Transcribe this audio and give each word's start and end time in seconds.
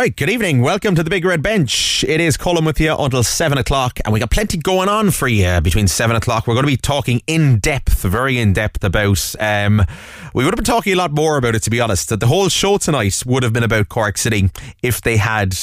right, 0.00 0.16
good 0.16 0.30
evening. 0.30 0.62
Welcome 0.62 0.94
to 0.94 1.02
the 1.02 1.10
Big 1.10 1.26
Red 1.26 1.42
Bench. 1.42 2.04
It 2.04 2.22
is 2.22 2.38
Colin 2.38 2.64
with 2.64 2.80
you 2.80 2.96
until 2.96 3.22
7 3.22 3.58
o'clock, 3.58 4.00
and 4.02 4.14
we 4.14 4.18
got 4.18 4.30
plenty 4.30 4.56
going 4.56 4.88
on 4.88 5.10
for 5.10 5.28
you 5.28 5.60
between 5.60 5.88
7 5.88 6.16
o'clock. 6.16 6.46
We're 6.46 6.54
going 6.54 6.64
to 6.64 6.72
be 6.72 6.78
talking 6.78 7.20
in 7.26 7.58
depth, 7.58 8.00
very 8.00 8.38
in 8.38 8.54
depth 8.54 8.82
about. 8.82 9.34
Um, 9.38 9.84
we 10.32 10.42
would 10.42 10.54
have 10.54 10.56
been 10.56 10.64
talking 10.64 10.94
a 10.94 10.96
lot 10.96 11.12
more 11.12 11.36
about 11.36 11.54
it, 11.54 11.62
to 11.64 11.70
be 11.70 11.82
honest. 11.82 12.08
That 12.08 12.20
the 12.20 12.28
whole 12.28 12.48
show 12.48 12.78
tonight 12.78 13.22
would 13.26 13.42
have 13.42 13.52
been 13.52 13.62
about 13.62 13.90
Cork 13.90 14.16
City 14.16 14.48
if 14.82 15.02
they 15.02 15.18
had 15.18 15.54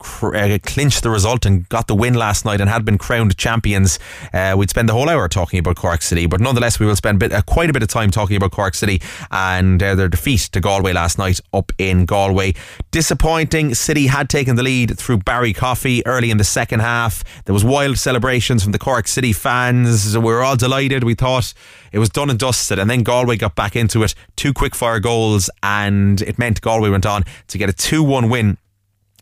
uh, 0.00 0.58
clinched 0.62 1.02
the 1.02 1.10
result 1.10 1.46
and 1.46 1.68
got 1.68 1.86
the 1.86 1.94
win 1.94 2.14
last 2.14 2.44
night 2.44 2.60
and 2.60 2.68
had 2.68 2.84
been 2.84 2.98
crowned 2.98 3.36
champions, 3.36 3.98
uh, 4.32 4.54
we'd 4.56 4.70
spend 4.70 4.88
the 4.88 4.92
whole 4.92 5.08
hour 5.08 5.28
talking 5.28 5.58
about 5.58 5.76
Cork 5.76 6.02
City. 6.02 6.26
But 6.26 6.40
nonetheless, 6.40 6.78
we 6.78 6.86
will 6.86 6.96
spend 6.96 7.18
bit, 7.18 7.32
uh, 7.32 7.42
quite 7.42 7.70
a 7.70 7.72
bit 7.72 7.82
of 7.82 7.88
time 7.88 8.10
talking 8.10 8.36
about 8.36 8.52
Cork 8.52 8.74
City 8.74 9.00
and 9.30 9.82
uh, 9.82 9.94
their 9.94 10.08
defeat 10.08 10.40
to 10.52 10.60
Galway 10.60 10.92
last 10.92 11.18
night 11.18 11.40
up 11.52 11.72
in 11.78 12.04
Galway. 12.04 12.54
Disappointing. 12.90 13.74
City 13.74 14.06
had 14.06 14.28
taken 14.28 14.56
the 14.56 14.62
lead 14.62 14.98
through 14.98 15.18
Barry 15.18 15.52
Coffey 15.52 16.06
early 16.06 16.30
in 16.30 16.38
the 16.38 16.44
second 16.44 16.80
half. 16.80 17.24
There 17.44 17.54
was 17.54 17.64
wild 17.64 17.98
celebrations 17.98 18.62
from 18.62 18.72
the 18.72 18.78
Cork 18.78 19.08
City 19.08 19.32
fans. 19.32 20.16
We 20.16 20.24
were 20.24 20.42
all 20.42 20.56
delighted. 20.56 21.04
We 21.04 21.14
thought 21.14 21.54
it 21.92 21.98
was 21.98 22.08
done 22.08 22.30
and 22.30 22.38
dusted. 22.38 22.78
And 22.78 22.90
then 22.90 23.02
Galway 23.02 23.36
got 23.36 23.54
back 23.54 23.76
into 23.76 24.02
it. 24.02 24.14
Two 24.36 24.52
quick 24.52 24.74
fire 24.74 25.00
goals, 25.00 25.48
and 25.62 26.20
it 26.22 26.38
meant 26.38 26.60
Galway 26.60 26.90
went 26.90 27.06
on 27.06 27.24
to 27.48 27.58
get 27.58 27.70
a 27.70 27.72
2 27.72 28.02
1 28.02 28.28
win 28.28 28.58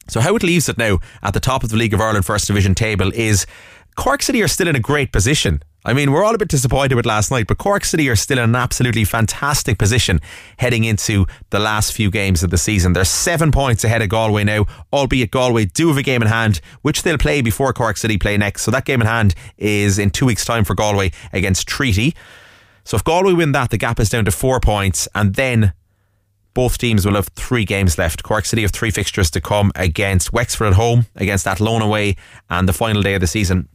so 0.09 0.21
how 0.21 0.37
it 0.37 0.43
leaves 0.43 0.69
it 0.69 0.79
now 0.79 0.99
at 1.23 1.35
the 1.35 1.41
top 1.41 1.65
of 1.65 1.71
the 1.71 1.77
League 1.77 1.95
of 1.95 2.01
Ireland 2.01 2.27
First 2.27 2.47
Division 2.47 2.75
table 2.75 3.13
is 3.15 3.47
Cork 3.97 4.23
City 4.23 4.43
are 4.43 4.49
still 4.49 4.69
in 4.69 4.77
a 4.77 4.81
great 4.81 5.13
position. 5.13 5.63
I 5.87 5.93
mean, 5.93 6.13
we're 6.13 6.25
all 6.25 6.35
a 6.35 6.39
bit 6.39 6.49
disappointed 6.49 6.95
with 6.95 7.05
last 7.05 7.31
night, 7.31 7.47
but 7.47 7.59
Cork 7.59 7.85
City 7.85 8.09
are 8.09 8.17
still 8.17 8.39
in 8.39 8.45
an 8.45 8.57
absolutely 8.57 9.05
fantastic 9.05 9.79
position 9.79 10.19
heading 10.59 10.85
into 10.85 11.27
the 11.51 11.59
last 11.59 11.93
few 11.93 12.11
games 12.11 12.43
of 12.43 12.49
the 12.49 12.57
season. 12.57 12.95
They're 12.95 13.05
seven 13.05 13.53
points 13.53 13.85
ahead 13.85 14.01
of 14.01 14.09
Galway 14.09 14.45
now, 14.45 14.65
albeit 14.95 15.31
Galway 15.31 15.67
do 15.67 15.89
have 15.89 15.99
a 15.99 16.03
game 16.03 16.23
in 16.23 16.29
hand, 16.29 16.63
which 16.81 17.03
they'll 17.03 17.19
play 17.19 17.43
before 17.43 17.73
Cork 17.75 17.99
City 17.99 18.17
play 18.17 18.39
next. 18.39 18.63
So 18.63 18.71
that 18.71 18.87
game 18.87 19.03
in 19.03 19.07
hand 19.07 19.35
is 19.59 19.99
in 19.99 20.11
two 20.11 20.25
weeks' 20.27 20.47
time 20.47 20.65
for 20.65 20.75
Galway 20.75 21.13
against 21.35 21.69
Treaty. 21.69 22.17
So 22.85 22.97
if 22.97 23.05
Galway 23.05 23.35
win 23.35 23.53
that, 23.53 23.69
the 23.69 23.79
gap 23.79 24.01
is 24.01 24.09
down 24.09 24.25
to 24.25 24.31
four 24.31 24.61
points, 24.61 25.07
and 25.15 25.35
then 25.35 25.75
both 26.55 26.79
teams 26.79 27.05
will 27.05 27.15
have 27.15 27.29
three 27.29 27.65
games 27.65 27.99
left. 27.99 28.23
Cork 28.23 28.45
City 28.45 28.63
have 28.63 28.71
three 28.71 28.91
fixtures 28.91 29.31
to 29.33 29.41
come 29.41 29.73
against 29.75 30.33
Wexford 30.33 30.69
at 30.69 30.75
home, 30.75 31.07
against 31.17 31.47
Athlone 31.47 31.83
away, 31.83 32.17
and 32.49 32.69
the 32.69 32.73
final 32.73 33.03
day 33.03 33.15
of 33.15 33.21
the 33.21 33.27
season 33.27 33.69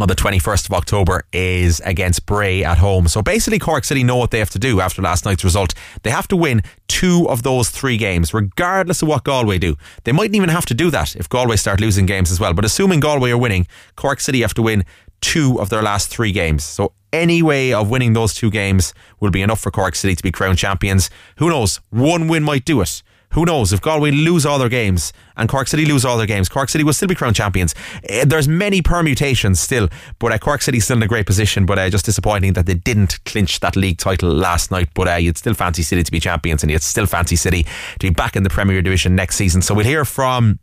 on 0.00 0.08
the 0.08 0.14
21st 0.14 0.66
of 0.66 0.72
October 0.72 1.24
is 1.32 1.80
against 1.80 2.24
Bray 2.24 2.64
at 2.64 2.78
home. 2.78 3.06
So 3.06 3.20
basically, 3.20 3.58
Cork 3.58 3.84
City 3.84 4.02
know 4.02 4.16
what 4.16 4.30
they 4.30 4.38
have 4.38 4.50
to 4.50 4.58
do 4.58 4.80
after 4.80 5.02
last 5.02 5.24
night's 5.24 5.44
result. 5.44 5.74
They 6.02 6.10
have 6.10 6.26
to 6.28 6.36
win 6.36 6.62
two 6.88 7.28
of 7.28 7.42
those 7.42 7.68
three 7.68 7.96
games, 7.96 8.32
regardless 8.32 9.02
of 9.02 9.08
what 9.08 9.24
Galway 9.24 9.58
do. 9.58 9.76
They 10.04 10.12
mightn't 10.12 10.36
even 10.36 10.48
have 10.48 10.66
to 10.66 10.74
do 10.74 10.90
that 10.90 11.16
if 11.16 11.28
Galway 11.28 11.56
start 11.56 11.80
losing 11.80 12.06
games 12.06 12.30
as 12.30 12.40
well. 12.40 12.54
But 12.54 12.64
assuming 12.64 13.00
Galway 13.00 13.30
are 13.30 13.38
winning, 13.38 13.66
Cork 13.96 14.20
City 14.20 14.40
have 14.40 14.54
to 14.54 14.62
win 14.62 14.84
two 15.20 15.60
of 15.60 15.68
their 15.68 15.82
last 15.82 16.08
three 16.08 16.32
games. 16.32 16.64
So 16.64 16.92
any 17.12 17.42
way 17.42 17.72
of 17.72 17.90
winning 17.90 18.14
those 18.14 18.32
two 18.32 18.50
games 18.50 18.94
will 19.20 19.30
be 19.30 19.42
enough 19.42 19.60
for 19.60 19.70
Cork 19.70 19.94
City 19.94 20.16
to 20.16 20.22
be 20.22 20.32
crowned 20.32 20.58
champions. 20.58 21.10
Who 21.36 21.50
knows? 21.50 21.80
One 21.90 22.26
win 22.26 22.42
might 22.42 22.64
do 22.64 22.80
it. 22.80 23.02
Who 23.32 23.44
knows? 23.44 23.72
If 23.72 23.80
Galway 23.80 24.10
lose 24.10 24.44
all 24.44 24.58
their 24.58 24.68
games 24.68 25.12
and 25.36 25.48
Cork 25.48 25.68
City 25.68 25.86
lose 25.86 26.04
all 26.04 26.16
their 26.18 26.26
games, 26.26 26.48
Cork 26.48 26.68
City 26.68 26.82
will 26.82 26.92
still 26.92 27.08
be 27.08 27.14
crowned 27.14 27.36
champions. 27.36 27.74
Uh, 28.08 28.24
there's 28.24 28.48
many 28.48 28.82
permutations 28.82 29.60
still, 29.60 29.88
but 30.18 30.32
uh, 30.32 30.38
Cork 30.38 30.62
City's 30.62 30.84
still 30.84 30.96
in 30.96 31.02
a 31.02 31.06
great 31.06 31.26
position. 31.26 31.64
But 31.64 31.78
uh, 31.78 31.88
just 31.90 32.04
disappointing 32.04 32.54
that 32.54 32.66
they 32.66 32.74
didn't 32.74 33.24
clinch 33.24 33.60
that 33.60 33.76
league 33.76 33.98
title 33.98 34.30
last 34.30 34.70
night. 34.70 34.88
But 34.94 35.08
uh, 35.08 35.14
you'd 35.14 35.38
still 35.38 35.54
fancy 35.54 35.82
City 35.82 36.02
to 36.02 36.10
be 36.10 36.18
champions, 36.18 36.62
and 36.62 36.72
you'd 36.72 36.82
still 36.82 37.06
fancy 37.06 37.36
City 37.36 37.62
to 37.62 37.98
be 38.00 38.10
back 38.10 38.34
in 38.34 38.42
the 38.42 38.50
Premier 38.50 38.82
Division 38.82 39.14
next 39.14 39.36
season. 39.36 39.62
So 39.62 39.74
we'll 39.74 39.86
hear 39.86 40.04
from 40.04 40.58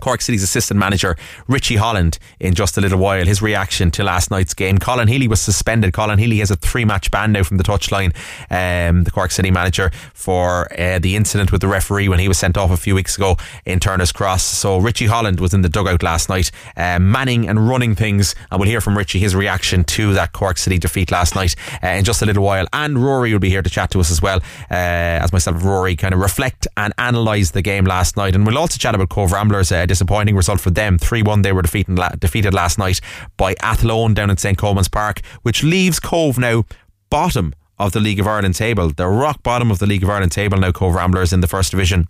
Cork 0.00 0.20
City's 0.20 0.42
assistant 0.42 0.80
manager 0.80 1.16
Richie 1.46 1.76
Holland 1.76 2.18
in 2.40 2.54
just 2.54 2.76
a 2.76 2.80
little 2.80 2.98
while. 2.98 3.24
His 3.24 3.40
reaction 3.40 3.90
to 3.92 4.02
last 4.02 4.30
night's 4.30 4.54
game. 4.54 4.78
Colin 4.78 5.08
Healy 5.08 5.28
was 5.28 5.40
suspended. 5.40 5.92
Colin 5.92 6.18
Healy 6.18 6.38
has 6.38 6.50
a 6.50 6.56
three 6.56 6.84
match 6.84 7.10
ban 7.10 7.32
now 7.32 7.42
from 7.42 7.56
the 7.56 7.64
touchline. 7.64 8.12
Um, 8.50 9.04
the 9.04 9.10
Cork 9.10 9.30
City 9.30 9.50
manager 9.50 9.90
for 10.14 10.72
uh, 10.78 10.98
the 10.98 11.14
incident 11.16 11.52
with 11.52 11.60
the 11.60 11.68
referee 11.68 12.08
when 12.08 12.18
he 12.18 12.28
was 12.28 12.38
sent 12.38 12.56
off 12.56 12.70
a 12.70 12.76
few 12.76 12.94
weeks 12.94 13.16
ago 13.16 13.36
in 13.64 13.78
Turner's 13.80 14.12
Cross. 14.12 14.42
So 14.42 14.78
Richie 14.78 15.06
Holland 15.06 15.40
was 15.40 15.54
in 15.54 15.62
the 15.62 15.68
dugout 15.68 16.02
last 16.02 16.28
night, 16.28 16.50
uh, 16.76 16.98
manning 16.98 17.48
and 17.48 17.68
running 17.68 17.94
things. 17.94 18.34
And 18.50 18.58
we'll 18.60 18.68
hear 18.68 18.80
from 18.80 18.98
Richie 18.98 19.18
his 19.20 19.34
reaction 19.34 19.84
to 19.84 20.14
that 20.14 20.32
Cork 20.32 20.58
City 20.58 20.78
defeat 20.78 21.10
last 21.10 21.34
night 21.34 21.54
uh, 21.82 21.88
in 21.88 22.04
just 22.04 22.22
a 22.22 22.26
little 22.26 22.42
while. 22.42 22.66
And 22.72 22.98
Rory 22.98 23.32
will 23.32 23.40
be 23.40 23.50
here 23.50 23.62
to 23.62 23.70
chat 23.70 23.90
to 23.92 24.00
us 24.00 24.10
as 24.10 24.20
well, 24.20 24.38
uh, 24.70 24.74
as 25.22 25.32
myself 25.32 25.62
Rory 25.64 25.96
kind 25.96 26.14
of 26.14 26.20
reflect 26.20 26.66
and 26.76 26.92
analyse 26.98 27.52
the 27.52 27.62
game 27.62 27.84
last 27.84 28.16
night. 28.16 28.34
And 28.34 28.46
we'll 28.46 28.58
also 28.58 28.78
chat 28.78 28.94
about 28.94 29.08
Cobh 29.08 29.32
Ramblers 29.32 29.70
uh, 29.82 29.86
disappointing 29.86 30.36
result 30.36 30.60
for 30.60 30.70
them. 30.70 30.98
3 30.98 31.22
1, 31.22 31.42
they 31.42 31.52
were 31.52 31.62
defeated, 31.62 31.98
defeated 32.18 32.54
last 32.54 32.78
night 32.78 33.00
by 33.36 33.54
Athlone 33.62 34.14
down 34.14 34.30
in 34.30 34.36
St. 34.36 34.56
Colman's 34.56 34.88
Park, 34.88 35.20
which 35.42 35.62
leaves 35.62 36.00
Cobh 36.00 36.38
now 36.38 36.64
bottom 37.10 37.54
of 37.78 37.92
the 37.92 38.00
League 38.00 38.20
of 38.20 38.26
Ireland 38.26 38.54
table. 38.54 38.90
They're 38.90 39.10
rock 39.10 39.42
bottom 39.42 39.70
of 39.70 39.78
the 39.78 39.86
League 39.86 40.02
of 40.02 40.10
Ireland 40.10 40.32
table 40.32 40.58
now, 40.58 40.72
Cobh 40.72 40.94
Ramblers 40.94 41.32
in 41.32 41.40
the 41.40 41.48
first 41.48 41.70
division. 41.70 42.08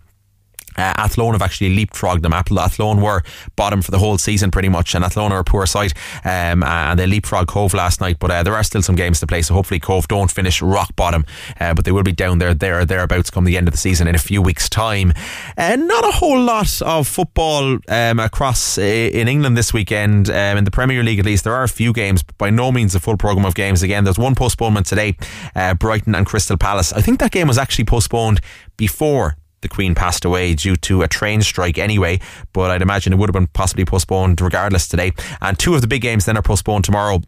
Uh, 0.77 0.93
Athlone 0.97 1.33
have 1.33 1.41
actually 1.41 1.75
leapfrogged 1.75 2.21
them. 2.21 2.33
Athlone 2.33 3.01
were 3.01 3.23
bottom 3.55 3.81
for 3.81 3.91
the 3.91 3.99
whole 3.99 4.17
season 4.17 4.51
pretty 4.51 4.69
much, 4.69 4.95
and 4.95 5.03
Athlone 5.03 5.31
are 5.31 5.39
a 5.39 5.43
poor 5.43 5.65
side, 5.65 5.93
um, 6.23 6.63
and 6.63 6.99
they 6.99 7.05
leapfrogged 7.05 7.47
Cobh 7.47 7.73
last 7.73 8.01
night. 8.01 8.17
But 8.19 8.31
uh, 8.31 8.43
there 8.43 8.55
are 8.55 8.63
still 8.63 8.81
some 8.81 8.95
games 8.95 9.19
to 9.19 9.27
play, 9.27 9.41
so 9.41 9.53
hopefully 9.53 9.79
Cobh 9.79 10.07
don't 10.07 10.31
finish 10.31 10.61
rock 10.61 10.95
bottom, 10.95 11.25
uh, 11.59 11.73
but 11.73 11.85
they 11.85 11.91
will 11.91 12.03
be 12.03 12.11
down 12.11 12.39
there, 12.39 12.53
there 12.53 12.85
thereabouts 12.85 13.29
come 13.29 13.45
the 13.45 13.57
end 13.57 13.67
of 13.67 13.73
the 13.73 13.77
season 13.77 14.07
in 14.07 14.15
a 14.15 14.19
few 14.19 14.41
weeks' 14.41 14.69
time. 14.69 15.13
And 15.57 15.87
not 15.87 16.03
a 16.03 16.11
whole 16.11 16.41
lot 16.41 16.81
of 16.81 17.07
football 17.07 17.77
um, 17.87 18.19
across 18.19 18.77
uh, 18.77 18.81
in 18.81 19.27
England 19.27 19.57
this 19.57 19.73
weekend 19.73 20.29
um, 20.29 20.57
in 20.57 20.63
the 20.63 20.71
Premier 20.71 21.03
League. 21.03 21.19
At 21.19 21.25
least 21.25 21.43
there 21.43 21.53
are 21.53 21.63
a 21.63 21.69
few 21.69 21.93
games, 21.93 22.23
but 22.23 22.37
by 22.37 22.49
no 22.49 22.71
means 22.71 22.95
a 22.95 22.99
full 22.99 23.17
program 23.17 23.45
of 23.45 23.55
games. 23.55 23.83
Again, 23.83 24.03
there's 24.03 24.19
one 24.19 24.35
postponement 24.35 24.85
today: 24.85 25.15
uh, 25.55 25.73
Brighton 25.73 26.15
and 26.15 26.25
Crystal 26.25 26.57
Palace. 26.57 26.93
I 26.93 27.01
think 27.01 27.19
that 27.19 27.31
game 27.31 27.47
was 27.47 27.57
actually 27.57 27.85
postponed 27.85 28.39
before 28.77 29.37
the 29.63 29.67
Queen 29.67 29.95
passed 29.95 30.23
away 30.23 30.53
due 30.53 30.75
to 30.75 31.01
a 31.01 31.07
train 31.07 31.41
strike 31.41 31.79
anyway, 31.79 32.19
but 32.53 32.69
I'd 32.69 32.83
imagine 32.83 33.13
it 33.13 33.15
would 33.17 33.29
have 33.29 33.33
been 33.33 33.47
possibly 33.47 33.85
postponed 33.85 34.39
regardless 34.39 34.87
today. 34.87 35.11
And 35.41 35.57
two 35.57 35.73
of 35.73 35.81
the 35.81 35.87
big 35.87 36.03
games 36.03 36.25
then 36.25 36.37
are 36.37 36.43
postponed 36.43 36.85
tomorrow. 36.85 37.21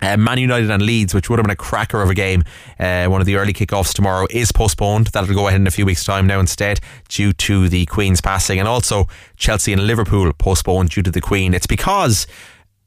Uh, 0.00 0.16
Man 0.16 0.38
United 0.38 0.70
and 0.70 0.82
Leeds, 0.82 1.12
which 1.12 1.28
would 1.28 1.40
have 1.40 1.44
been 1.44 1.50
a 1.50 1.56
cracker 1.56 2.00
of 2.00 2.08
a 2.08 2.14
game, 2.14 2.44
uh, 2.78 3.06
one 3.06 3.20
of 3.20 3.26
the 3.26 3.34
early 3.34 3.52
kickoffs 3.52 3.92
tomorrow, 3.92 4.28
is 4.30 4.52
postponed. 4.52 5.08
That'll 5.08 5.34
go 5.34 5.48
ahead 5.48 5.60
in 5.60 5.66
a 5.66 5.72
few 5.72 5.84
weeks' 5.84 6.04
time 6.04 6.28
now 6.28 6.38
instead, 6.38 6.78
due 7.08 7.32
to 7.32 7.68
the 7.68 7.84
Queen's 7.86 8.20
passing. 8.20 8.60
And 8.60 8.68
also 8.68 9.08
Chelsea 9.36 9.72
and 9.72 9.86
Liverpool 9.86 10.32
postponed 10.34 10.90
due 10.90 11.02
to 11.02 11.10
the 11.10 11.20
Queen. 11.20 11.52
It's 11.52 11.66
because 11.66 12.28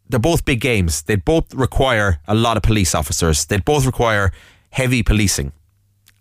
they're 0.07 0.19
both 0.19 0.45
big 0.45 0.61
games. 0.61 1.01
They 1.03 1.15
both 1.15 1.53
require 1.53 2.19
a 2.27 2.35
lot 2.35 2.55
of 2.55 2.63
police 2.63 2.95
officers. 2.95 3.45
They 3.45 3.57
both 3.57 3.85
require 3.85 4.31
heavy 4.69 5.03
policing. 5.03 5.51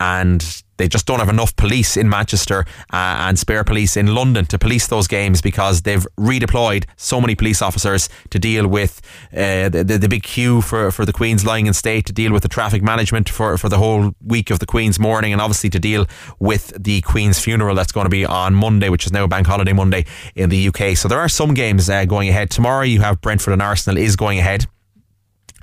And 0.01 0.63
they 0.81 0.89
just 0.89 1.05
don't 1.05 1.19
have 1.19 1.29
enough 1.29 1.55
police 1.57 1.99
in 1.99 2.09
Manchester 2.09 2.65
uh, 2.91 3.27
and 3.29 3.39
spare 3.39 3.65
police 3.65 3.99
in 3.99 4.15
London 4.15 4.47
to 4.47 4.59
police 4.59 4.87
those 4.87 5.07
games 5.07 5.43
because 5.43 5.83
they've 5.83 6.07
redeployed 6.19 6.85
so 6.97 7.21
many 7.21 7.35
police 7.35 7.61
officers 7.61 8.09
to 8.31 8.39
deal 8.39 8.67
with 8.67 9.03
uh, 9.33 9.69
the, 9.69 9.85
the, 9.85 9.99
the 9.99 10.09
big 10.09 10.23
queue 10.23 10.63
for, 10.63 10.91
for 10.91 11.05
the 11.05 11.13
Queen's 11.13 11.45
lying 11.45 11.67
in 11.67 11.75
state, 11.75 12.07
to 12.07 12.15
deal 12.15 12.33
with 12.33 12.43
the 12.43 12.49
traffic 12.49 12.83
management 12.83 13.29
for, 13.29 13.59
for 13.59 13.69
the 13.69 13.77
whole 13.77 14.13
week 14.25 14.51
of 14.51 14.59
the 14.59 14.67
Queen's 14.67 14.99
mourning, 14.99 15.35
and 15.35 15.43
obviously 15.43 15.69
to 15.69 15.79
deal 15.79 16.07
with 16.39 16.73
the 16.83 17.03
Queen's 17.03 17.39
funeral 17.39 17.75
that's 17.75 17.93
going 17.93 18.07
to 18.07 18.11
be 18.11 18.25
on 18.25 18.55
Monday, 18.55 18.89
which 18.89 19.05
is 19.05 19.13
now 19.13 19.25
a 19.25 19.29
Bank 19.29 19.47
Holiday 19.47 19.75
Monday 19.75 20.07
in 20.35 20.49
the 20.49 20.69
UK. 20.69 20.97
So 20.97 21.09
there 21.09 21.21
are 21.21 21.29
some 21.29 21.53
games 21.53 21.91
uh, 21.91 22.07
going 22.07 22.31
ahead. 22.31 22.51
Tomorrow 22.51 22.85
you 22.85 23.03
have 23.03 23.21
Brentford 23.21 23.53
and 23.53 23.61
Arsenal 23.61 23.99
is 23.99 24.17
going 24.17 24.39
ahead. 24.39 24.67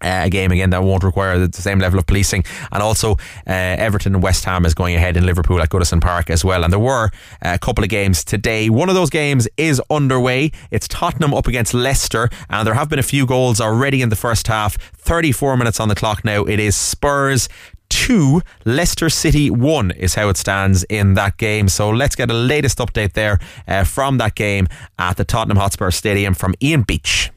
Uh, 0.02 0.22
a 0.26 0.30
game 0.30 0.52
again 0.52 0.70
that 0.70 0.84
won't 0.84 1.04
require 1.04 1.48
the 1.48 1.62
same 1.62 1.80
level 1.80 2.00
of 2.00 2.06
policing, 2.06 2.44
and 2.72 2.84
also 2.84 3.14
uh, 3.48 3.86
Everton 3.86 4.16
and 4.16 4.24
West 4.24 4.46
Ham 4.46 4.66
is 4.66 4.74
going 4.74 4.96
ahead 4.96 5.18
in 5.18 5.26
Liverpool 5.26 5.62
at 5.62 5.70
Goodison 5.70 6.02
Park 6.02 6.30
as 6.30 6.46
well. 6.46 6.64
And 6.64 6.72
there 6.72 6.80
were 6.80 7.10
a 7.42 7.58
couple 7.58 7.84
of 7.84 7.90
games 7.90 8.24
today. 8.24 8.70
One 8.70 8.90
of 8.90 8.96
those 8.96 9.10
games 9.10 9.48
is 9.58 9.82
underway. 9.90 10.52
It's 10.72 10.88
Tottenham 10.88 11.34
up 11.34 11.48
against 11.48 11.74
Leicester, 11.74 12.30
and 12.50 12.68
there 12.68 12.76
have 12.76 12.90
been 12.90 13.00
a 13.00 13.04
few 13.04 13.26
goals 13.26 13.60
already 13.60 14.02
in 14.02 14.10
the 14.10 14.16
first 14.16 14.48
half. 14.48 14.78
34 14.94 15.58
minutes 15.58 15.80
on 15.80 15.88
the 15.88 15.96
clock 15.96 16.24
now. 16.24 16.44
It 16.44 16.60
is 16.60 16.76
Spurs 16.76 17.50
2, 17.90 18.42
Leicester 18.66 19.10
City 19.10 19.50
1 19.50 19.92
is 19.92 20.16
how 20.16 20.30
it 20.30 20.38
stands 20.38 20.84
in 20.86 21.14
that 21.16 21.38
game. 21.38 21.70
So 21.70 21.90
let's 21.90 22.16
get 22.16 22.30
a 22.30 22.34
latest 22.34 22.78
update 22.80 23.14
there 23.14 23.40
uh, 23.68 23.84
from 23.84 24.18
that 24.18 24.36
game 24.36 24.68
at 25.00 25.18
the 25.18 25.24
Tottenham 25.24 25.58
Hotspur 25.58 25.92
Stadium 25.92 26.34
from 26.34 26.54
Ian 26.62 26.84
Beach. 26.84 27.32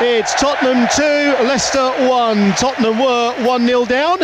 It's 0.00 0.34
Tottenham 0.34 0.88
2, 0.96 1.46
Leicester 1.46 1.88
1. 2.08 2.52
Tottenham 2.54 2.98
were 2.98 3.32
1 3.46 3.66
0 3.66 3.84
down, 3.84 4.18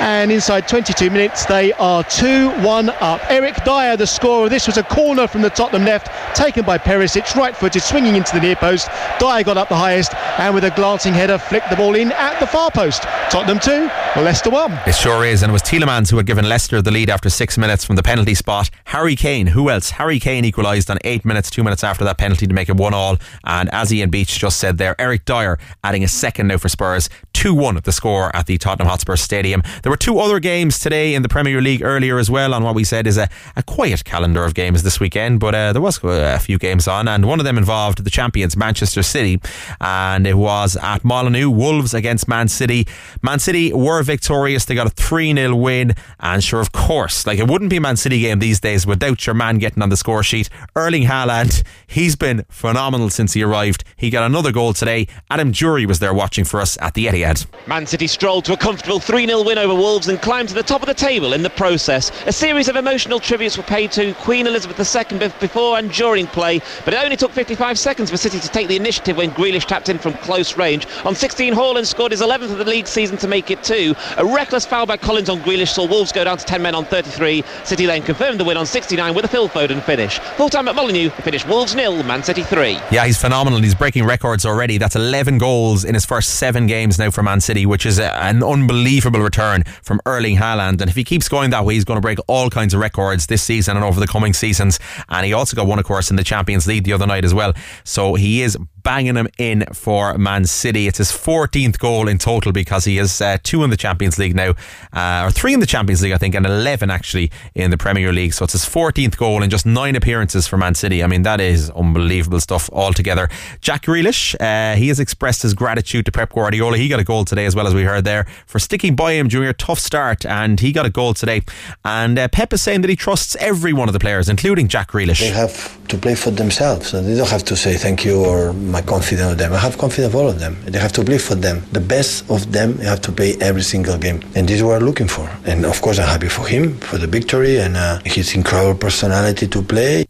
and 0.00 0.32
inside 0.32 0.66
22 0.66 1.10
minutes, 1.10 1.44
they 1.44 1.74
are 1.74 2.02
2 2.04 2.48
1 2.62 2.88
up. 2.88 3.20
Eric 3.28 3.62
Dier, 3.62 3.98
the 3.98 4.06
scorer. 4.06 4.48
This 4.48 4.66
was 4.66 4.78
a 4.78 4.82
corner 4.82 5.26
from 5.26 5.42
the 5.42 5.50
Tottenham 5.50 5.84
left, 5.84 6.08
taken 6.34 6.64
by 6.64 6.78
Perisic, 6.78 7.34
right 7.36 7.54
footed, 7.54 7.82
swinging 7.82 8.16
into 8.16 8.32
the 8.32 8.40
near 8.40 8.56
post. 8.56 8.88
Dier 9.18 9.44
got 9.44 9.58
up 9.58 9.68
the 9.68 9.76
highest, 9.76 10.14
and 10.38 10.54
with 10.54 10.64
a 10.64 10.70
glancing 10.70 11.12
header, 11.12 11.36
flicked 11.36 11.68
the 11.68 11.76
ball 11.76 11.96
in 11.96 12.12
at 12.12 12.40
the 12.40 12.46
far 12.46 12.70
post. 12.70 13.02
Tottenham 13.30 13.58
2, 13.60 14.22
Leicester 14.22 14.48
1. 14.48 14.72
It 14.86 14.94
sure 14.94 15.26
is, 15.26 15.42
and 15.42 15.50
it 15.50 15.52
was 15.52 15.62
Tielemans 15.62 16.10
who 16.10 16.16
had 16.16 16.26
given 16.26 16.48
Leicester 16.48 16.80
the 16.80 16.90
lead 16.90 17.10
after 17.10 17.28
six 17.28 17.58
minutes 17.58 17.84
from 17.84 17.96
the 17.96 18.02
penalty 18.02 18.34
spot. 18.34 18.70
Harry 18.84 19.16
Kane, 19.16 19.48
who 19.48 19.68
else? 19.68 19.90
Harry 19.90 20.18
Kane 20.18 20.46
equalised 20.46 20.90
on 20.90 20.96
eight 21.04 21.26
minutes, 21.26 21.50
two 21.50 21.62
minutes 21.62 21.84
after 21.84 22.04
that 22.04 22.16
penalty 22.16 22.46
to 22.46 22.54
make 22.54 22.70
it 22.70 22.76
one 22.76 22.94
all. 22.94 23.18
And 23.44 23.68
as 23.74 23.92
Ian 23.92 24.08
Beach 24.08 24.38
just 24.38 24.58
said 24.58 24.78
there, 24.78 24.98
Eric 24.98 25.09
Dier 25.18 25.58
adding 25.84 26.04
a 26.04 26.08
second 26.08 26.48
now 26.48 26.58
for 26.58 26.68
Spurs. 26.68 27.08
2 27.40 27.54
1 27.54 27.78
at 27.78 27.84
the 27.84 27.92
score 27.92 28.34
at 28.36 28.44
the 28.44 28.58
Tottenham 28.58 28.88
Hotspur 28.88 29.16
Stadium. 29.16 29.62
There 29.82 29.90
were 29.90 29.96
two 29.96 30.18
other 30.18 30.40
games 30.40 30.78
today 30.78 31.14
in 31.14 31.22
the 31.22 31.28
Premier 31.28 31.62
League 31.62 31.82
earlier 31.82 32.18
as 32.18 32.30
well 32.30 32.52
on 32.52 32.62
what 32.62 32.74
we 32.74 32.84
said 32.84 33.06
is 33.06 33.16
a, 33.16 33.30
a 33.56 33.62
quiet 33.62 34.04
calendar 34.04 34.44
of 34.44 34.52
games 34.52 34.82
this 34.82 35.00
weekend, 35.00 35.40
but 35.40 35.54
uh, 35.54 35.72
there 35.72 35.80
was 35.80 35.98
a 36.04 36.38
few 36.38 36.58
games 36.58 36.86
on, 36.86 37.08
and 37.08 37.26
one 37.26 37.40
of 37.40 37.44
them 37.44 37.56
involved 37.56 38.04
the 38.04 38.10
champions, 38.10 38.58
Manchester 38.58 39.02
City, 39.02 39.40
and 39.80 40.26
it 40.26 40.36
was 40.36 40.76
at 40.82 41.02
Molineux, 41.02 41.48
Wolves 41.48 41.94
against 41.94 42.28
Man 42.28 42.46
City. 42.48 42.86
Man 43.22 43.38
City 43.38 43.72
were 43.72 44.02
victorious, 44.02 44.66
they 44.66 44.74
got 44.74 44.86
a 44.86 44.90
3 44.90 45.34
0 45.34 45.54
win, 45.54 45.94
and 46.18 46.44
sure, 46.44 46.60
of 46.60 46.72
course, 46.72 47.26
like 47.26 47.38
it 47.38 47.48
wouldn't 47.48 47.70
be 47.70 47.76
a 47.76 47.80
Man 47.80 47.96
City 47.96 48.20
game 48.20 48.38
these 48.38 48.60
days 48.60 48.86
without 48.86 49.26
your 49.26 49.34
man 49.34 49.56
getting 49.56 49.82
on 49.82 49.88
the 49.88 49.96
score 49.96 50.22
sheet. 50.22 50.50
Erling 50.76 51.04
Haaland, 51.04 51.62
he's 51.86 52.16
been 52.16 52.44
phenomenal 52.50 53.08
since 53.08 53.32
he 53.32 53.42
arrived. 53.42 53.82
He 53.96 54.10
got 54.10 54.24
another 54.24 54.52
goal 54.52 54.74
today. 54.74 54.99
Adam 55.30 55.52
Jury 55.52 55.86
was 55.86 55.98
there 55.98 56.14
watching 56.14 56.44
for 56.44 56.60
us 56.60 56.76
at 56.80 56.94
the 56.94 57.06
Etihad. 57.06 57.46
Man 57.66 57.86
City 57.86 58.06
strolled 58.06 58.44
to 58.46 58.52
a 58.52 58.56
comfortable 58.56 59.00
3 59.00 59.26
0 59.26 59.44
win 59.44 59.58
over 59.58 59.74
Wolves 59.74 60.08
and 60.08 60.20
climbed 60.20 60.48
to 60.48 60.54
the 60.54 60.62
top 60.62 60.82
of 60.82 60.88
the 60.88 60.94
table 60.94 61.32
in 61.32 61.42
the 61.42 61.50
process. 61.50 62.10
A 62.26 62.32
series 62.32 62.68
of 62.68 62.76
emotional 62.76 63.20
tributes 63.20 63.56
were 63.56 63.62
paid 63.62 63.92
to 63.92 64.14
Queen 64.14 64.46
Elizabeth 64.46 64.78
II 64.78 65.32
before 65.40 65.78
and 65.78 65.90
during 65.92 66.26
play, 66.26 66.60
but 66.84 66.94
it 66.94 67.02
only 67.02 67.16
took 67.16 67.32
55 67.32 67.78
seconds 67.78 68.10
for 68.10 68.16
City 68.16 68.40
to 68.40 68.48
take 68.48 68.68
the 68.68 68.76
initiative 68.76 69.16
when 69.16 69.30
Grealish 69.30 69.66
tapped 69.66 69.88
in 69.88 69.98
from 69.98 70.14
close 70.14 70.56
range. 70.56 70.86
On 71.04 71.14
16, 71.14 71.54
Haaland 71.54 71.86
scored 71.86 72.12
his 72.12 72.20
11th 72.20 72.52
of 72.52 72.58
the 72.58 72.64
league 72.64 72.86
season 72.86 73.16
to 73.18 73.28
make 73.28 73.50
it 73.50 73.62
two. 73.62 73.94
A 74.16 74.24
reckless 74.24 74.66
foul 74.66 74.86
by 74.86 74.96
Collins 74.96 75.28
on 75.28 75.40
Grealish 75.40 75.74
saw 75.74 75.86
Wolves 75.86 76.12
go 76.12 76.24
down 76.24 76.38
to 76.38 76.44
10 76.44 76.62
men 76.62 76.74
on 76.74 76.84
33. 76.84 77.44
City 77.64 77.86
then 77.86 78.02
confirmed 78.02 78.38
the 78.40 78.44
win 78.44 78.56
on 78.56 78.66
69 78.66 79.14
with 79.14 79.24
a 79.24 79.28
Phil 79.28 79.48
Foden 79.48 79.82
finish. 79.82 80.18
Full 80.36 80.48
time 80.48 80.68
at 80.68 80.74
Molineux, 80.74 81.10
finished 81.10 81.46
Wolves 81.48 81.74
nil, 81.74 82.02
Man 82.02 82.22
City 82.22 82.42
3. 82.42 82.72
Yeah, 82.90 83.06
he's 83.06 83.20
phenomenal. 83.20 83.56
And 83.56 83.64
he's 83.64 83.74
breaking 83.74 84.04
records 84.04 84.46
already. 84.46 84.78
That's 84.78 84.89
11 84.96 85.38
goals 85.38 85.84
in 85.84 85.94
his 85.94 86.04
first 86.04 86.36
seven 86.36 86.66
games 86.66 86.98
now 86.98 87.10
for 87.10 87.22
Man 87.22 87.40
City, 87.40 87.66
which 87.66 87.86
is 87.86 87.98
a, 87.98 88.12
an 88.22 88.42
unbelievable 88.42 89.20
return 89.20 89.64
from 89.82 90.00
Erling 90.06 90.36
Haaland. 90.36 90.80
And 90.80 90.88
if 90.88 90.96
he 90.96 91.04
keeps 91.04 91.28
going 91.28 91.50
that 91.50 91.64
way, 91.64 91.74
he's 91.74 91.84
going 91.84 91.96
to 91.96 92.02
break 92.02 92.18
all 92.26 92.50
kinds 92.50 92.74
of 92.74 92.80
records 92.80 93.26
this 93.26 93.42
season 93.42 93.76
and 93.76 93.84
over 93.84 94.00
the 94.00 94.06
coming 94.06 94.32
seasons. 94.32 94.78
And 95.08 95.24
he 95.26 95.32
also 95.32 95.56
got 95.56 95.66
one, 95.66 95.78
of 95.78 95.84
course, 95.84 96.10
in 96.10 96.16
the 96.16 96.24
Champions 96.24 96.66
League 96.66 96.84
the 96.84 96.92
other 96.92 97.06
night 97.06 97.24
as 97.24 97.34
well. 97.34 97.52
So 97.84 98.14
he 98.14 98.42
is 98.42 98.56
banging 98.82 99.16
him 99.16 99.28
in 99.38 99.64
for 99.72 100.16
Man 100.18 100.44
City. 100.44 100.86
It's 100.86 100.98
his 100.98 101.12
14th 101.12 101.78
goal 101.78 102.08
in 102.08 102.18
total 102.18 102.52
because 102.52 102.84
he 102.84 102.96
has 102.96 103.20
uh, 103.20 103.38
two 103.42 103.64
in 103.64 103.70
the 103.70 103.76
Champions 103.76 104.18
League 104.18 104.34
now, 104.34 104.54
uh, 104.92 105.26
or 105.26 105.30
three 105.30 105.54
in 105.54 105.60
the 105.60 105.66
Champions 105.66 106.02
League, 106.02 106.12
I 106.12 106.18
think, 106.18 106.34
and 106.34 106.46
11 106.46 106.90
actually 106.90 107.30
in 107.54 107.70
the 107.70 107.78
Premier 107.78 108.12
League. 108.12 108.34
So 108.34 108.44
it's 108.44 108.52
his 108.52 108.64
14th 108.64 109.16
goal 109.16 109.42
in 109.42 109.50
just 109.50 109.66
nine 109.66 109.96
appearances 109.96 110.46
for 110.46 110.56
Man 110.56 110.74
City. 110.74 111.02
I 111.02 111.06
mean, 111.06 111.22
that 111.22 111.40
is 111.40 111.70
unbelievable 111.70 112.40
stuff 112.40 112.70
altogether. 112.72 113.28
Jack 113.60 113.82
Grealish, 113.82 114.34
uh, 114.40 114.76
he 114.76 114.88
has 114.88 115.00
expressed 115.00 115.42
his 115.42 115.54
gratitude 115.54 116.06
to 116.06 116.12
Pep 116.12 116.32
Guardiola. 116.32 116.76
He 116.76 116.88
got 116.88 117.00
a 117.00 117.04
goal 117.04 117.24
today, 117.24 117.46
as 117.46 117.54
well 117.54 117.66
as 117.66 117.74
we 117.74 117.84
heard 117.84 118.04
there, 118.04 118.26
for 118.46 118.58
sticking 118.58 118.96
by 118.96 119.12
him 119.12 119.28
during 119.28 119.48
a 119.48 119.52
tough 119.52 119.78
start, 119.78 120.24
and 120.26 120.60
he 120.60 120.72
got 120.72 120.86
a 120.86 120.90
goal 120.90 121.14
today. 121.14 121.42
And 121.84 122.18
uh, 122.18 122.28
Pep 122.28 122.52
is 122.52 122.62
saying 122.62 122.82
that 122.82 122.90
he 122.90 122.96
trusts 122.96 123.36
every 123.36 123.72
one 123.72 123.88
of 123.88 123.92
the 123.92 124.00
players, 124.00 124.28
including 124.28 124.68
Jack 124.68 124.92
Grealish. 124.92 125.20
They 125.20 125.28
have 125.28 125.86
to 125.88 125.98
play 125.98 126.14
for 126.14 126.30
themselves, 126.30 126.94
and 126.94 127.06
they 127.06 127.16
don't 127.16 127.28
have 127.28 127.44
to 127.44 127.56
say 127.56 127.76
thank 127.76 128.04
you 128.04 128.24
or 128.24 128.52
my 128.70 128.82
confidence 128.82 129.32
of 129.32 129.38
them. 129.38 129.52
I 129.52 129.58
have 129.58 129.76
confidence 129.78 130.14
of 130.14 130.16
all 130.20 130.28
of 130.28 130.38
them. 130.38 130.56
They 130.64 130.78
have 130.78 130.92
to 130.92 131.04
play 131.04 131.18
for 131.18 131.34
them. 131.34 131.62
The 131.72 131.80
best 131.80 132.30
of 132.30 132.52
them 132.52 132.78
have 132.78 133.00
to 133.02 133.12
play 133.12 133.36
every 133.40 133.62
single 133.62 133.98
game, 133.98 134.22
and 134.34 134.48
this 134.48 134.56
is 134.56 134.62
what 134.62 134.76
I'm 134.76 134.86
looking 134.86 135.08
for. 135.08 135.28
And 135.44 135.64
of 135.64 135.80
course, 135.80 135.98
I'm 135.98 136.08
happy 136.08 136.28
for 136.28 136.46
him 136.46 136.78
for 136.78 136.98
the 136.98 137.06
victory 137.06 137.58
and 137.58 137.76
uh, 137.76 138.00
his 138.04 138.34
incredible 138.34 138.78
personality 138.78 139.46
to 139.48 139.62
play. 139.62 140.06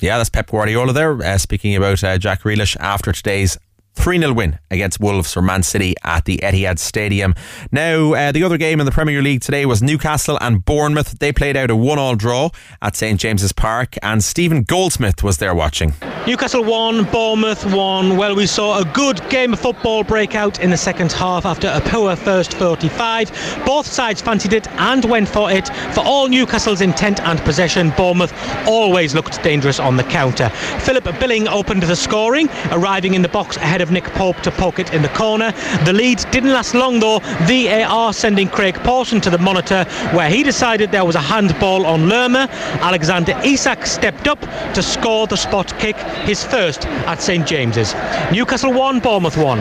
Yeah, 0.00 0.16
that's 0.18 0.30
Pep 0.30 0.48
Guardiola 0.48 0.92
there, 0.92 1.20
uh, 1.22 1.38
speaking 1.38 1.74
about 1.74 2.04
uh, 2.04 2.18
Jack 2.18 2.42
Grealish 2.42 2.76
after 2.78 3.12
today's 3.12 3.58
3 3.98 4.20
0 4.20 4.32
win 4.32 4.58
against 4.70 5.00
Wolves 5.00 5.32
for 5.32 5.42
Man 5.42 5.62
City 5.62 5.94
at 6.04 6.24
the 6.24 6.38
Etihad 6.38 6.78
Stadium. 6.78 7.34
Now, 7.72 8.14
uh, 8.14 8.32
the 8.32 8.44
other 8.44 8.56
game 8.56 8.78
in 8.78 8.86
the 8.86 8.92
Premier 8.92 9.20
League 9.20 9.40
today 9.40 9.66
was 9.66 9.82
Newcastle 9.82 10.38
and 10.40 10.64
Bournemouth. 10.64 11.18
They 11.18 11.32
played 11.32 11.56
out 11.56 11.70
a 11.70 11.76
1 11.76 11.98
all 11.98 12.14
draw 12.14 12.50
at 12.80 12.94
St 12.94 13.18
James's 13.20 13.52
Park, 13.52 13.96
and 14.02 14.22
Stephen 14.22 14.62
Goldsmith 14.62 15.22
was 15.24 15.38
there 15.38 15.54
watching. 15.54 15.94
Newcastle 16.26 16.62
won, 16.62 17.04
Bournemouth 17.04 17.64
won. 17.74 18.16
Well, 18.16 18.36
we 18.36 18.46
saw 18.46 18.80
a 18.80 18.84
good 18.84 19.20
game 19.30 19.52
of 19.52 19.60
football 19.60 20.04
break 20.04 20.34
out 20.34 20.60
in 20.60 20.70
the 20.70 20.76
second 20.76 21.10
half 21.10 21.44
after 21.44 21.68
a 21.68 21.80
poor 21.80 22.14
first 22.14 22.54
45. 22.54 23.62
Both 23.66 23.86
sides 23.86 24.20
fancied 24.20 24.52
it 24.52 24.68
and 24.72 25.04
went 25.06 25.28
for 25.28 25.50
it. 25.50 25.68
For 25.94 26.00
all 26.00 26.28
Newcastle's 26.28 26.82
intent 26.82 27.20
and 27.22 27.40
possession, 27.40 27.90
Bournemouth 27.96 28.32
always 28.68 29.14
looked 29.14 29.42
dangerous 29.42 29.80
on 29.80 29.96
the 29.96 30.04
counter. 30.04 30.50
Philip 30.80 31.04
Billing 31.18 31.48
opened 31.48 31.82
the 31.82 31.96
scoring, 31.96 32.48
arriving 32.70 33.14
in 33.14 33.22
the 33.22 33.28
box 33.28 33.56
ahead 33.56 33.80
of 33.80 33.87
Nick 33.90 34.04
Pope 34.04 34.40
to 34.42 34.50
poke 34.50 34.78
it 34.78 34.92
in 34.92 35.02
the 35.02 35.08
corner. 35.10 35.52
The 35.84 35.92
lead 35.92 36.24
didn't 36.30 36.52
last 36.52 36.74
long 36.74 37.00
though. 37.00 37.20
VAR 37.46 38.12
sending 38.12 38.48
Craig 38.48 38.74
Pawson 38.84 39.20
to 39.22 39.30
the 39.30 39.38
monitor 39.38 39.84
where 40.12 40.30
he 40.30 40.42
decided 40.42 40.90
there 40.90 41.04
was 41.04 41.16
a 41.16 41.20
handball 41.20 41.86
on 41.86 42.08
Lerma. 42.08 42.48
Alexander 42.80 43.38
Isak 43.44 43.86
stepped 43.86 44.28
up 44.28 44.40
to 44.74 44.82
score 44.82 45.26
the 45.26 45.36
spot 45.36 45.76
kick, 45.78 45.96
his 46.26 46.44
first 46.44 46.86
at 46.86 47.20
St 47.20 47.46
James's. 47.46 47.94
Newcastle 48.32 48.72
won, 48.72 49.00
Bournemouth 49.00 49.36
won. 49.36 49.58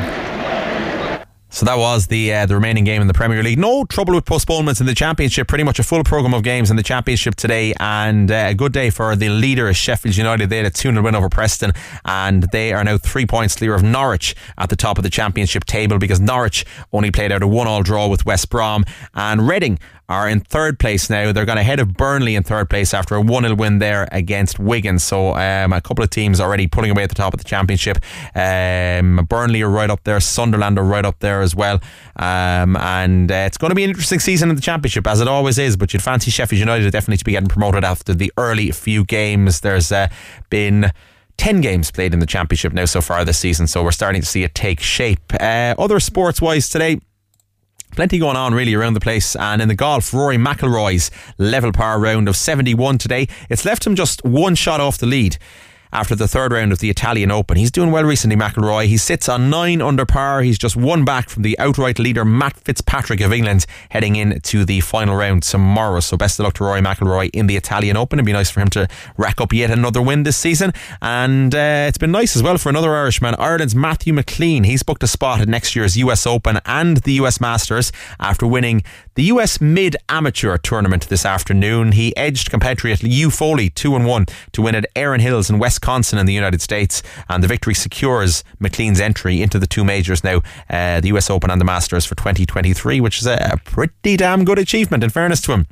So 1.57 1.65
that 1.65 1.79
was 1.79 2.05
the 2.05 2.31
uh, 2.31 2.45
the 2.45 2.53
remaining 2.53 2.83
game 2.83 3.01
in 3.01 3.07
the 3.07 3.15
Premier 3.15 3.41
League. 3.41 3.57
No 3.57 3.83
trouble 3.83 4.13
with 4.13 4.25
postponements 4.25 4.79
in 4.79 4.85
the 4.85 4.93
Championship. 4.93 5.47
Pretty 5.47 5.63
much 5.63 5.79
a 5.79 5.83
full 5.83 6.03
program 6.03 6.35
of 6.35 6.43
games 6.43 6.69
in 6.69 6.75
the 6.77 6.83
Championship 6.83 7.33
today, 7.33 7.73
and 7.79 8.29
uh, 8.29 8.49
a 8.49 8.53
good 8.53 8.71
day 8.71 8.91
for 8.91 9.15
the 9.15 9.29
leader, 9.29 9.73
Sheffield 9.73 10.15
United. 10.15 10.51
They 10.51 10.57
had 10.57 10.67
a 10.67 10.69
2 10.69 10.91
0 10.91 11.01
win 11.01 11.15
over 11.15 11.29
Preston, 11.29 11.71
and 12.05 12.43
they 12.51 12.73
are 12.73 12.83
now 12.83 12.99
three 12.99 13.25
points 13.25 13.55
clear 13.55 13.73
of 13.73 13.81
Norwich 13.81 14.35
at 14.59 14.69
the 14.69 14.75
top 14.75 14.99
of 14.99 15.03
the 15.03 15.09
Championship 15.09 15.65
table 15.65 15.97
because 15.97 16.19
Norwich 16.19 16.63
only 16.93 17.09
played 17.09 17.31
out 17.31 17.41
a 17.41 17.47
one 17.47 17.65
all 17.65 17.81
draw 17.81 18.07
with 18.07 18.23
West 18.23 18.51
Brom, 18.51 18.85
and 19.15 19.47
Reading 19.47 19.79
are 20.09 20.29
in 20.29 20.39
third 20.39 20.79
place 20.79 21.09
now. 21.09 21.31
They're 21.31 21.45
going 21.45 21.57
ahead 21.57 21.79
of 21.79 21.93
Burnley 21.95 22.35
in 22.35 22.43
third 22.43 22.69
place 22.69 22.93
after 22.93 23.15
a 23.15 23.21
1 23.21 23.43
0 23.43 23.55
win 23.55 23.79
there 23.79 24.07
against 24.11 24.57
Wigan. 24.57 24.99
So 24.99 25.35
um, 25.35 25.73
a 25.73 25.81
couple 25.81 26.03
of 26.03 26.09
teams 26.09 26.39
already 26.39 26.67
pulling 26.67 26.91
away 26.91 27.03
at 27.03 27.09
the 27.09 27.15
top 27.15 27.33
of 27.33 27.39
the 27.39 27.43
Championship. 27.43 27.97
Um, 28.33 29.25
Burnley 29.29 29.61
are 29.61 29.69
right 29.69 29.89
up 29.89 30.03
there, 30.05 30.19
Sunderland 30.19 30.79
are 30.79 30.83
right 30.83 31.03
up 31.03 31.19
there 31.19 31.41
as 31.41 31.55
well. 31.55 31.81
Um, 32.15 32.77
and 32.77 33.31
uh, 33.31 33.35
it's 33.47 33.57
going 33.57 33.69
to 33.71 33.75
be 33.75 33.83
an 33.83 33.89
interesting 33.89 34.19
season 34.19 34.49
in 34.49 34.55
the 34.55 34.61
Championship, 34.61 35.05
as 35.07 35.19
it 35.19 35.27
always 35.27 35.57
is. 35.57 35.75
But 35.75 35.93
you'd 35.93 36.03
fancy 36.03 36.31
Sheffield 36.31 36.59
United 36.59 36.89
definitely 36.91 37.17
to 37.17 37.25
be 37.25 37.31
getting 37.31 37.49
promoted 37.49 37.83
after 37.83 38.13
the 38.13 38.31
early 38.37 38.71
few 38.71 39.03
games. 39.03 39.61
There's 39.61 39.91
uh, 39.91 40.07
been. 40.49 40.91
10 41.37 41.61
games 41.61 41.91
played 41.91 42.15
in 42.15 42.19
the 42.19 42.25
championship 42.25 42.73
now 42.73 42.85
so 42.85 42.99
far 42.99 43.23
this 43.23 43.37
season, 43.37 43.67
so 43.67 43.83
we're 43.83 43.91
starting 43.91 44.21
to 44.21 44.27
see 44.27 44.41
it 44.41 44.55
take 44.55 44.79
shape. 44.79 45.21
Uh, 45.39 45.75
other 45.77 45.99
sports 45.99 46.41
wise 46.41 46.67
today, 46.67 46.99
Plenty 47.97 48.19
going 48.19 48.37
on 48.37 48.53
really 48.53 48.75
around 48.75 48.93
the 48.93 48.99
place. 48.99 49.35
And 49.35 49.59
in 49.59 49.69
the 49.69 49.73
golf, 49.73 50.13
Rory 50.13 50.37
McIlroy's 50.37 51.09
level 51.39 51.71
par 51.71 51.99
round 51.99 52.29
of 52.29 52.35
71 52.35 52.99
today. 52.99 53.27
It's 53.49 53.65
left 53.65 53.87
him 53.87 53.95
just 53.95 54.23
one 54.23 54.53
shot 54.53 54.79
off 54.79 54.99
the 54.99 55.07
lead 55.07 55.39
after 55.91 56.15
the 56.15 56.27
third 56.27 56.51
round 56.51 56.71
of 56.71 56.79
the 56.79 56.89
Italian 56.89 57.31
Open. 57.31 57.57
He's 57.57 57.71
doing 57.71 57.91
well 57.91 58.03
recently, 58.03 58.35
McIlroy. 58.35 58.87
He 58.87 58.97
sits 58.97 59.29
on 59.29 59.49
nine 59.49 59.81
under 59.81 60.05
par. 60.05 60.41
He's 60.41 60.57
just 60.57 60.75
one 60.75 61.05
back 61.05 61.29
from 61.29 61.43
the 61.43 61.57
outright 61.59 61.99
leader, 61.99 62.25
Matt 62.25 62.57
Fitzpatrick 62.57 63.21
of 63.21 63.31
England, 63.31 63.65
heading 63.89 64.15
into 64.15 64.65
the 64.65 64.81
final 64.81 65.15
round 65.15 65.43
tomorrow. 65.43 65.99
So 65.99 66.17
best 66.17 66.39
of 66.39 66.43
luck 66.45 66.55
to 66.55 66.63
Rory 66.63 66.81
McIlroy 66.81 67.29
in 67.33 67.47
the 67.47 67.55
Italian 67.55 67.97
Open. 67.97 68.19
It'd 68.19 68.25
be 68.25 68.33
nice 68.33 68.49
for 68.49 68.59
him 68.59 68.69
to 68.69 68.87
rack 69.17 69.39
up 69.39 69.53
yet 69.53 69.71
another 69.71 70.01
win 70.01 70.23
this 70.23 70.37
season. 70.37 70.73
And 71.01 71.53
uh, 71.53 71.85
it's 71.87 71.97
been 71.97 72.11
nice 72.11 72.35
as 72.35 72.43
well 72.43 72.57
for 72.57 72.69
another 72.69 72.95
Irishman, 72.95 73.35
Ireland's 73.35 73.75
Matthew 73.75 74.13
McClean. 74.13 74.65
He's 74.65 74.83
booked 74.83 75.03
a 75.03 75.07
spot 75.07 75.41
at 75.41 75.47
next 75.47 75.75
year's 75.75 75.97
US 75.97 76.27
Open 76.27 76.59
and 76.65 76.97
the 76.97 77.13
US 77.13 77.39
Masters 77.39 77.91
after 78.19 78.45
winning 78.45 78.83
the 79.15 79.23
US 79.23 79.61
Mid 79.61 79.95
Amateur 80.09 80.57
Tournament 80.57 81.09
this 81.09 81.25
afternoon. 81.25 81.93
He 81.93 82.15
edged 82.17 82.49
compatriot 82.49 82.99
Hugh 82.99 83.31
Foley 83.31 83.69
2 83.69 83.95
and 83.95 84.05
1 84.05 84.25
to 84.53 84.61
win 84.61 84.75
at 84.75 84.85
Erin 84.95 85.21
Hills 85.21 85.49
in 85.49 85.59
West 85.59 85.76
Wisconsin 85.77 86.17
in 86.17 86.25
the 86.25 86.33
United 86.33 86.59
States, 86.59 87.03
and 87.29 87.43
the 87.43 87.47
victory 87.47 87.75
secures 87.75 88.43
McClean's 88.59 88.99
entry 88.99 89.43
into 89.43 89.59
the 89.59 89.67
two 89.67 89.83
majors 89.83 90.23
now, 90.23 90.41
uh, 90.71 90.99
the 90.99 91.09
US 91.09 91.29
Open 91.29 91.51
and 91.51 91.61
the 91.61 91.65
Masters 91.65 92.03
for 92.03 92.15
2023, 92.15 92.99
which 92.99 93.19
is 93.19 93.27
a 93.27 93.59
pretty 93.63 94.17
damn 94.17 94.43
good 94.43 94.57
achievement, 94.57 95.03
in 95.03 95.11
fairness 95.11 95.39
to 95.41 95.51
him. 95.51 95.67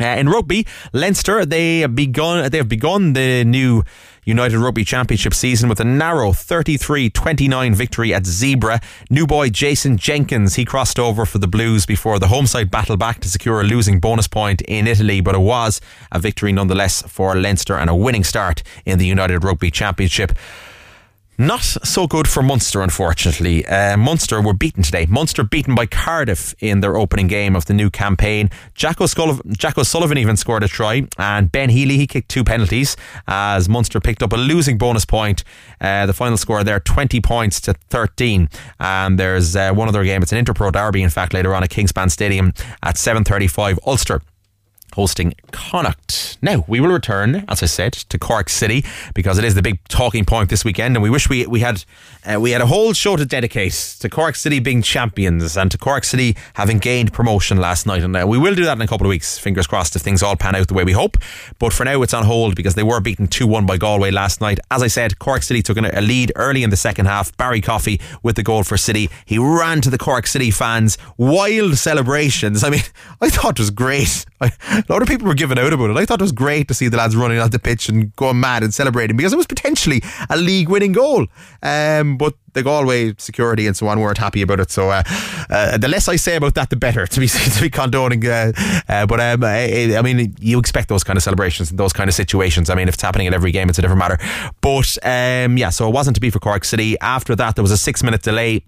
Uh, 0.00 0.06
in 0.06 0.28
rugby, 0.28 0.66
Leinster 0.92 1.44
they 1.44 1.84
begun 1.86 2.50
they 2.50 2.58
have 2.58 2.68
begun 2.68 3.12
the 3.12 3.44
new 3.44 3.82
United 4.28 4.58
Rugby 4.58 4.84
Championship 4.84 5.32
season 5.32 5.70
with 5.70 5.80
a 5.80 5.84
narrow 5.84 6.34
33 6.34 7.08
29 7.08 7.74
victory 7.74 8.12
at 8.12 8.24
Zebre. 8.24 8.82
New 9.08 9.26
boy 9.26 9.48
Jason 9.48 9.96
Jenkins, 9.96 10.56
he 10.56 10.66
crossed 10.66 10.98
over 10.98 11.24
for 11.24 11.38
the 11.38 11.48
Blues 11.48 11.86
before 11.86 12.18
the 12.18 12.28
home 12.28 12.46
side 12.46 12.70
battle 12.70 12.98
back 12.98 13.20
to 13.20 13.28
secure 13.30 13.62
a 13.62 13.64
losing 13.64 14.00
bonus 14.00 14.28
point 14.28 14.60
in 14.68 14.86
Italy, 14.86 15.22
but 15.22 15.34
it 15.34 15.40
was 15.40 15.80
a 16.12 16.18
victory 16.18 16.52
nonetheless 16.52 17.00
for 17.08 17.34
Leinster 17.36 17.78
and 17.78 17.88
a 17.88 17.94
winning 17.94 18.22
start 18.22 18.62
in 18.84 18.98
the 18.98 19.06
United 19.06 19.44
Rugby 19.44 19.70
Championship. 19.70 20.32
Not 21.40 21.62
so 21.62 22.08
good 22.08 22.26
for 22.26 22.42
Munster, 22.42 22.82
unfortunately. 22.82 23.64
Uh, 23.64 23.96
Munster 23.96 24.42
were 24.42 24.52
beaten 24.52 24.82
today. 24.82 25.06
Munster 25.06 25.44
beaten 25.44 25.76
by 25.76 25.86
Cardiff 25.86 26.52
in 26.58 26.80
their 26.80 26.96
opening 26.96 27.28
game 27.28 27.54
of 27.54 27.66
the 27.66 27.74
new 27.74 27.90
campaign. 27.90 28.50
Jack 28.74 29.00
O'Sullivan, 29.00 29.54
Jack 29.54 29.78
O'Sullivan 29.78 30.18
even 30.18 30.36
scored 30.36 30.64
a 30.64 30.68
try, 30.68 31.06
and 31.16 31.52
Ben 31.52 31.70
Healy 31.70 31.96
he 31.96 32.08
kicked 32.08 32.28
two 32.28 32.42
penalties 32.42 32.96
as 33.28 33.68
Munster 33.68 34.00
picked 34.00 34.20
up 34.20 34.32
a 34.32 34.36
losing 34.36 34.78
bonus 34.78 35.04
point. 35.04 35.44
Uh, 35.80 36.06
the 36.06 36.12
final 36.12 36.36
score 36.36 36.64
there, 36.64 36.80
twenty 36.80 37.20
points 37.20 37.60
to 37.60 37.74
thirteen. 37.88 38.48
And 38.80 39.16
there's 39.16 39.54
uh, 39.54 39.72
one 39.72 39.86
other 39.86 40.02
game. 40.02 40.24
It's 40.24 40.32
an 40.32 40.44
Interpro 40.44 40.72
derby, 40.72 41.04
in 41.04 41.10
fact, 41.10 41.34
later 41.34 41.54
on 41.54 41.62
at 41.62 41.70
Kingspan 41.70 42.10
Stadium 42.10 42.52
at 42.82 42.96
seven 42.96 43.22
thirty-five. 43.22 43.78
Ulster 43.86 44.22
hosting 44.98 45.32
Connacht. 45.52 46.38
Now, 46.42 46.64
we 46.66 46.80
will 46.80 46.88
return, 46.88 47.44
as 47.46 47.62
I 47.62 47.66
said, 47.66 47.92
to 47.92 48.18
Cork 48.18 48.48
City 48.48 48.84
because 49.14 49.38
it 49.38 49.44
is 49.44 49.54
the 49.54 49.62
big 49.62 49.78
talking 49.86 50.24
point 50.24 50.50
this 50.50 50.64
weekend, 50.64 50.96
and 50.96 51.02
we 51.04 51.08
wish 51.08 51.28
we 51.28 51.46
we 51.46 51.60
had 51.60 51.84
uh, 52.26 52.40
we 52.40 52.50
had 52.50 52.60
a 52.60 52.66
whole 52.66 52.92
show 52.92 53.14
to 53.14 53.24
dedicate 53.24 53.72
to 54.00 54.08
Cork 54.08 54.34
City 54.34 54.58
being 54.58 54.82
champions 54.82 55.56
and 55.56 55.70
to 55.70 55.78
Cork 55.78 56.02
City 56.02 56.36
having 56.54 56.78
gained 56.78 57.12
promotion 57.12 57.58
last 57.58 57.86
night. 57.86 58.02
And 58.02 58.16
uh, 58.16 58.26
we 58.26 58.38
will 58.38 58.56
do 58.56 58.64
that 58.64 58.76
in 58.76 58.82
a 58.82 58.88
couple 58.88 59.06
of 59.06 59.10
weeks, 59.10 59.38
fingers 59.38 59.68
crossed, 59.68 59.94
if 59.94 60.02
things 60.02 60.20
all 60.20 60.34
pan 60.34 60.56
out 60.56 60.66
the 60.66 60.74
way 60.74 60.82
we 60.82 60.92
hope. 60.92 61.16
But 61.60 61.72
for 61.72 61.84
now, 61.84 62.02
it's 62.02 62.12
on 62.12 62.24
hold 62.24 62.56
because 62.56 62.74
they 62.74 62.82
were 62.82 63.00
beaten 63.00 63.28
2 63.28 63.46
1 63.46 63.66
by 63.66 63.76
Galway 63.76 64.10
last 64.10 64.40
night. 64.40 64.58
As 64.68 64.82
I 64.82 64.88
said, 64.88 65.20
Cork 65.20 65.44
City 65.44 65.62
took 65.62 65.76
a 65.78 66.00
lead 66.00 66.32
early 66.34 66.64
in 66.64 66.70
the 66.70 66.76
second 66.76 67.06
half. 67.06 67.36
Barry 67.36 67.60
Coffey 67.60 68.00
with 68.24 68.34
the 68.34 68.42
goal 68.42 68.64
for 68.64 68.76
City. 68.76 69.08
He 69.24 69.38
ran 69.38 69.80
to 69.82 69.90
the 69.90 69.98
Cork 69.98 70.26
City 70.26 70.50
fans, 70.50 70.98
wild 71.16 71.78
celebrations. 71.78 72.64
I 72.64 72.70
mean, 72.70 72.82
I 73.20 73.30
thought 73.30 73.58
it 73.58 73.60
was 73.60 73.70
great. 73.70 74.26
I, 74.40 74.50
a 74.88 74.92
lot 74.92 75.02
of 75.02 75.08
people 75.08 75.26
were 75.26 75.34
giving 75.34 75.58
out 75.58 75.72
about 75.72 75.90
it. 75.90 75.96
I 75.96 76.06
thought 76.06 76.20
it 76.20 76.24
was 76.24 76.32
great 76.32 76.68
to 76.68 76.74
see 76.74 76.88
the 76.88 76.96
lads 76.96 77.14
running 77.14 77.38
on 77.38 77.50
the 77.50 77.58
pitch 77.58 77.88
and 77.88 78.14
going 78.16 78.40
mad 78.40 78.62
and 78.62 78.72
celebrating 78.72 79.16
because 79.16 79.32
it 79.32 79.36
was 79.36 79.46
potentially 79.46 80.02
a 80.30 80.36
league 80.36 80.68
winning 80.68 80.92
goal. 80.92 81.26
Um, 81.62 82.16
but 82.16 82.34
the 82.54 82.62
Galway 82.62 83.14
security 83.18 83.66
and 83.66 83.76
so 83.76 83.86
on 83.88 84.00
weren't 84.00 84.18
happy 84.18 84.42
about 84.42 84.60
it. 84.60 84.70
So 84.70 84.90
uh, 84.90 85.02
uh, 85.50 85.76
the 85.76 85.88
less 85.88 86.08
I 86.08 86.16
say 86.16 86.36
about 86.36 86.54
that, 86.54 86.70
the 86.70 86.76
better. 86.76 87.06
To 87.06 87.20
be 87.20 87.28
to 87.28 87.60
be 87.60 87.70
condoning, 87.70 88.26
uh, 88.26 88.52
uh 88.88 89.06
but 89.06 89.20
um, 89.20 89.44
I, 89.44 89.96
I, 89.96 90.02
mean, 90.02 90.34
you 90.40 90.58
expect 90.58 90.88
those 90.88 91.04
kind 91.04 91.16
of 91.16 91.22
celebrations 91.22 91.70
and 91.70 91.78
those 91.78 91.92
kind 91.92 92.08
of 92.08 92.14
situations. 92.14 92.70
I 92.70 92.74
mean, 92.74 92.88
if 92.88 92.94
it's 92.94 93.02
happening 93.02 93.26
at 93.26 93.34
every 93.34 93.52
game, 93.52 93.68
it's 93.68 93.78
a 93.78 93.82
different 93.82 94.00
matter. 94.00 94.18
But 94.60 94.96
um, 95.02 95.58
yeah, 95.58 95.70
so 95.70 95.88
it 95.88 95.92
wasn't 95.92 96.14
to 96.16 96.20
be 96.20 96.30
for 96.30 96.40
Cork 96.40 96.64
City. 96.64 96.98
After 97.00 97.36
that, 97.36 97.56
there 97.56 97.62
was 97.62 97.72
a 97.72 97.78
six 97.78 98.02
minute 98.02 98.22
delay 98.22 98.64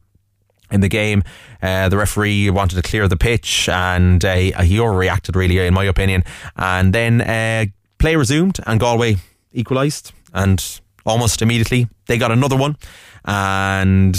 in 0.71 0.81
the 0.81 0.89
game. 0.89 1.23
Uh, 1.63 1.89
the 1.89 1.97
referee 1.97 2.51
wanted 2.51 2.77
to 2.77 2.83
clear 2.83 3.09
the 3.09 3.17
pitch, 3.17 3.69
and 3.69 4.25
uh, 4.25 4.35
he 4.35 4.79
overreacted, 4.79 5.37
really, 5.37 5.59
in 5.59 5.75
my 5.75 5.85
opinion. 5.85 6.25
And 6.57 6.93
then 6.93 7.21
uh, 7.21 7.67
play 7.99 8.17
resumed, 8.17 8.59
and 8.67 8.81
Galway 8.81 9.17
equalised, 9.53 10.13
and 10.33 10.81
almost 11.05 11.43
immediately 11.43 11.89
they 12.07 12.19
got 12.19 12.31
another 12.31 12.57
one 12.57 12.77
and 13.25 14.15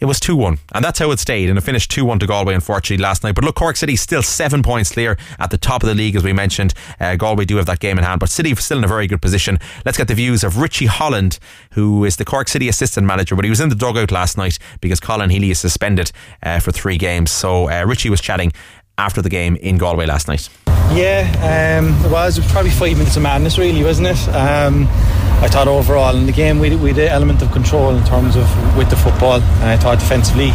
it 0.00 0.04
was 0.04 0.20
2 0.20 0.36
1. 0.36 0.58
And 0.74 0.84
that's 0.84 0.98
how 0.98 1.10
it 1.10 1.18
stayed. 1.18 1.48
And 1.48 1.58
it 1.58 1.62
finished 1.62 1.90
2 1.90 2.04
1 2.04 2.18
to 2.20 2.26
Galway, 2.26 2.54
unfortunately, 2.54 3.02
last 3.02 3.22
night. 3.24 3.34
But 3.34 3.44
look, 3.44 3.56
Cork 3.56 3.76
City 3.76 3.96
still 3.96 4.22
seven 4.22 4.62
points 4.62 4.92
clear 4.92 5.16
at 5.38 5.50
the 5.50 5.58
top 5.58 5.82
of 5.82 5.88
the 5.88 5.94
league, 5.94 6.16
as 6.16 6.24
we 6.24 6.32
mentioned. 6.32 6.74
Uh, 7.00 7.16
Galway 7.16 7.44
do 7.44 7.56
have 7.56 7.66
that 7.66 7.80
game 7.80 7.98
in 7.98 8.04
hand, 8.04 8.20
but 8.20 8.28
City 8.28 8.54
still 8.56 8.78
in 8.78 8.84
a 8.84 8.88
very 8.88 9.06
good 9.06 9.22
position. 9.22 9.58
Let's 9.84 9.98
get 9.98 10.08
the 10.08 10.14
views 10.14 10.42
of 10.44 10.58
Richie 10.58 10.86
Holland, 10.86 11.38
who 11.72 12.04
is 12.04 12.16
the 12.16 12.24
Cork 12.24 12.48
City 12.48 12.68
assistant 12.68 13.06
manager, 13.06 13.36
but 13.36 13.44
he 13.44 13.50
was 13.50 13.60
in 13.60 13.68
the 13.68 13.74
dugout 13.74 14.10
last 14.10 14.36
night 14.36 14.58
because 14.80 15.00
Colin 15.00 15.30
Healy 15.30 15.50
is 15.50 15.58
suspended 15.58 16.10
uh, 16.42 16.58
for 16.60 16.72
three 16.72 16.98
games. 16.98 17.30
So 17.30 17.68
uh, 17.70 17.84
Richie 17.86 18.10
was 18.10 18.20
chatting 18.20 18.52
after 18.98 19.22
the 19.22 19.28
game 19.28 19.56
in 19.56 19.78
Galway 19.78 20.06
last 20.06 20.28
night. 20.28 20.48
Yeah, 20.94 21.26
um, 21.42 21.92
it 22.04 22.10
was 22.10 22.38
probably 22.52 22.70
five 22.70 22.96
minutes 22.96 23.16
of 23.16 23.22
madness, 23.22 23.58
really, 23.58 23.82
wasn't 23.82 24.08
it? 24.08 24.28
Um, 24.28 24.86
I 25.42 25.48
thought 25.48 25.68
overall 25.68 26.16
in 26.16 26.26
the 26.26 26.32
game 26.32 26.58
we, 26.58 26.74
we 26.76 26.94
had 26.94 26.98
element 27.10 27.42
of 27.42 27.52
control 27.52 27.94
in 27.94 28.04
terms 28.04 28.36
of 28.36 28.46
with 28.76 28.88
the 28.88 28.96
football. 28.96 29.40
And 29.40 29.64
I 29.64 29.76
thought 29.76 29.98
defensively 29.98 30.52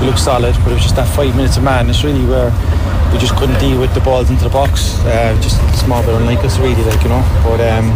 we 0.00 0.06
looked 0.06 0.18
solid, 0.18 0.54
but 0.64 0.72
it 0.72 0.74
was 0.74 0.82
just 0.82 0.96
that 0.96 1.06
five 1.14 1.36
minutes 1.36 1.56
of 1.56 1.62
madness 1.62 2.02
really 2.02 2.24
where 2.26 2.50
we 3.12 3.18
just 3.18 3.36
couldn't 3.36 3.60
deal 3.60 3.80
with 3.80 3.94
the 3.94 4.00
balls 4.00 4.30
into 4.30 4.44
the 4.44 4.50
box. 4.50 4.98
Uh, 5.04 5.38
just 5.40 5.60
a 5.62 5.76
small 5.76 6.02
bit 6.02 6.14
unlike 6.14 6.42
us 6.44 6.58
really, 6.58 6.82
like 6.82 7.02
you 7.02 7.10
know. 7.10 7.22
But 7.44 7.60
um, 7.60 7.92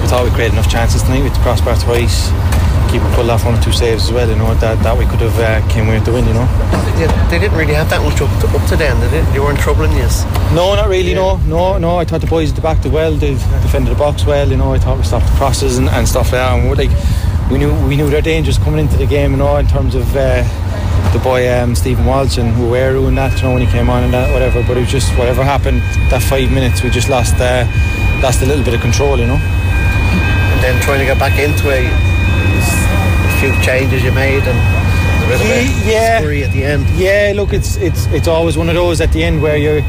we 0.00 0.06
thought 0.08 0.24
we 0.24 0.30
created 0.30 0.54
enough 0.54 0.70
chances 0.70 1.02
tonight 1.02 1.22
with 1.22 1.34
the 1.34 1.40
crossbar 1.40 1.76
twice 1.76 2.30
keeper 2.88 3.08
pulled 3.14 3.30
off 3.30 3.44
one 3.44 3.54
or 3.54 3.62
two 3.62 3.72
saves 3.72 4.04
as 4.04 4.12
well. 4.12 4.28
You 4.28 4.36
know 4.36 4.54
that, 4.54 4.82
that 4.82 4.96
we 4.96 5.04
could 5.06 5.20
have 5.20 5.38
uh, 5.38 5.66
came 5.68 5.86
away 5.86 5.98
with 5.98 6.06
the 6.06 6.12
win. 6.12 6.26
You 6.26 6.34
know. 6.34 6.48
Yeah, 6.98 7.28
they 7.30 7.38
didn't 7.38 7.56
really 7.56 7.74
have 7.74 7.88
that 7.90 8.02
much 8.02 8.20
up 8.20 8.32
to, 8.40 8.48
up 8.48 8.68
to 8.68 8.76
them. 8.76 8.98
They 9.00 9.10
didn't. 9.10 9.32
They 9.32 9.40
weren't 9.40 9.60
troubling 9.60 9.92
you. 9.92 10.08
No, 10.54 10.74
not 10.74 10.88
really. 10.88 11.10
Yeah. 11.10 11.36
No, 11.36 11.36
no, 11.46 11.78
no. 11.78 11.96
I 11.98 12.04
thought 12.04 12.20
the 12.20 12.26
boys 12.26 12.50
at 12.50 12.56
the 12.56 12.62
back 12.62 12.82
did 12.82 12.92
well. 12.92 13.12
They 13.12 13.34
defended 13.62 13.94
the 13.94 13.98
box 13.98 14.24
well. 14.24 14.48
You 14.48 14.56
know, 14.56 14.72
I 14.72 14.78
thought 14.78 14.98
we 14.98 15.04
stopped 15.04 15.26
the 15.26 15.36
crosses 15.36 15.78
and, 15.78 15.88
and 15.88 16.08
stuff 16.08 16.32
like 16.32 16.42
that. 16.42 16.58
And 16.58 16.68
we're 16.68 16.76
like, 16.76 16.90
we 17.50 17.58
knew 17.58 17.72
we 17.86 17.96
knew 17.96 18.10
their 18.10 18.22
dangers 18.22 18.58
coming 18.58 18.80
into 18.80 18.96
the 18.96 19.06
game. 19.06 19.32
You 19.32 19.38
know, 19.38 19.56
in 19.56 19.66
terms 19.66 19.94
of. 19.94 20.04
Uh, 20.16 20.44
the 21.12 21.18
boy 21.20 21.50
um, 21.50 21.74
Stephen 21.74 22.04
Walsh 22.04 22.36
and 22.36 22.52
Waweru 22.56 23.08
and 23.08 23.16
that, 23.16 23.34
you 23.38 23.48
know, 23.48 23.54
when 23.54 23.64
he 23.64 23.70
came 23.72 23.88
on 23.88 24.04
and 24.04 24.12
that, 24.12 24.30
whatever. 24.32 24.62
But 24.62 24.76
it 24.76 24.80
was 24.80 24.90
just 24.90 25.16
whatever 25.16 25.42
happened 25.42 25.80
that 26.10 26.20
five 26.20 26.52
minutes, 26.52 26.82
we 26.82 26.90
just 26.90 27.08
lost 27.08 27.34
uh, 27.40 27.64
lost 28.20 28.42
a 28.42 28.46
little 28.46 28.64
bit 28.64 28.74
of 28.74 28.82
control, 28.82 29.18
you 29.18 29.26
know. 29.26 29.40
And 29.40 30.60
then 30.60 30.82
trying 30.82 30.98
to 30.98 31.06
get 31.06 31.18
back 31.18 31.38
into 31.38 31.70
it, 31.72 31.88
few 33.38 33.54
changes 33.62 34.02
you 34.02 34.10
made 34.10 34.42
and 34.42 34.58
a 35.22 35.26
bit 35.28 35.40
of 35.40 35.46
a 35.46 35.88
yeah, 35.88 36.18
at 36.44 36.52
the 36.52 36.64
end. 36.64 36.84
Yeah, 36.98 37.32
look, 37.36 37.52
it's 37.52 37.76
it's 37.76 38.06
it's 38.06 38.26
always 38.26 38.56
one 38.56 38.68
of 38.68 38.74
those 38.74 39.00
at 39.00 39.12
the 39.12 39.22
end 39.22 39.40
where 39.40 39.56
you're 39.56 39.82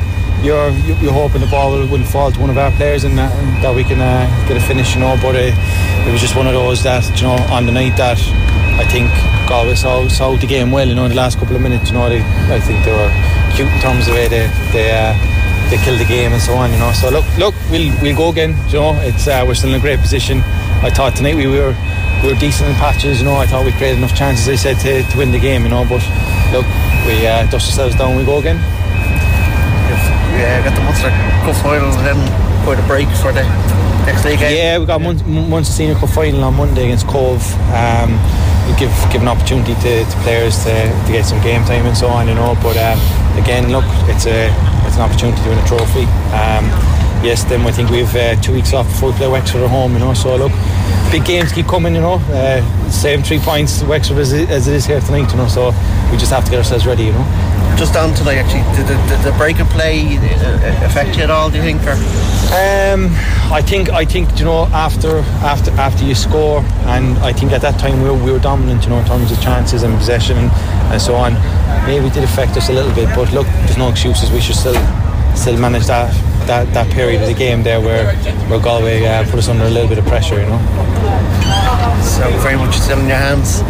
you're 0.44 0.70
you're 1.02 1.12
hoping 1.12 1.42
the 1.42 1.48
ball 1.48 1.72
will, 1.72 1.88
will 1.88 2.04
fall 2.06 2.32
to 2.32 2.40
one 2.40 2.52
of 2.52 2.58
our 2.58 2.72
players 2.72 3.04
and 3.04 3.18
that, 3.18 3.34
and 3.34 3.64
that 3.64 3.76
we 3.76 3.84
can 3.84 4.00
uh, 4.00 4.26
get 4.48 4.56
a 4.56 4.60
finish, 4.60 4.94
you 4.94 5.02
know. 5.02 5.18
But 5.22 5.36
uh, 5.36 6.08
it 6.08 6.12
was 6.12 6.22
just 6.22 6.36
one 6.36 6.46
of 6.46 6.54
those 6.54 6.84
that 6.84 7.04
you 7.20 7.28
know 7.28 7.38
on 7.50 7.66
the 7.66 7.72
night 7.72 7.98
that 7.98 8.20
I 8.80 8.86
think 8.86 9.10
Galway 9.50 9.76
saw, 9.76 10.08
saw 10.08 10.36
the 10.36 10.46
game 10.46 10.70
well, 10.72 10.88
you 10.88 10.94
know, 10.94 11.06
in 11.06 11.10
the 11.10 11.18
last 11.18 11.40
couple 11.40 11.56
of 11.56 11.62
minutes. 11.62 11.90
You 11.90 11.98
know, 11.98 12.08
they, 12.08 12.22
I 12.22 12.60
think 12.60 12.86
they 12.86 12.92
were 12.92 13.12
cute 13.56 13.68
in 13.68 13.80
terms 13.82 14.08
of 14.08 14.14
the 14.14 14.20
way 14.20 14.28
they 14.28 14.48
they. 14.74 14.92
Uh, 14.92 15.16
they 15.70 15.78
killed 15.86 16.00
the 16.00 16.06
game 16.06 16.34
and 16.34 16.42
so 16.42 16.56
on, 16.56 16.72
you 16.72 16.80
know. 16.80 16.92
So 16.94 17.12
look, 17.12 17.26
look, 17.38 17.54
we'll 17.70 17.94
we'll 18.02 18.18
go 18.18 18.30
again. 18.30 18.58
You 18.70 18.80
know, 18.80 18.94
it's 19.02 19.28
uh, 19.28 19.44
we're 19.46 19.54
still 19.54 19.70
in 19.70 19.76
a 19.76 19.80
great 19.80 20.00
position. 20.00 20.40
I 20.82 20.90
thought 20.90 21.16
tonight 21.16 21.36
we 21.36 21.46
were 21.46 21.76
we 22.22 22.34
were 22.34 22.40
decent 22.40 22.70
in 22.70 22.76
patches. 22.76 23.20
You 23.20 23.26
know, 23.26 23.36
I 23.36 23.46
thought 23.46 23.66
we 23.66 23.72
created 23.72 23.98
enough 23.98 24.16
chances. 24.16 24.48
I 24.48 24.56
said 24.56 24.78
to, 24.84 25.04
to 25.04 25.18
win 25.18 25.32
the 25.32 25.40
game. 25.40 25.64
You 25.64 25.70
know, 25.70 25.84
but 25.84 26.04
look, 26.52 26.66
we 27.08 27.26
uh, 27.26 27.50
dust 27.50 27.70
ourselves 27.70 27.96
down. 27.96 28.18
We 28.18 28.26
go 28.26 28.40
again. 28.40 28.60
Yeah, 30.40 30.64
got 30.64 30.76
the 30.76 30.84
Munster 30.84 31.10
Cup 31.44 31.56
final 31.60 31.92
and 31.92 32.06
then 32.08 32.20
quite 32.64 32.80
a 32.80 32.88
break 32.88 33.10
for 33.20 33.34
the 33.34 33.44
next 34.06 34.24
league 34.24 34.40
game. 34.40 34.56
Yeah, 34.56 34.80
we 34.80 34.86
got 34.86 35.02
yeah. 35.02 35.48
Munster 35.48 35.74
Senior 35.74 35.96
Cup 35.96 36.10
final 36.10 36.44
on 36.44 36.56
Monday 36.56 36.86
against 36.86 37.08
Cobh. 37.08 37.44
Um, 37.76 38.16
we 38.68 38.78
give 38.80 38.94
give 39.12 39.22
an 39.22 39.28
opportunity 39.28 39.76
to, 39.76 40.06
to 40.06 40.16
players 40.24 40.64
to, 40.64 40.72
to 40.72 41.12
get 41.12 41.26
some 41.26 41.42
game 41.42 41.66
time 41.66 41.86
and 41.86 41.98
so 41.98 42.08
on. 42.08 42.28
You 42.28 42.36
know, 42.36 42.56
but 42.64 42.78
um, 42.78 43.00
again, 43.36 43.72
look, 43.72 43.84
it's 44.08 44.28
a 44.28 44.48
it's 44.88 44.96
an 44.96 45.04
opportunity 45.04 45.42
to 45.44 45.50
win 45.50 45.60
a 45.60 45.68
trophy. 45.68 46.06
Um, 46.32 46.72
yes, 47.24 47.44
then 47.44 47.62
I 47.62 47.72
think 47.72 47.90
we've 47.90 48.16
uh, 48.16 48.36
two 48.42 48.54
weeks 48.54 48.74
off 48.74 48.88
before 48.88 49.12
we 49.12 49.18
play 49.18 49.28
Wexford 49.28 49.62
at 49.62 49.70
home. 49.70 49.94
You 49.94 50.00
know, 50.00 50.14
so 50.14 50.36
look 50.36 50.52
big 51.12 51.26
games 51.26 51.52
keep 51.52 51.68
coming, 51.68 51.96
you 51.96 52.02
know. 52.02 52.22
Uh, 52.30 52.62
same 52.90 53.24
three 53.24 53.40
points 53.40 53.84
Wexford 53.84 54.18
as, 54.18 54.34
as 54.34 54.68
it 54.68 54.74
is 54.74 54.86
here 54.86 55.02
tonight, 55.02 55.30
you 55.32 55.38
know. 55.38 55.48
So 55.48 55.72
we 56.12 56.18
just 56.18 56.32
have 56.32 56.46
to 56.46 56.52
get 56.52 56.58
ourselves 56.58 56.86
ready, 56.86 57.06
you 57.06 57.14
know. 57.14 57.26
Just 57.78 57.96
on 57.96 58.14
tonight, 58.14 58.38
actually, 58.38 58.64
did 58.76 58.88
the, 58.88 58.96
did 59.08 59.22
the 59.24 59.38
break 59.38 59.60
and 59.60 59.70
play 59.70 60.18
uh, 60.18 60.86
affect 60.86 61.16
you 61.16 61.24
at 61.24 61.30
all? 61.30 61.50
Do 61.50 61.58
you 61.58 61.64
think? 61.64 61.82
Or? 61.84 61.94
Um, 62.52 63.10
I 63.52 63.62
think 63.66 63.90
I 63.90 64.06
think 64.06 64.38
you 64.40 64.46
know 64.46 64.66
after 64.74 65.20
after 65.46 65.72
after 65.72 66.04
you 66.04 66.16
score, 66.16 66.60
and 66.86 67.18
I 67.20 67.32
think 67.32 67.52
at 67.52 67.62
that 67.62 67.80
time 67.80 68.02
we 68.02 68.10
were, 68.10 68.24
we 68.24 68.32
were 68.32 68.40
dominant, 68.40 68.84
you 68.84 68.90
know, 68.90 69.00
in 69.00 69.06
terms 69.06 69.32
of 69.32 69.40
chances 69.42 69.84
and 69.84 69.96
possession 69.98 70.38
and, 70.38 70.52
and 70.92 71.02
so 71.02 71.16
on. 71.16 71.34
Maybe 71.86 72.08
it 72.08 72.14
did 72.14 72.24
affect 72.24 72.58
us 72.58 72.70
a 72.70 72.74
little 72.74 72.94
bit, 72.94 73.08
but 73.16 73.32
look, 73.34 73.48
there's 73.66 73.78
no 73.78 73.90
excuses. 73.90 74.32
We 74.32 74.42
should 74.42 74.56
still 74.56 74.78
still 75.36 75.58
manage 75.58 75.86
that 75.86 76.14
that, 76.50 76.74
that 76.74 76.92
period 76.92 77.22
of 77.22 77.28
the 77.28 77.36
game 77.36 77.62
there 77.62 77.80
where 77.80 78.16
where 78.50 78.60
Galway 78.60 79.06
uh, 79.06 79.24
put 79.26 79.36
us 79.36 79.48
under 79.48 79.66
a 79.66 79.70
little 79.70 79.88
bit 79.88 80.00
of 80.00 80.06
pressure, 80.06 80.42
you 80.42 80.50
know. 80.50 80.58
So 82.02 82.26
very 82.42 82.58
much 82.58 82.76
still 82.76 83.00
in 83.00 83.08
your 83.08 83.18
hands. 83.18 83.62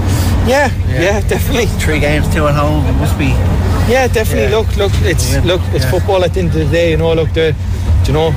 Yeah, 0.48 0.72
yeah, 0.88 1.02
yeah 1.02 1.20
definitely. 1.28 1.66
Three 1.84 2.00
games, 2.00 2.34
two 2.34 2.48
at 2.48 2.56
home, 2.56 2.86
it 2.86 2.94
must 2.94 3.18
be. 3.20 3.36
Yeah, 3.92 4.08
definitely. 4.08 4.52
Yeah. 4.52 4.58
Look, 4.58 4.78
look, 4.78 4.92
it's 5.04 5.34
yeah. 5.34 5.42
look, 5.44 5.62
it's 5.76 5.84
football 5.86 6.24
at 6.24 6.34
the 6.34 6.40
end 6.40 6.50
of 6.50 6.56
the 6.56 6.72
day. 6.72 6.92
You 6.92 6.98
know, 6.98 7.14
look, 7.14 7.34
the, 7.34 7.54
you 8.08 8.14
know, 8.14 8.32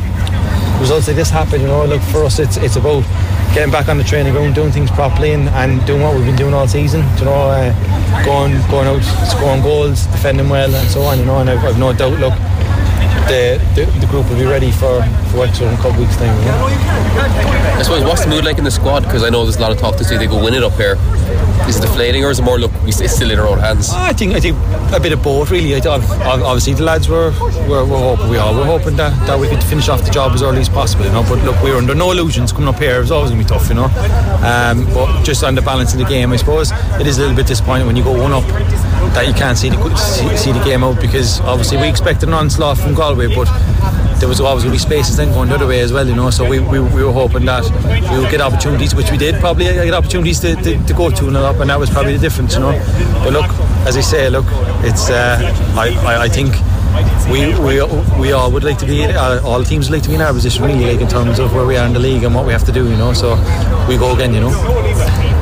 results 0.81 1.07
like 1.07 1.17
this 1.17 1.31
happen. 1.31 1.61
You 1.61 1.69
know, 1.69 1.87
look 1.87 2.03
for 2.11 2.25
us, 2.25 2.41
it's 2.41 2.57
it's 2.57 2.75
about 2.75 3.05
getting 3.55 3.71
back 3.71 3.89
on 3.89 3.97
the 3.97 4.05
training 4.05 4.33
ground, 4.33 4.57
doing 4.57 4.73
things 4.73 4.91
properly, 4.91 5.35
and, 5.35 5.49
and 5.51 5.87
doing 5.87 6.03
what 6.03 6.17
we've 6.17 6.27
been 6.27 6.37
doing 6.37 6.53
all 6.53 6.67
season. 6.67 7.07
You 7.19 7.27
know, 7.27 7.47
uh, 7.47 8.25
going 8.25 8.59
going 8.75 8.89
out, 8.89 9.05
scoring 9.31 9.63
goals, 9.63 10.07
defending 10.07 10.49
well, 10.49 10.75
and 10.75 10.91
so 10.91 11.03
on. 11.03 11.21
You 11.21 11.27
know, 11.27 11.39
and 11.39 11.49
I've, 11.49 11.65
I've 11.65 11.79
no 11.79 11.93
doubt. 11.93 12.19
Look, 12.19 12.35
the, 13.29 13.61
the, 13.75 13.85
the 14.01 14.07
group 14.07 14.29
will 14.29 14.39
be 14.39 14.45
ready 14.45 14.71
for, 14.71 15.03
for 15.31 15.39
Wexford 15.39 15.69
in 15.69 15.75
a 15.75 15.77
couple 15.79 16.01
weeks' 16.01 16.17
time. 16.17 16.35
Know? 16.45 16.67
I 17.79 17.83
suppose 17.83 18.05
what's 18.05 18.25
the 18.25 18.31
mood 18.31 18.45
like 18.45 18.59
in 18.59 18.65
the 18.65 18.71
squad? 18.71 19.01
Because 19.01 19.23
I 19.23 19.31
know 19.31 19.45
there's 19.45 19.57
a 19.57 19.61
lot 19.61 19.73
of 19.73 19.79
talk 19.79 19.97
to 19.97 20.05
see 20.05 20.17
they 20.17 20.27
go 20.27 20.43
win 20.43 20.55
it 20.55 20.63
up 20.63 20.75
here. 20.75 20.97
Is 21.69 21.79
it 21.79 21.83
deflating 21.83 22.25
or 22.25 22.31
is 22.31 22.39
it 22.39 22.43
more 22.43 22.59
look 22.59 22.73
it's 22.85 23.15
still 23.15 23.31
in 23.31 23.39
our 23.39 23.47
own 23.47 23.59
hands? 23.59 23.91
I 23.93 24.13
think 24.13 24.35
I 24.35 24.41
think 24.41 24.57
a 24.93 25.01
bit 25.01 25.13
of 25.13 25.23
both 25.23 25.51
really. 25.51 25.75
I 25.75 25.79
obviously 25.79 26.75
the 26.75 26.83
lads 26.83 27.09
were 27.09 27.31
were, 27.69 27.85
were 27.85 27.99
hoping 27.99 28.29
we 28.29 28.37
all 28.37 28.55
were 28.55 28.65
hoping 28.65 28.97
that, 28.97 29.15
that 29.27 29.39
we 29.39 29.49
could 29.49 29.63
finish 29.63 29.89
off 29.89 30.05
the 30.05 30.11
job 30.11 30.33
as 30.33 30.43
early 30.43 30.61
as 30.61 30.69
possible, 30.69 31.05
you 31.05 31.13
know. 31.13 31.23
But 31.23 31.45
look, 31.45 31.63
we 31.63 31.71
were 31.71 31.79
under 31.79 31.95
no 31.95 32.11
illusions 32.11 32.53
coming 32.53 32.69
up 32.69 32.79
here. 32.79 33.05
Always 33.11 33.31
gonna 33.31 33.43
be 33.43 33.49
tough, 33.49 33.69
you 33.69 33.75
know. 33.75 33.87
Um, 34.45 34.85
but 34.93 35.23
just 35.25 35.45
on 35.45 35.55
the 35.55 35.63
balance 35.63 35.93
of 35.93 35.99
the 35.99 36.07
game, 36.07 36.33
I 36.33 36.37
suppose 36.37 36.73
it 37.01 37.07
is 37.07 37.19
a 37.19 37.21
little 37.23 37.37
bit 37.37 37.47
disappointing 37.47 37.87
when 37.87 37.97
you 37.97 38.05
go 38.05 38.13
one 38.21 38.33
up 38.33 38.45
that 39.15 39.27
you 39.27 39.35
can't 39.35 39.59
see 39.59 39.69
the 39.69 39.97
see, 39.97 40.37
see 40.37 40.53
the 40.53 40.65
game 40.65 40.83
out 40.83 41.01
because 41.01 41.41
obviously 41.41 41.77
we 41.77 41.89
expected 41.89 42.29
an 42.29 42.35
onslaught 42.35 42.79
from 42.79 42.95
Galway, 42.95 43.35
but 43.35 43.47
there 44.23 44.29
was 44.29 44.41
always 44.41 44.63
going 44.63 44.73
to 44.73 44.77
be 44.77 44.91
spaces 44.91 45.17
then 45.17 45.33
going 45.33 45.49
the 45.49 45.57
other 45.57 45.67
way 45.67 45.81
as 45.81 45.93
well, 45.93 46.07
you 46.07 46.15
know. 46.15 46.31
So 46.31 46.49
we, 46.49 46.61
we, 46.61 46.79
we 46.79 47.03
were 47.03 47.11
hoping 47.11 47.45
that 47.47 47.65
we 48.13 48.21
would 48.21 48.31
get 48.31 48.41
opportunities, 48.41 48.95
which 48.95 49.11
we 49.11 49.19
did 49.19 49.35
probably 49.41 49.65
get 49.65 49.93
opportunities 49.93 50.39
to, 50.41 50.55
to, 50.55 50.87
to 50.87 50.95
go 50.95 51.11
to 51.11 51.27
and 51.27 51.37
up, 51.37 51.57
and 51.57 51.69
that 51.71 51.81
was 51.81 51.91
probably 51.91 52.13
the 52.13 52.21
difference, 52.21 52.55
you 52.55 52.61
know. 52.61 52.71
But 53.25 53.33
look, 53.33 53.51
as 53.85 53.97
I 53.97 54.01
say, 54.01 54.31
look, 54.31 54.45
it's 54.85 55.11
uh, 55.11 55.41
I, 55.77 55.89
I, 56.07 56.23
I 56.23 56.29
think 56.29 56.55
we 57.31 57.55
we 57.59 57.83
we 58.21 58.33
all 58.33 58.51
would 58.51 58.65
like 58.65 58.79
to 58.79 58.87
be 58.87 59.05
uh, 59.05 59.41
all 59.45 59.63
teams 59.65 59.89
would 59.89 59.97
like 59.97 60.03
to 60.03 60.09
be 60.09 60.15
in 60.15 60.21
our 60.21 60.33
position 60.33 60.65
really 60.65 60.93
like 60.93 61.01
in 61.01 61.09
terms 61.09 61.39
of 61.39 61.55
where 61.55 61.67
we 61.67 61.77
are 61.77 61.87
in 61.87 61.93
the 61.93 61.99
league 61.99 62.25
and 62.25 62.35
what 62.35 62.45
we 62.47 62.53
have 62.53 62.65
to 62.65 62.73
do 62.73 62.89
you 62.89 62.97
know 62.97 63.13
so 63.13 63.35
we 63.89 63.97
go 63.97 64.15
again 64.15 64.35
you 64.35 64.41
know 64.41 64.53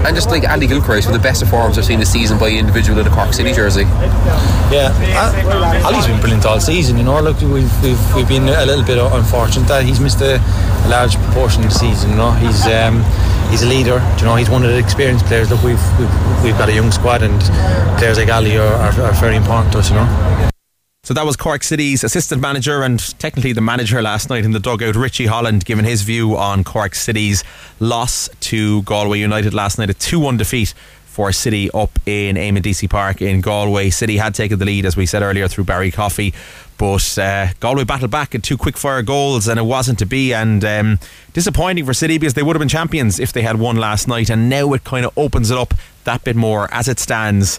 and 0.06 0.14
just 0.14 0.30
like 0.30 0.48
Ali 0.48 0.66
Gilchrist 0.66 1.08
with 1.08 1.16
the 1.16 1.22
best 1.22 1.42
of 1.42 1.50
forms 1.50 1.78
I've 1.78 1.84
seen 1.84 1.98
this 1.98 2.12
season 2.12 2.38
by 2.38 2.50
individual 2.50 2.98
in 2.98 3.06
a 3.06 3.10
Cork 3.10 3.32
City 3.32 3.52
jersey 3.52 3.82
yeah 4.70 4.94
uh, 5.16 5.86
Ali's 5.86 6.06
been 6.06 6.20
brilliant 6.20 6.46
all 6.46 6.60
season 6.60 6.96
you 6.96 7.04
know 7.04 7.20
look 7.20 7.40
we've, 7.40 7.82
we've, 7.82 8.14
we've 8.14 8.28
been 8.28 8.48
a 8.48 8.66
little 8.66 8.84
bit 8.84 8.98
unfortunate 8.98 9.66
that 9.68 9.84
he's 9.84 10.00
missed 10.00 10.20
a, 10.20 10.36
a 10.36 10.88
large 10.88 11.16
proportion 11.16 11.64
of 11.64 11.70
the 11.70 11.78
season 11.78 12.10
you 12.10 12.16
know 12.16 12.32
he's 12.32 12.66
um, 12.66 13.02
he's 13.50 13.62
a 13.62 13.66
leader. 13.66 13.98
You 14.18 14.24
know, 14.24 14.36
he's 14.36 14.48
one 14.48 14.62
of 14.62 14.70
the 14.70 14.78
experienced 14.78 15.26
players. 15.26 15.50
Look, 15.50 15.62
we've 15.62 15.98
we've, 15.98 16.44
we've 16.44 16.58
got 16.58 16.68
a 16.68 16.72
young 16.72 16.90
squad, 16.90 17.22
and 17.22 17.40
players 17.98 18.18
like 18.18 18.28
Ali 18.28 18.56
are, 18.56 18.66
are, 18.66 19.00
are 19.02 19.12
very 19.14 19.36
important 19.36 19.72
to 19.72 19.78
us. 19.80 19.90
You 19.90 19.96
know. 19.96 20.49
So 21.10 21.14
that 21.14 21.26
was 21.26 21.34
Cork 21.34 21.64
City's 21.64 22.04
assistant 22.04 22.40
manager 22.40 22.84
and 22.84 23.00
technically 23.18 23.52
the 23.52 23.60
manager 23.60 24.00
last 24.00 24.30
night 24.30 24.44
in 24.44 24.52
the 24.52 24.60
dugout, 24.60 24.94
Richie 24.94 25.26
Holland, 25.26 25.64
giving 25.64 25.84
his 25.84 26.02
view 26.02 26.36
on 26.36 26.62
Cork 26.62 26.94
City's 26.94 27.42
loss 27.80 28.30
to 28.42 28.82
Galway 28.82 29.18
United 29.18 29.52
last 29.52 29.76
night, 29.76 29.90
a 29.90 29.94
2 29.94 30.20
1 30.20 30.36
defeat 30.36 30.72
for 31.06 31.32
City 31.32 31.68
up 31.72 31.90
in 32.06 32.36
Eamonn 32.36 32.62
Deacy 32.62 32.88
Park 32.88 33.20
in 33.20 33.40
Galway. 33.40 33.90
City 33.90 34.18
had 34.18 34.36
taken 34.36 34.60
the 34.60 34.64
lead, 34.64 34.86
as 34.86 34.96
we 34.96 35.04
said 35.04 35.24
earlier, 35.24 35.48
through 35.48 35.64
Barry 35.64 35.90
Coffey, 35.90 36.32
but 36.78 37.18
uh, 37.18 37.48
Galway 37.58 37.82
battled 37.82 38.12
back 38.12 38.36
at 38.36 38.44
two 38.44 38.56
quick 38.56 38.76
fire 38.76 39.02
goals 39.02 39.48
and 39.48 39.58
it 39.58 39.64
wasn't 39.64 39.98
to 39.98 40.06
be. 40.06 40.32
And 40.32 40.64
um, 40.64 41.00
disappointing 41.32 41.86
for 41.86 41.92
City 41.92 42.18
because 42.18 42.34
they 42.34 42.44
would 42.44 42.54
have 42.54 42.60
been 42.60 42.68
champions 42.68 43.18
if 43.18 43.32
they 43.32 43.42
had 43.42 43.58
won 43.58 43.74
last 43.74 44.06
night. 44.06 44.30
And 44.30 44.48
now 44.48 44.72
it 44.74 44.84
kind 44.84 45.04
of 45.04 45.18
opens 45.18 45.50
it 45.50 45.58
up 45.58 45.74
that 46.04 46.22
bit 46.22 46.36
more 46.36 46.72
as 46.72 46.86
it 46.86 47.00
stands. 47.00 47.58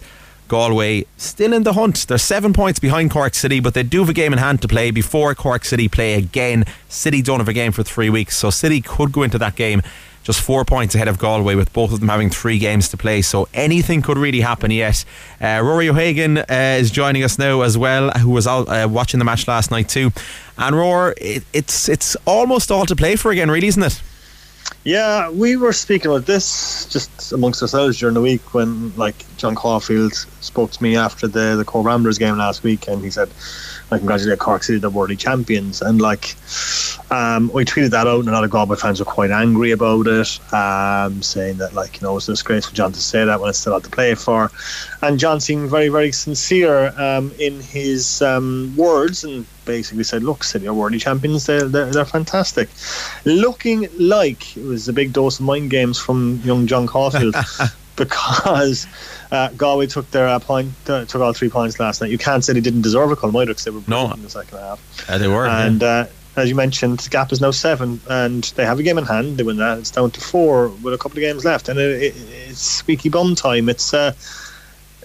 Galway 0.52 1.06
still 1.16 1.54
in 1.54 1.62
the 1.62 1.72
hunt. 1.72 2.06
They're 2.06 2.18
seven 2.18 2.52
points 2.52 2.78
behind 2.78 3.10
Cork 3.10 3.34
City, 3.34 3.58
but 3.58 3.72
they 3.72 3.82
do 3.82 4.00
have 4.00 4.10
a 4.10 4.12
game 4.12 4.34
in 4.34 4.38
hand 4.38 4.60
to 4.60 4.68
play 4.68 4.90
before 4.90 5.34
Cork 5.34 5.64
City 5.64 5.88
play 5.88 6.12
again. 6.12 6.66
City 6.90 7.22
don't 7.22 7.40
have 7.40 7.48
a 7.48 7.54
game 7.54 7.72
for 7.72 7.82
three 7.82 8.10
weeks, 8.10 8.36
so 8.36 8.50
City 8.50 8.82
could 8.82 9.12
go 9.12 9.22
into 9.22 9.38
that 9.38 9.56
game 9.56 9.80
just 10.24 10.42
four 10.42 10.66
points 10.66 10.94
ahead 10.94 11.08
of 11.08 11.18
Galway, 11.18 11.54
with 11.54 11.72
both 11.72 11.90
of 11.90 12.00
them 12.00 12.10
having 12.10 12.28
three 12.28 12.58
games 12.58 12.90
to 12.90 12.98
play. 12.98 13.22
So 13.22 13.48
anything 13.54 14.02
could 14.02 14.18
really 14.18 14.42
happen 14.42 14.70
yet. 14.70 15.06
Uh, 15.40 15.62
Rory 15.64 15.88
O'Hagan 15.88 16.36
uh, 16.36 16.44
is 16.78 16.90
joining 16.90 17.24
us 17.24 17.38
now 17.38 17.62
as 17.62 17.78
well, 17.78 18.10
who 18.10 18.28
was 18.28 18.46
out, 18.46 18.68
uh, 18.68 18.86
watching 18.90 19.18
the 19.18 19.24
match 19.24 19.48
last 19.48 19.70
night 19.70 19.88
too. 19.88 20.12
And 20.58 20.76
Roar, 20.76 21.14
it, 21.16 21.44
it's 21.54 21.88
it's 21.88 22.14
almost 22.26 22.70
all 22.70 22.84
to 22.84 22.94
play 22.94 23.16
for 23.16 23.30
again, 23.30 23.50
really, 23.50 23.68
isn't 23.68 23.82
it? 23.82 24.02
Yeah, 24.84 25.30
we 25.30 25.56
were 25.56 25.72
speaking 25.74 26.10
about 26.10 26.26
this 26.26 26.86
just 26.86 27.32
amongst 27.32 27.62
ourselves 27.62 27.98
during 27.98 28.14
the 28.14 28.20
week 28.20 28.54
when, 28.54 28.94
like, 28.96 29.26
John 29.36 29.54
Caulfield 29.54 30.12
spoke 30.40 30.72
to 30.72 30.82
me 30.82 30.96
after 30.96 31.28
the 31.28 31.56
the 31.56 31.64
Cobh 31.64 31.84
Ramblers 31.86 32.18
game 32.18 32.36
last 32.38 32.64
week, 32.64 32.88
and 32.88 33.04
he 33.04 33.10
said, 33.10 33.32
"I 33.92 33.98
congratulate 33.98 34.38
Cork 34.38 34.62
City, 34.62 34.78
the 34.78 34.90
worldly 34.90 35.16
champions." 35.16 35.82
And 35.82 36.00
like, 36.00 36.34
um, 37.10 37.50
we 37.52 37.64
tweeted 37.64 37.90
that 37.90 38.06
out, 38.06 38.20
and 38.20 38.28
a 38.28 38.32
lot 38.32 38.44
of 38.44 38.50
Galway 38.50 38.76
fans 38.76 38.98
were 38.98 39.04
quite 39.04 39.30
angry 39.30 39.70
about 39.72 40.06
it, 40.06 40.52
um, 40.52 41.22
saying 41.22 41.58
that, 41.58 41.74
like, 41.74 42.00
you 42.00 42.06
know, 42.06 42.16
it's 42.16 42.28
a 42.28 42.32
disgrace 42.32 42.66
for 42.66 42.74
John 42.74 42.92
to 42.92 43.00
say 43.00 43.24
that 43.24 43.40
when 43.40 43.50
it's 43.50 43.58
still 43.58 43.74
out 43.74 43.84
to 43.84 43.90
play 43.90 44.14
for. 44.14 44.50
And 45.02 45.18
John 45.18 45.40
seemed 45.40 45.68
very, 45.68 45.88
very 45.88 46.12
sincere 46.12 46.94
um, 46.98 47.32
in 47.38 47.60
his 47.60 48.22
um, 48.22 48.74
words, 48.76 49.24
and 49.24 49.46
basically 49.64 50.04
said, 50.04 50.22
"Look, 50.22 50.42
City 50.42 50.66
are 50.68 50.74
worldly 50.74 50.98
champions. 50.98 51.46
They're, 51.46 51.68
they're, 51.68 51.90
they're 51.90 52.04
fantastic." 52.04 52.68
Looking 53.24 53.88
like 53.98 54.56
it 54.56 54.64
was 54.64 54.88
a 54.88 54.92
big 54.92 55.12
dose 55.12 55.38
of 55.38 55.46
mind 55.46 55.70
games 55.70 55.98
from 55.98 56.40
young 56.44 56.66
John 56.66 56.86
Caulfield. 56.86 57.34
because 57.96 58.86
uh, 59.30 59.48
Galway 59.50 59.86
took 59.86 60.10
their 60.10 60.28
uh, 60.28 60.38
point, 60.38 60.72
uh, 60.88 61.04
took 61.04 61.20
all 61.20 61.32
three 61.32 61.48
points 61.48 61.78
last 61.78 62.00
night. 62.00 62.10
You 62.10 62.18
can't 62.18 62.44
say 62.44 62.52
they 62.52 62.60
didn't 62.60 62.82
deserve 62.82 63.10
a 63.10 63.16
call 63.16 63.36
either 63.36 63.46
because 63.46 63.64
they 63.64 63.70
were 63.70 63.82
no. 63.86 64.10
in 64.12 64.22
the 64.22 64.30
second 64.30 64.58
half. 64.58 65.08
Uh, 65.08 65.18
they 65.18 65.28
were, 65.28 65.46
and 65.46 65.82
yeah. 65.82 65.88
Uh, 65.88 66.06
as 66.34 66.48
you 66.48 66.54
mentioned, 66.54 66.98
the 66.98 67.10
gap 67.10 67.30
is 67.30 67.40
now 67.40 67.50
seven, 67.50 68.00
and 68.08 68.44
they 68.56 68.64
have 68.64 68.78
a 68.78 68.82
game 68.82 68.96
in 68.96 69.04
hand. 69.04 69.36
They 69.36 69.42
win 69.42 69.58
that; 69.58 69.78
it's 69.78 69.90
down 69.90 70.10
to 70.12 70.20
four 70.20 70.68
with 70.68 70.94
a 70.94 70.98
couple 70.98 71.18
of 71.18 71.22
games 71.22 71.44
left, 71.44 71.68
and 71.68 71.78
it, 71.78 72.02
it, 72.02 72.14
it's 72.48 72.60
squeaky 72.60 73.10
bum 73.10 73.34
time. 73.34 73.68
It's 73.68 73.92
uh, 73.92 74.12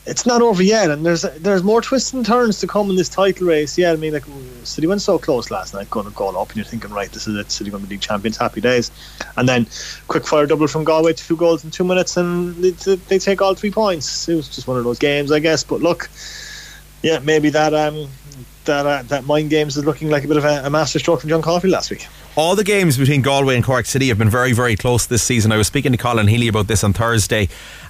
it's 0.07 0.25
not 0.25 0.41
over 0.41 0.63
yet, 0.63 0.89
and 0.89 1.05
there's 1.05 1.23
there's 1.23 1.63
more 1.63 1.81
twists 1.81 2.13
and 2.13 2.25
turns 2.25 2.59
to 2.61 2.67
come 2.67 2.89
in 2.89 2.95
this 2.95 3.09
title 3.09 3.47
race. 3.47 3.77
Yeah, 3.77 3.91
I 3.91 3.97
mean, 3.97 4.13
like 4.13 4.23
City 4.63 4.87
went 4.87 5.01
so 5.01 5.19
close 5.19 5.51
last 5.51 5.73
night, 5.73 5.89
going 5.89 6.05
to 6.05 6.13
goal 6.13 6.37
up, 6.37 6.47
and 6.47 6.55
you're 6.55 6.65
thinking, 6.65 6.91
right, 6.91 7.11
this 7.11 7.27
is 7.27 7.35
it. 7.35 7.51
City 7.51 7.69
going 7.69 7.83
to 7.83 7.89
be 7.89 7.95
league 7.95 8.01
champions, 8.01 8.37
happy 8.37 8.61
days. 8.61 8.89
And 9.35 9.47
then 9.47 9.67
quick 10.07 10.25
fire 10.25 10.45
double 10.45 10.67
from 10.67 10.85
Galway, 10.85 11.13
two 11.13 11.35
goals 11.35 11.63
in 11.65 11.71
two 11.71 11.83
minutes, 11.83 12.15
and 12.15 12.55
they, 12.55 12.95
they 12.95 13.19
take 13.19 13.41
all 13.41 13.53
three 13.53 13.71
points. 13.71 14.29
It 14.29 14.35
was 14.35 14.47
just 14.47 14.67
one 14.67 14.77
of 14.77 14.85
those 14.85 14.97
games, 14.97 15.31
I 15.31 15.39
guess. 15.39 15.63
But 15.63 15.81
look, 15.81 16.09
yeah, 17.03 17.19
maybe 17.19 17.49
that 17.49 17.73
um 17.73 18.07
that 18.67 18.85
uh, 18.85 19.01
that 19.03 19.25
mind 19.25 19.49
games 19.49 19.75
is 19.75 19.83
looking 19.85 20.09
like 20.09 20.23
a 20.23 20.27
bit 20.27 20.37
of 20.37 20.45
a, 20.45 20.65
a 20.65 20.69
masterstroke 20.69 21.21
from 21.21 21.29
John 21.29 21.41
Caulfield 21.41 21.71
last 21.71 21.89
week. 21.89 22.07
All 22.35 22.55
the 22.55 22.63
games 22.63 22.97
between 22.99 23.23
Galway 23.23 23.55
and 23.55 23.63
Cork 23.63 23.87
City 23.87 24.09
have 24.09 24.19
been 24.19 24.29
very, 24.29 24.53
very 24.53 24.75
close 24.75 25.07
this 25.07 25.23
season. 25.23 25.51
I 25.51 25.57
was 25.57 25.65
speaking 25.65 25.91
to 25.91 25.97
Colin 25.97 26.27
Healy 26.27 26.47
about 26.47 26.67
this 26.67 26.83
on 26.83 26.93
Thursday, 26.93 27.49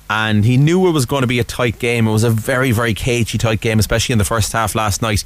and 0.10 0.46
he 0.46 0.58
knew 0.58 0.88
it 0.88 0.91
was 0.91 1.06
going 1.06 1.22
to 1.22 1.28
be 1.28 1.39
a 1.39 1.43
tight 1.43 1.80
game. 1.80 2.08
It 2.08 2.12
was 2.12 2.24
a 2.24 2.30
very, 2.30 2.72
very 2.72 2.93
cagey 2.93 3.38
tight 3.38 3.62
game, 3.62 3.80
especially 3.80 4.13
in 4.13 4.20
the 4.20 4.26
first 4.26 4.54
half 4.54 4.76
last 4.76 5.02
night. 5.02 5.24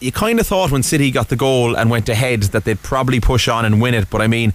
You 0.00 0.12
kind 0.12 0.40
of 0.40 0.46
thought 0.46 0.70
when 0.70 0.82
City 0.82 1.10
got 1.10 1.28
the 1.28 1.36
goal 1.36 1.76
and 1.76 1.90
went 1.90 2.08
ahead 2.08 2.42
that 2.44 2.64
they'd 2.64 2.82
probably 2.82 3.20
push 3.20 3.48
on 3.48 3.64
and 3.64 3.80
win 3.80 3.94
it, 3.94 4.10
but 4.10 4.20
I 4.20 4.26
mean, 4.26 4.52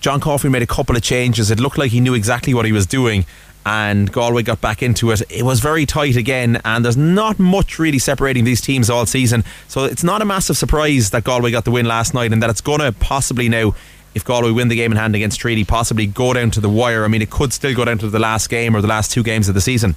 John 0.00 0.20
Caulfield 0.20 0.52
made 0.52 0.62
a 0.62 0.66
couple 0.66 0.96
of 0.96 1.02
changes. 1.02 1.50
It 1.50 1.58
looked 1.58 1.78
like 1.78 1.90
he 1.90 2.00
knew 2.00 2.14
exactly 2.14 2.52
what 2.52 2.66
he 2.66 2.72
was 2.72 2.84
doing, 2.84 3.24
and 3.64 4.12
Galway 4.12 4.42
got 4.42 4.60
back 4.60 4.82
into 4.82 5.10
it. 5.10 5.22
It 5.30 5.44
was 5.44 5.60
very 5.60 5.86
tight 5.86 6.16
again, 6.16 6.60
and 6.64 6.84
there's 6.84 6.96
not 6.96 7.38
much 7.38 7.78
really 7.78 7.98
separating 7.98 8.44
these 8.44 8.60
teams 8.60 8.90
all 8.90 9.06
season. 9.06 9.44
So 9.68 9.84
it's 9.84 10.04
not 10.04 10.20
a 10.20 10.26
massive 10.26 10.58
surprise 10.58 11.08
that 11.10 11.24
Galway 11.24 11.50
got 11.50 11.64
the 11.64 11.70
win 11.70 11.86
last 11.86 12.12
night, 12.12 12.32
and 12.32 12.42
that 12.42 12.50
it's 12.50 12.60
going 12.60 12.80
to 12.80 12.92
possibly 12.92 13.48
now 13.48 13.74
if 14.14 14.24
Galway 14.24 14.52
win 14.52 14.68
the 14.68 14.76
game 14.76 14.92
in 14.92 14.98
hand 14.98 15.14
against 15.14 15.40
Treaty, 15.40 15.64
possibly 15.64 16.06
go 16.06 16.32
down 16.32 16.50
to 16.52 16.60
the 16.60 16.68
wire. 16.68 17.04
I 17.04 17.08
mean, 17.08 17.22
it 17.22 17.30
could 17.30 17.52
still 17.52 17.74
go 17.74 17.84
down 17.84 17.98
to 17.98 18.10
the 18.10 18.18
last 18.18 18.48
game 18.48 18.76
or 18.76 18.80
the 18.80 18.88
last 18.88 19.10
two 19.10 19.22
games 19.22 19.48
of 19.48 19.54
the 19.54 19.60
season. 19.60 19.96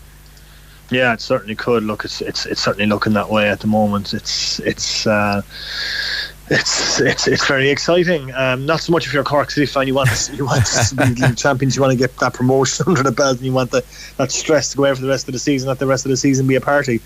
Yeah, 0.89 1.13
it 1.13 1.21
certainly 1.21 1.55
could. 1.55 1.83
Look, 1.83 2.05
it's 2.05 2.21
it's 2.21 2.45
it's 2.45 2.61
certainly 2.61 2.87
looking 2.87 3.13
that 3.13 3.29
way 3.29 3.49
at 3.49 3.59
the 3.59 3.67
moment. 3.67 4.13
It's 4.13 4.59
it's. 4.59 5.05
Uh, 5.05 5.41
it's 6.49 7.01
it's 7.01 7.27
it's 7.27 7.45
very 7.45 7.69
exciting. 7.69 8.33
Um, 8.33 8.65
not 8.65 8.79
so 8.79 8.93
much 8.93 9.05
if 9.05 9.11
you're 9.11 9.21
a 9.21 9.25
Cork 9.25 9.51
City 9.51 9.65
fan, 9.65 9.85
you 9.85 9.93
want 9.93 10.31
you 10.33 10.45
want 10.45 10.65
to 10.65 10.95
be 10.95 11.35
champions, 11.35 11.75
you 11.75 11.81
want 11.81 11.91
to 11.91 11.97
get 11.97 12.15
that 12.17 12.33
promotion 12.33 12.85
under 12.87 13.03
the 13.03 13.11
belt, 13.11 13.37
and 13.37 13.45
you 13.45 13.51
want 13.51 13.71
the, 13.71 13.83
that 14.15 14.31
stress 14.31 14.71
to 14.71 14.77
go 14.77 14.85
out 14.85 14.95
for 14.95 15.01
the 15.01 15.09
rest 15.09 15.27
of 15.27 15.33
the 15.33 15.39
season. 15.39 15.67
Let 15.67 15.79
the 15.79 15.87
rest 15.87 16.05
of 16.05 16.09
the 16.09 16.17
season 16.17 16.47
be 16.47 16.55
a 16.55 16.61
party. 16.61 17.01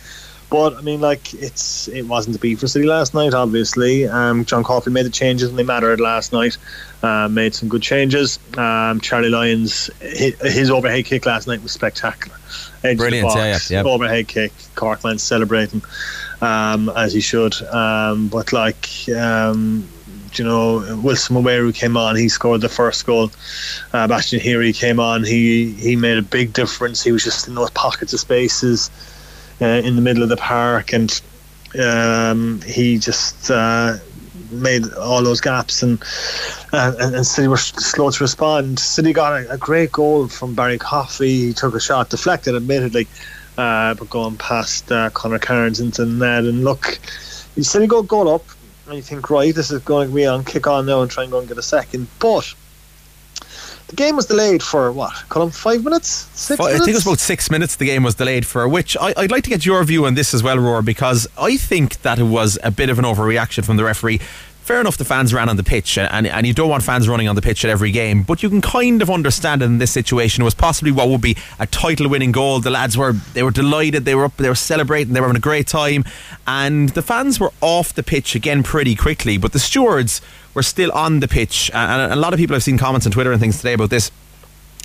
But 0.52 0.76
I 0.76 0.82
mean, 0.82 1.00
like 1.00 1.34
it's 1.34 1.88
it 1.88 2.02
wasn't 2.04 2.36
to 2.36 2.42
be 2.42 2.56
for 2.56 2.68
City 2.68 2.86
last 2.86 3.14
night. 3.14 3.34
Obviously, 3.34 4.06
um, 4.06 4.44
John 4.44 4.66
Caulfield 4.66 4.94
made 4.94 5.06
the 5.06 5.10
changes 5.10 5.50
and 5.50 5.58
they 5.58 5.64
mattered 5.64 6.02
last 6.02 6.34
night. 6.34 6.58
Uh, 7.02 7.30
made 7.30 7.56
some 7.56 7.70
good 7.70 7.82
changes. 7.82 8.38
Um, 8.58 9.00
Charlie 9.00 9.30
Lyons, 9.30 9.90
his, 10.02 10.36
his, 10.42 10.70
overhead 10.70 11.06
kick 11.06 11.26
last 11.26 11.48
night 11.48 11.64
was 11.64 11.72
spectacular. 11.72 12.38
Edge 12.84 12.98
Brilliant, 12.98 13.30
box, 13.30 13.38
yeah, 13.72 13.78
yeah, 13.78 13.84
yeah. 13.84 13.90
Overhead 13.90 14.28
kick. 14.28 14.52
Corkman 14.76 15.22
celebrating 15.22 15.82
um, 16.42 16.90
as 16.90 17.14
he 17.14 17.22
should. 17.22 17.60
Um, 17.64 18.28
but 18.28 18.52
like. 18.52 18.88
Um, 19.18 19.88
you 20.34 20.46
know, 20.46 20.98
Wilson 21.04 21.36
Waweru 21.36 21.76
came 21.76 21.98
on. 21.98 22.16
He 22.16 22.30
scored 22.30 22.62
the 22.62 22.70
first 22.70 23.06
goal. 23.06 23.32
Uh, 23.92 24.08
Bastian 24.08 24.40
Heery 24.40 24.72
came 24.72 24.98
on. 24.98 25.26
He 25.26 25.74
he 25.74 25.98
made 25.98 26.18
a 26.18 26.22
big 26.22 26.54
difference. 26.54 27.04
He 27.04 27.12
was 27.12 27.22
just 27.22 27.50
in 27.50 27.56
those 27.56 27.70
pockets 27.72 28.14
of 28.14 28.22
spaces 28.22 28.90
uh, 29.62 29.66
in 29.66 29.96
the 29.96 30.02
middle 30.02 30.24
of 30.24 30.30
the 30.30 30.38
park, 30.38 30.94
and 30.94 31.22
um, 31.80 32.62
he 32.62 32.98
just 32.98 33.52
uh, 33.52 33.98
made 34.52 34.92
all 34.94 35.24
those 35.24 35.42
gaps, 35.42 35.84
and, 35.84 36.02
uh, 36.74 36.94
and 37.00 37.16
and 37.16 37.26
City 37.26 37.48
were 37.48 37.58
slow 37.58 38.10
to 38.12 38.24
respond. 38.24 38.80
City 38.80 39.14
got 39.14 39.42
a, 39.42 39.52
a, 39.52 39.58
great 39.58 39.92
goal 39.92 40.28
from 40.28 40.54
Barry 40.56 40.78
Coffey. 40.78 41.48
He 41.48 41.54
took 41.54 41.76
a 41.76 41.80
shot, 41.80 42.10
deflected, 42.10 42.56
admittedly, 42.56 43.08
uh, 43.58 43.94
but 43.94 44.10
going 44.10 44.38
past 44.38 44.92
uh, 44.92 45.10
Conor 45.12 45.40
Kearns 45.40 45.80
into 45.80 46.06
the 46.06 46.12
net. 46.12 46.44
And 46.44 46.64
look, 46.64 47.00
City 47.62 47.88
got 47.88 48.08
goal 48.08 48.30
up. 48.30 48.46
and 48.88 48.96
you 48.96 49.02
think, 49.02 49.30
right, 49.30 49.54
this 49.54 49.72
is 49.72 49.82
going 49.84 50.10
to 50.10 50.16
be 50.16 50.26
on 50.26 50.44
kick 50.44 50.68
on 50.68 50.86
now 50.86 51.02
and 51.02 51.12
try 51.12 51.24
and 51.24 51.32
go 51.32 51.40
and 51.40 51.48
get 51.48 51.58
a 51.58 51.64
second. 51.64 52.08
But 52.20 52.54
the 53.92 53.98
game 53.98 54.16
was 54.16 54.26
delayed 54.26 54.64
for 54.64 54.92
what? 54.92 55.14
Call 55.30 55.46
them 55.46 55.52
five 55.52 55.84
minutes? 55.84 56.08
Six 56.34 56.60
I 56.60 56.64
minutes? 56.64 56.86
think 56.86 56.94
it 56.94 56.96
was 56.96 57.06
about 57.06 57.20
six 57.20 57.52
minutes 57.52 57.76
the 57.76 57.86
game 57.86 58.04
was 58.04 58.16
delayed 58.16 58.46
for, 58.46 58.68
which 58.68 58.98
I, 58.98 59.14
would 59.18 59.32
like 59.32 59.44
to 59.44 59.50
get 59.50 59.66
your 59.66 59.84
view 59.84 60.06
on 60.06 60.16
this 60.16 60.34
as 60.34 60.42
well, 60.42 60.58
Roar, 60.58 60.82
because 60.82 61.28
I 61.38 61.58
think 61.58 62.02
that 62.02 62.18
it 62.18 62.24
was 62.24 62.58
a 62.64 62.72
bit 62.72 62.90
of 62.90 62.98
an 63.00 63.06
overreaction 63.06 63.66
from 63.66 63.78
the 63.78 63.84
referee 63.84 64.20
fair 64.62 64.80
enough 64.80 64.96
the 64.96 65.04
fans 65.04 65.34
ran 65.34 65.50
on 65.50 65.58
the 65.58 65.64
pitch 65.64 65.98
and, 65.98 66.28
and 66.28 66.46
you 66.46 66.54
don't 66.54 66.70
want 66.70 66.84
fans 66.84 67.10
running 67.10 67.28
on 67.28 67.36
the 67.36 67.42
pitch 67.42 67.66
at 67.66 67.72
every 67.72 67.90
game 67.90 68.22
but 68.22 68.44
you 68.44 68.50
can 68.50 68.62
kind 68.62 69.02
of 69.02 69.10
understand 69.10 69.64
in 69.64 69.80
this 69.80 69.92
situation 69.92 70.44
it 70.44 70.46
was 70.46 70.54
possibly 70.54 70.92
what 70.92 71.10
would 71.10 71.20
be 71.20 71.36
a 71.60 71.66
title 71.66 72.08
winning 72.08 72.32
goal 72.32 72.60
the 72.60 72.70
lads 72.70 72.96
were 72.96 73.14
they 73.34 73.42
were 73.42 73.52
delighted 73.52 74.06
they 74.06 74.14
were 74.14 74.26
up 74.26 74.38
they 74.38 74.48
were 74.48 74.54
celebrating 74.54 75.14
they 75.14 75.20
were 75.20 75.26
having 75.26 75.36
a 75.38 75.42
great 75.42 75.66
time 75.66 76.06
and 76.46 76.90
the 76.90 77.02
fans 77.02 77.40
were 77.40 77.52
off 77.60 77.92
the 77.96 78.04
pitch 78.04 78.36
again 78.36 78.62
pretty 78.62 78.96
quickly 78.96 79.36
but 79.36 79.52
the 79.52 79.60
stewards 79.60 80.22
were 80.54 80.64
still 80.64 80.92
on 80.92 81.20
the 81.20 81.28
pitch 81.28 81.72
and 81.74 82.12
a 82.12 82.16
lot 82.16 82.34
of 82.34 82.40
people 82.40 82.56
I've 82.56 82.64
seen 82.64 82.78
comments 82.78 83.06
on 83.06 83.12
Twitter 83.12 83.32
and 83.32 83.40
things 83.40 83.58
today 83.58 83.74
about 83.74 83.90
this 83.90 84.12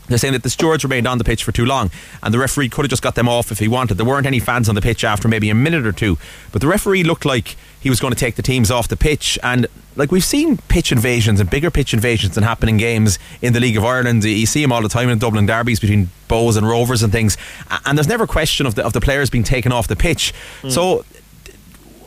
they're 0.09 0.19
saying 0.19 0.35
that 0.35 0.43
the 0.43 0.51
stewards 0.51 0.85
remained 0.85 1.07
on 1.07 1.19
the 1.19 1.25
pitch 1.25 1.43
for 1.43 1.53
too 1.53 1.65
long 1.65 1.91
and 2.23 2.33
the 2.33 2.39
referee 2.39 2.69
could 2.69 2.85
have 2.85 2.91
just 2.91 3.03
got 3.03 3.15
them 3.15 3.29
off 3.29 3.51
if 3.51 3.59
he 3.59 3.69
wanted. 3.69 3.95
There 3.95 4.07
weren't 4.07 4.27
any 4.27 4.39
fans 4.39 4.69
on 4.69 4.75
the 4.75 4.81
pitch 4.81 5.05
after 5.05 5.29
maybe 5.29 5.51
a 5.51 5.55
minute 5.55 5.87
or 5.87 5.93
two. 5.93 6.19
But 6.53 6.61
the 6.61 6.69
referee 6.69 7.03
looked 7.03 7.25
like 7.25 7.57
he 7.81 7.91
was 7.91 8.01
going 8.01 8.13
to 8.13 8.19
take 8.19 8.37
the 8.37 8.43
teams 8.43 8.71
off 8.71 8.89
the 8.89 8.97
pitch. 8.97 9.39
And 9.43 9.67
like 9.97 10.13
we've 10.13 10.25
seen 10.25 10.59
pitch 10.69 10.93
invasions 10.93 11.41
and 11.41 11.51
bigger 11.51 11.71
pitch 11.71 11.93
invasions 11.93 12.35
than 12.35 12.45
happening 12.45 12.77
games 12.77 13.19
in 13.43 13.53
the 13.53 13.61
League 13.61 13.77
of 13.77 13.85
Ireland. 13.85 14.25
You 14.25 14.47
see 14.47 14.63
them 14.63 14.73
all 14.73 14.83
the 14.83 14.89
time 14.89 15.09
in 15.09 15.19
Dublin 15.19 15.47
derbies 15.47 15.81
between 15.81 16.11
Bohs 16.29 16.57
and 16.57 16.69
Rovers 16.69 17.03
and 17.03 17.13
things. 17.13 17.37
And 17.85 17.99
there's 17.99 18.09
never 18.09 18.27
question 18.27 18.67
of 18.67 18.77
the, 18.77 18.85
of 18.85 18.93
the 18.93 19.01
players 19.01 19.31
being 19.31 19.45
taken 19.45 19.73
off 19.73 19.89
the 19.89 19.97
pitch. 19.97 20.33
Mm. 20.63 20.71
So 20.71 21.05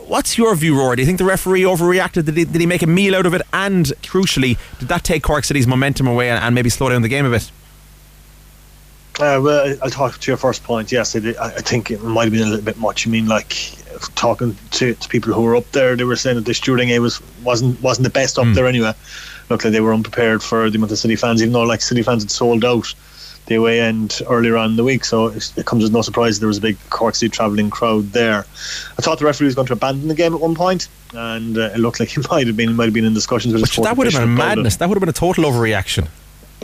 what's 0.10 0.38
your 0.38 0.56
view, 0.56 0.78
Rory? 0.78 0.98
Do 0.98 1.02
you 1.04 1.06
think 1.06 1.20
the 1.20 1.26
referee 1.26 1.62
overreacted? 1.62 2.26
Did 2.26 2.36
he, 2.36 2.46
did 2.46 2.60
he 2.60 2.68
make 2.68 2.82
a 2.82 2.88
meal 2.88 3.16
out 3.16 3.26
of 3.26 3.34
it? 3.34 3.42
And 3.54 3.86
crucially, 4.04 4.58
did 4.80 4.88
that 4.90 5.04
take 5.04 5.24
Cork 5.24 5.44
City's 5.46 5.68
momentum 5.68 6.08
away 6.08 6.30
and, 6.30 6.44
and 6.44 6.56
maybe 6.56 6.70
slow 6.70 6.90
down 6.90 7.02
the 7.02 7.08
game 7.08 7.26
a 7.26 7.30
bit? 7.30 7.52
Uh, 9.20 9.40
well, 9.44 9.78
I'll 9.84 9.90
talk 9.90 10.18
to 10.18 10.32
your 10.32 10.38
first 10.38 10.64
point. 10.64 10.92
Yes, 10.92 11.16
I, 11.16 11.20
I 11.42 11.50
think 11.62 11.92
it 11.92 12.02
might 12.02 12.24
have 12.24 12.32
been 12.32 12.42
a 12.42 12.50
little 12.50 12.66
bit 12.66 12.78
much. 12.78 13.06
I 13.06 13.10
mean, 13.10 13.28
like 13.28 13.54
talking 14.16 14.56
to, 14.72 14.94
to 14.94 15.10
people 15.10 15.34
who 15.34 15.42
were 15.42 15.56
up 15.56 15.70
there, 15.74 15.96
they 15.96 16.06
were 16.06 16.16
saying 16.16 16.38
that 16.38 16.46
the 16.46 16.54
stewarding 16.54 16.90
A 16.90 17.00
was 17.00 17.22
wasn't 17.44 17.82
wasn't 17.82 18.06
the 18.06 18.10
best 18.10 18.40
up 18.40 18.46
mm. 18.46 18.56
there 18.56 18.66
anyway. 18.66 18.94
Looked 19.50 19.66
like 19.66 19.74
they 19.74 19.82
were 19.82 19.94
unprepared 19.94 20.42
for 20.42 20.70
the 20.70 20.78
amount 20.78 20.94
of 20.94 21.00
City 21.00 21.18
fans, 21.18 21.42
even 21.42 21.52
though 21.52 21.64
like 21.64 21.82
City 21.82 22.02
fans 22.02 22.24
had 22.24 22.32
sold 22.32 22.64
out 22.64 22.94
the 23.50 23.56
away 23.56 23.82
end 23.82 24.22
earlier 24.28 24.56
on 24.56 24.72
in 24.72 24.76
the 24.78 24.84
week. 24.84 25.04
So 25.04 25.28
it, 25.28 25.52
it 25.58 25.66
comes 25.66 25.84
as 25.84 25.92
no 25.92 26.02
surprise 26.02 26.40
there 26.40 26.48
was 26.48 26.60
a 26.60 26.62
big 26.62 26.78
Cork 26.90 27.16
City 27.16 27.30
travelling 27.30 27.70
crowd 27.70 28.12
there. 28.14 28.40
I 28.98 29.02
thought 29.02 29.20
the 29.20 29.26
referee 29.26 29.46
was 29.46 29.56
going 29.56 29.68
to 29.68 29.74
abandon 29.74 30.08
the 30.08 30.16
game 30.16 30.34
at 30.34 30.40
one 30.40 30.56
point, 30.56 30.88
and 31.14 31.58
uh, 31.58 31.72
it 31.74 31.80
looked 31.80 32.00
like 32.00 32.10
he 32.16 32.22
might 32.32 32.48
have 32.48 32.56
been 32.56 32.74
might 32.76 32.86
have 32.86 32.94
been 32.94 33.06
in 33.06 33.14
discussions 33.14 33.54
with. 33.54 33.64
Which 33.64 33.76
that 33.78 33.98
would 33.98 34.12
have 34.12 34.22
been 34.22 34.36
madness. 34.36 34.78
That 34.78 34.88
would 34.88 34.96
have 34.96 35.02
been 35.02 35.10
a 35.10 35.14
total 35.14 35.44
overreaction. 35.44 36.08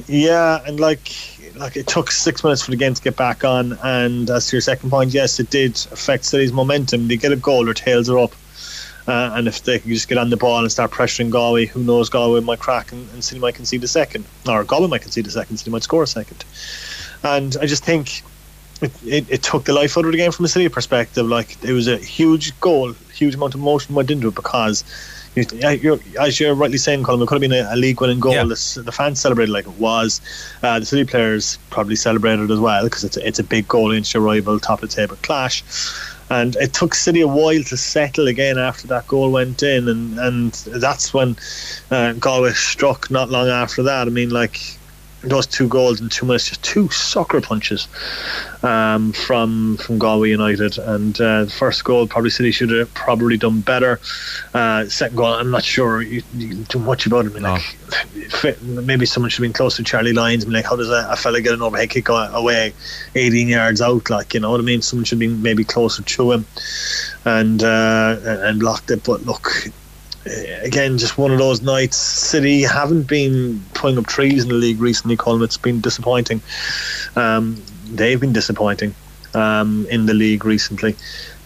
Yeah, 0.08 0.62
and 0.66 0.80
like 0.80 1.12
like 1.56 1.78
it 1.78 1.88
took 1.88 2.12
six 2.12 2.44
minutes 2.44 2.62
for 2.64 2.72
the 2.72 2.78
game 2.78 2.94
to 2.94 3.02
get 3.02 3.16
back 3.16 3.44
on. 3.44 3.78
And 3.84 4.30
as 4.30 4.48
to 4.48 4.56
your 4.56 4.62
second 4.62 4.90
point, 4.90 5.14
yes, 5.14 5.40
it 5.40 5.50
did 5.50 5.72
affect 5.92 6.26
City's 6.26 6.54
momentum. 6.54 7.08
They 7.08 7.18
get 7.18 7.32
a 7.32 7.38
goal, 7.38 7.66
their 7.66 7.74
tails 7.74 8.10
are 8.10 8.18
up. 8.20 8.34
Uh, 9.08 9.32
and 9.36 9.48
if 9.48 9.64
they 9.64 9.78
can 9.80 9.92
just 9.92 10.08
get 10.08 10.18
on 10.18 10.30
the 10.30 10.38
ball 10.38 10.60
and 10.60 10.72
start 10.72 10.92
pressuring 10.92 11.30
Galway, 11.30 11.66
who 11.66 11.84
knows 11.84 12.10
Galway 12.10 12.42
might 12.42 12.60
crack 12.60 12.92
and, 12.92 13.08
and 13.12 13.24
City 13.24 13.40
might 13.40 13.56
concede 13.56 13.84
a 13.84 13.88
second, 13.88 14.26
or 14.48 14.64
Galway 14.64 14.88
might 14.88 15.02
concede 15.02 15.28
a 15.28 15.32
second, 15.32 15.58
City 15.58 15.70
might 15.72 15.84
score 15.84 16.04
a 16.04 16.08
second. 16.08 16.44
And 17.24 17.56
I 17.62 17.68
just 17.68 17.84
think 17.84 18.24
it, 18.82 18.92
it, 19.04 19.26
it, 19.30 19.44
took 19.44 19.66
the 19.66 19.74
life 19.74 19.98
out 19.98 20.06
of 20.06 20.12
the 20.12 20.18
game 20.18 20.32
from 20.32 20.46
a 20.46 20.48
City 20.48 20.70
perspective. 20.70 21.28
Like 21.28 21.64
it 21.64 21.72
was 21.72 21.88
a 21.88 21.98
huge 21.98 22.60
goal, 22.60 22.94
huge 23.14 23.36
amount 23.36 23.54
of 23.54 23.62
motion 23.62 23.94
went 23.96 24.10
into 24.10 24.30
it 24.30 24.36
because 24.36 24.84
you're, 25.36 26.00
as 26.20 26.40
you're 26.40 26.56
rightly 26.56 26.78
saying, 26.78 27.04
Colin, 27.04 27.22
it 27.22 27.28
could 27.28 27.42
have 27.42 27.50
been 27.50 27.66
a, 27.66 27.74
a 27.74 27.76
league 27.76 28.00
winning 28.00 28.20
goal. 28.20 28.34
Yeah. 28.34 28.44
The, 28.44 28.82
the, 28.86 28.92
fans 28.92 29.20
celebrated 29.20 29.52
like 29.52 29.66
it 29.66 29.80
was. 29.80 30.22
Uh, 30.64 30.80
the 30.80 30.86
City 30.86 31.04
players 31.04 31.60
probably 31.70 31.96
celebrated 31.96 32.50
as 32.52 32.60
well 32.60 32.84
because 32.86 33.04
it's 33.04 33.18
a, 33.18 33.28
it's 33.28 33.40
a 33.40 33.44
big 33.44 33.68
goal 33.68 33.92
against 33.92 34.14
your 34.14 34.24
rival, 34.24 34.60
top 34.60 34.82
of 34.82 34.90
the 34.90 34.96
table 34.96 35.18
clash. 35.22 35.64
And 36.30 36.56
it 36.56 36.74
took 36.74 36.96
City 36.96 37.22
a 37.22 37.28
while 37.28 37.62
to 37.64 37.78
settle 37.78 38.28
again 38.28 38.58
after 38.58 38.88
that 38.88 39.08
goal 39.08 39.32
went 39.32 39.62
in, 39.62 39.88
and, 39.88 40.18
and 40.18 40.54
that's 40.82 41.14
when 41.14 41.36
uh, 41.92 42.14
Galway 42.14 42.52
struck 42.54 43.12
not 43.12 43.30
long 43.30 43.48
after 43.48 43.84
that. 43.84 44.08
I 44.08 44.10
mean, 44.10 44.30
like 44.30 44.60
those 45.26 45.48
two 45.48 45.68
goals 45.68 46.02
in 46.02 46.10
two 46.10 46.26
minutes, 46.26 46.50
just 46.50 46.64
two 46.64 46.90
sucker 46.90 47.42
punches 47.42 47.88
um, 48.64 49.14
from 49.14 49.78
from 49.78 49.98
Galway 49.98 50.30
United. 50.30 50.78
And 50.78 51.20
uh, 51.20 51.46
the 51.46 51.52
first 51.52 51.84
goal, 51.84 52.08
probably 52.08 52.30
City 52.30 52.52
should 52.52 52.70
have 52.72 52.94
probably 52.94 53.38
done 53.38 53.62
better. 53.62 54.00
Uh, 54.54 54.88
second 54.88 55.18
goal, 55.18 55.28
I'm 55.28 55.52
not 55.52 55.64
sure 55.64 56.02
you, 56.02 56.24
you 56.36 56.56
do 56.56 56.80
much 56.80 57.06
about 57.06 57.26
it. 57.26 57.32
I 57.32 57.34
mean, 57.34 57.44
no. 57.44 57.58
like, 58.44 58.62
maybe 58.62 59.06
someone 59.06 59.30
should 59.30 59.44
have 59.44 59.52
been 59.52 59.54
close 59.54 59.78
to 59.78 59.84
Charlie 59.84 60.14
Lyons. 60.14 60.44
I 60.44 60.48
mean, 60.48 60.54
like, 60.54 60.66
how 60.66 60.76
does 60.76 60.90
a, 60.90 61.08
a 61.10 61.16
fella 61.16 61.42
get 61.42 61.54
an 61.54 61.62
overhead 61.62 61.90
kick 61.90 62.08
away 62.10 62.74
18 63.16 63.48
yards 63.48 63.82
out? 63.82 64.10
Like, 64.10 64.34
you 64.34 64.40
know 64.40 64.52
what 64.52 64.60
I 64.60 64.64
mean? 64.64 64.82
Someone 64.82 65.06
should 65.06 65.20
be 65.20 65.28
maybe 65.28 65.64
closer 65.64 66.04
to 66.04 66.32
him 66.32 66.46
and 67.26 67.64
uh, 67.64 68.18
and 68.24 68.60
blocked 68.60 68.92
it. 68.92 69.04
But 69.04 69.24
look, 69.26 69.68
again, 70.26 70.98
just 70.98 71.18
one 71.18 71.32
of 71.32 71.38
those 71.38 71.62
nights. 71.62 71.98
City 71.98 72.62
haven't 72.62 73.04
been 73.04 73.64
putting 73.74 73.98
up 73.98 74.08
trees 74.08 74.44
in 74.44 74.50
the 74.50 74.56
league 74.56 74.80
recently, 74.80 75.16
Colin. 75.16 75.44
It's 75.44 75.58
been 75.58 75.82
disappointing. 75.82 76.42
Um, 77.16 77.62
they've 77.92 78.20
been 78.20 78.34
disappointing 78.34 78.96
um, 79.34 79.86
in 79.90 80.06
the 80.06 80.14
league 80.14 80.46
recently. 80.46 80.96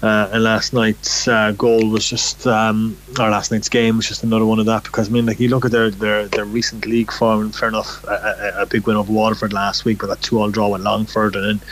Uh, 0.01 0.29
and 0.31 0.43
last 0.45 0.71
night's 0.71 1.27
uh, 1.27 1.51
goal 1.57 1.89
was 1.89 2.07
just, 2.07 2.47
um, 2.47 2.97
or 3.19 3.29
last 3.29 3.51
night's 3.51 3.67
game 3.67 3.97
was 3.97 4.07
just 4.07 4.23
another 4.23 4.45
one 4.45 4.57
of 4.57 4.65
that 4.65 4.83
because 4.83 5.09
I 5.09 5.11
mean, 5.11 5.25
like 5.25 5.41
you 5.41 5.49
look 5.49 5.65
at 5.65 5.71
their 5.71 5.89
their, 5.89 6.25
their 6.29 6.45
recent 6.45 6.85
league 6.85 7.11
form, 7.11 7.41
and 7.41 7.55
fair 7.55 7.67
enough, 7.67 8.01
a, 8.05 8.53
a, 8.57 8.61
a 8.61 8.65
big 8.65 8.87
win 8.87 8.95
over 8.95 9.11
Waterford 9.11 9.51
last 9.51 9.83
week, 9.83 9.99
but 9.99 10.07
that 10.07 10.21
two-all 10.21 10.51
draw 10.51 10.69
with 10.69 10.81
Longford, 10.81 11.35
and 11.35 11.43
then 11.43 11.67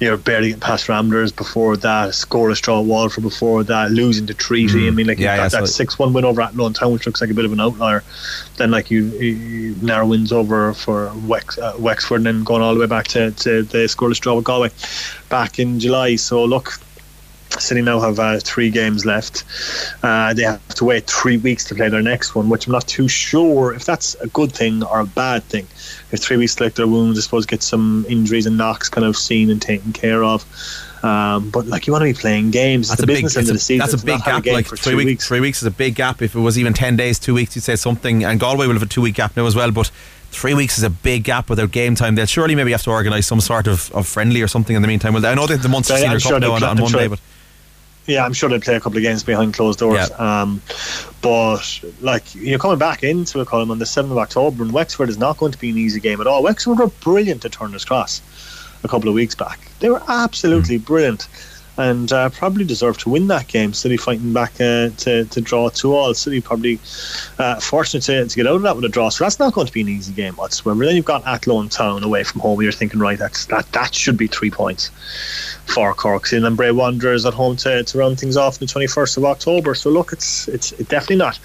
you're 0.00 0.16
barely 0.16 0.48
getting 0.48 0.60
past 0.60 0.88
Ramblers 0.88 1.30
before 1.30 1.76
that, 1.76 2.08
a 2.08 2.10
scoreless 2.10 2.60
draw 2.60 2.80
with 2.80 2.90
Waterford 2.90 3.22
before 3.22 3.62
that, 3.62 3.92
losing 3.92 4.26
to 4.26 4.34
Treaty. 4.34 4.80
Mm. 4.80 4.88
I 4.88 4.90
mean, 4.90 5.06
like 5.06 5.20
yeah, 5.20 5.36
yeah, 5.36 5.48
that 5.48 5.68
six-one 5.68 6.12
win 6.12 6.24
over 6.24 6.42
Athlone 6.42 6.72
Town, 6.72 6.92
which 6.92 7.06
looks 7.06 7.20
like 7.20 7.30
a 7.30 7.34
bit 7.34 7.44
of 7.44 7.52
an 7.52 7.60
outlier. 7.60 8.02
Then 8.56 8.72
like 8.72 8.90
you, 8.90 9.04
you 9.04 9.76
narrow 9.80 10.06
wins 10.06 10.32
over 10.32 10.74
for 10.74 11.10
Wex, 11.26 11.60
uh, 11.60 11.78
Wexford, 11.78 12.16
and 12.16 12.26
then 12.26 12.42
going 12.42 12.60
all 12.60 12.74
the 12.74 12.80
way 12.80 12.86
back 12.86 13.06
to, 13.08 13.30
to 13.30 13.62
the 13.62 13.78
scoreless 13.86 14.18
draw 14.18 14.34
with 14.34 14.44
Galway 14.44 14.70
back 15.28 15.60
in 15.60 15.78
July. 15.78 16.16
So 16.16 16.44
look 16.44 16.80
City 17.60 17.82
now 17.82 18.00
have 18.00 18.18
uh, 18.18 18.38
three 18.40 18.70
games 18.70 19.04
left. 19.04 19.44
Uh, 20.02 20.32
they 20.34 20.42
have 20.42 20.66
to 20.68 20.84
wait 20.84 21.06
three 21.06 21.36
weeks 21.36 21.64
to 21.66 21.74
play 21.74 21.88
their 21.88 22.02
next 22.02 22.34
one, 22.34 22.48
which 22.48 22.66
I'm 22.66 22.72
not 22.72 22.86
too 22.86 23.08
sure 23.08 23.74
if 23.74 23.84
that's 23.84 24.14
a 24.16 24.26
good 24.28 24.52
thing 24.52 24.82
or 24.82 25.00
a 25.00 25.06
bad 25.06 25.42
thing. 25.44 25.66
If 26.12 26.20
three 26.20 26.36
weeks 26.36 26.54
to 26.56 26.64
lick 26.64 26.74
their 26.74 26.86
wounds, 26.86 27.18
I 27.18 27.22
suppose 27.22 27.46
get 27.46 27.62
some 27.62 28.06
injuries 28.08 28.46
and 28.46 28.56
knocks 28.56 28.88
kind 28.88 29.06
of 29.06 29.16
seen 29.16 29.50
and 29.50 29.60
taken 29.60 29.92
care 29.92 30.24
of. 30.24 30.44
Um, 31.02 31.50
but 31.50 31.66
like 31.66 31.86
you 31.86 31.92
want 31.92 32.02
to 32.02 32.12
be 32.12 32.14
playing 32.14 32.52
games. 32.52 32.88
That's 32.88 33.00
it's 33.00 33.06
the 33.06 33.12
business 33.12 33.34
big, 33.34 33.40
end 33.40 33.48
of 33.50 33.54
the 33.54 33.60
season. 33.60 33.78
That's 33.78 34.02
a 34.02 34.06
big 34.06 34.22
gap. 34.22 34.46
A 34.46 34.52
like 34.52 34.66
three 34.66 34.94
weeks, 34.94 35.06
weeks. 35.06 35.28
Three 35.28 35.40
weeks 35.40 35.62
is 35.62 35.66
a 35.66 35.72
big 35.72 35.96
gap. 35.96 36.22
If 36.22 36.34
it 36.36 36.40
was 36.40 36.58
even 36.58 36.74
ten 36.74 36.96
days, 36.96 37.18
two 37.18 37.34
weeks, 37.34 37.56
you'd 37.56 37.62
say 37.62 37.76
something. 37.76 38.24
And 38.24 38.38
Galway 38.38 38.66
will 38.66 38.74
have 38.74 38.82
a 38.82 38.86
two 38.86 39.02
week 39.02 39.16
gap 39.16 39.36
now 39.36 39.46
as 39.46 39.56
well. 39.56 39.72
But 39.72 39.90
three 40.30 40.54
weeks 40.54 40.78
is 40.78 40.84
a 40.84 40.90
big 40.90 41.24
gap 41.24 41.50
without 41.50 41.72
game 41.72 41.94
time. 41.96 42.14
They'll 42.14 42.26
surely 42.26 42.54
maybe 42.54 42.70
have 42.72 42.82
to 42.84 42.90
organise 42.90 43.26
some 43.26 43.40
sort 43.40 43.66
of, 43.66 43.90
of 43.92 44.06
friendly 44.06 44.42
or 44.42 44.48
something 44.48 44.76
in 44.76 44.82
the 44.82 44.88
meantime. 44.88 45.12
Well, 45.12 45.26
I 45.26 45.34
know 45.34 45.46
that 45.46 45.62
the 45.62 45.68
Munster 45.68 45.96
Senior 45.96 46.20
Cup 46.20 46.40
now 46.40 46.52
on, 46.52 46.62
on 46.62 46.78
Monday, 46.78 46.98
sure. 46.98 47.08
but 47.10 47.20
yeah, 48.06 48.24
I'm 48.24 48.32
sure 48.32 48.48
they 48.48 48.58
play 48.58 48.74
a 48.74 48.80
couple 48.80 48.98
of 48.98 49.02
games 49.02 49.22
behind 49.22 49.54
closed 49.54 49.78
doors. 49.78 50.10
Um, 50.18 50.60
but 51.20 51.80
like 52.00 52.34
you're 52.34 52.58
coming 52.58 52.78
back 52.78 53.02
into 53.02 53.40
a 53.40 53.46
column 53.46 53.70
on 53.70 53.78
the 53.78 53.86
seventh 53.86 54.12
of 54.12 54.18
October, 54.18 54.64
and 54.64 54.72
Wexford 54.72 55.08
is 55.08 55.18
not 55.18 55.38
going 55.38 55.52
to 55.52 55.58
be 55.58 55.70
an 55.70 55.78
easy 55.78 56.00
game 56.00 56.20
at 56.20 56.26
all. 56.26 56.42
Wexford 56.42 56.78
were 56.78 56.88
brilliant 56.88 57.44
at 57.44 57.52
Turner's 57.52 57.84
Cross 57.84 58.22
a 58.84 58.88
couple 58.88 59.08
of 59.08 59.14
weeks 59.14 59.34
back. 59.34 59.60
They 59.78 59.90
were 59.90 60.02
absolutely 60.08 60.78
mm. 60.78 60.84
brilliant 60.84 61.28
and 61.78 62.12
uh, 62.12 62.28
probably 62.30 62.64
deserved 62.64 63.00
to 63.00 63.08
win 63.10 63.28
that 63.28 63.48
game. 63.48 63.72
City 63.72 63.96
fighting 63.96 64.32
back 64.32 64.52
uh, 64.60 64.90
to, 64.90 65.24
to 65.24 65.40
draw 65.40 65.68
two 65.70 65.94
all. 65.94 66.12
City 66.14 66.40
probably 66.40 66.78
uh, 67.38 67.58
fortunate 67.60 68.02
to, 68.02 68.26
to 68.26 68.36
get 68.36 68.46
out 68.46 68.56
of 68.56 68.62
that 68.62 68.76
with 68.76 68.84
a 68.84 68.88
draw. 68.88 69.08
So 69.08 69.24
that's 69.24 69.38
not 69.38 69.54
going 69.54 69.66
to 69.66 69.72
be 69.72 69.80
an 69.80 69.88
easy 69.88 70.12
game 70.12 70.34
whatsoever. 70.34 70.84
Then 70.84 70.96
you've 70.96 71.04
got 71.04 71.26
Athlone 71.26 71.68
Town 71.68 72.02
away 72.02 72.24
from 72.24 72.40
home. 72.40 72.60
You're 72.60 72.72
thinking, 72.72 73.00
right, 73.00 73.18
that's 73.18 73.46
that 73.46 73.70
that 73.72 73.94
should 73.94 74.16
be 74.16 74.26
three 74.26 74.50
points 74.50 74.90
for 75.66 75.94
Cork. 75.94 76.32
And 76.32 76.44
then 76.44 76.56
Bray 76.56 76.70
Wanderers 76.70 77.24
at 77.24 77.34
home 77.34 77.56
to, 77.56 77.82
to 77.82 77.98
round 77.98 78.20
things 78.20 78.36
off 78.36 78.60
on 78.60 78.66
the 78.66 78.72
21st 78.72 79.16
of 79.16 79.24
October. 79.24 79.74
So 79.74 79.90
look, 79.90 80.12
it's 80.12 80.48
it's 80.48 80.70
definitely 80.70 81.16
not. 81.16 81.38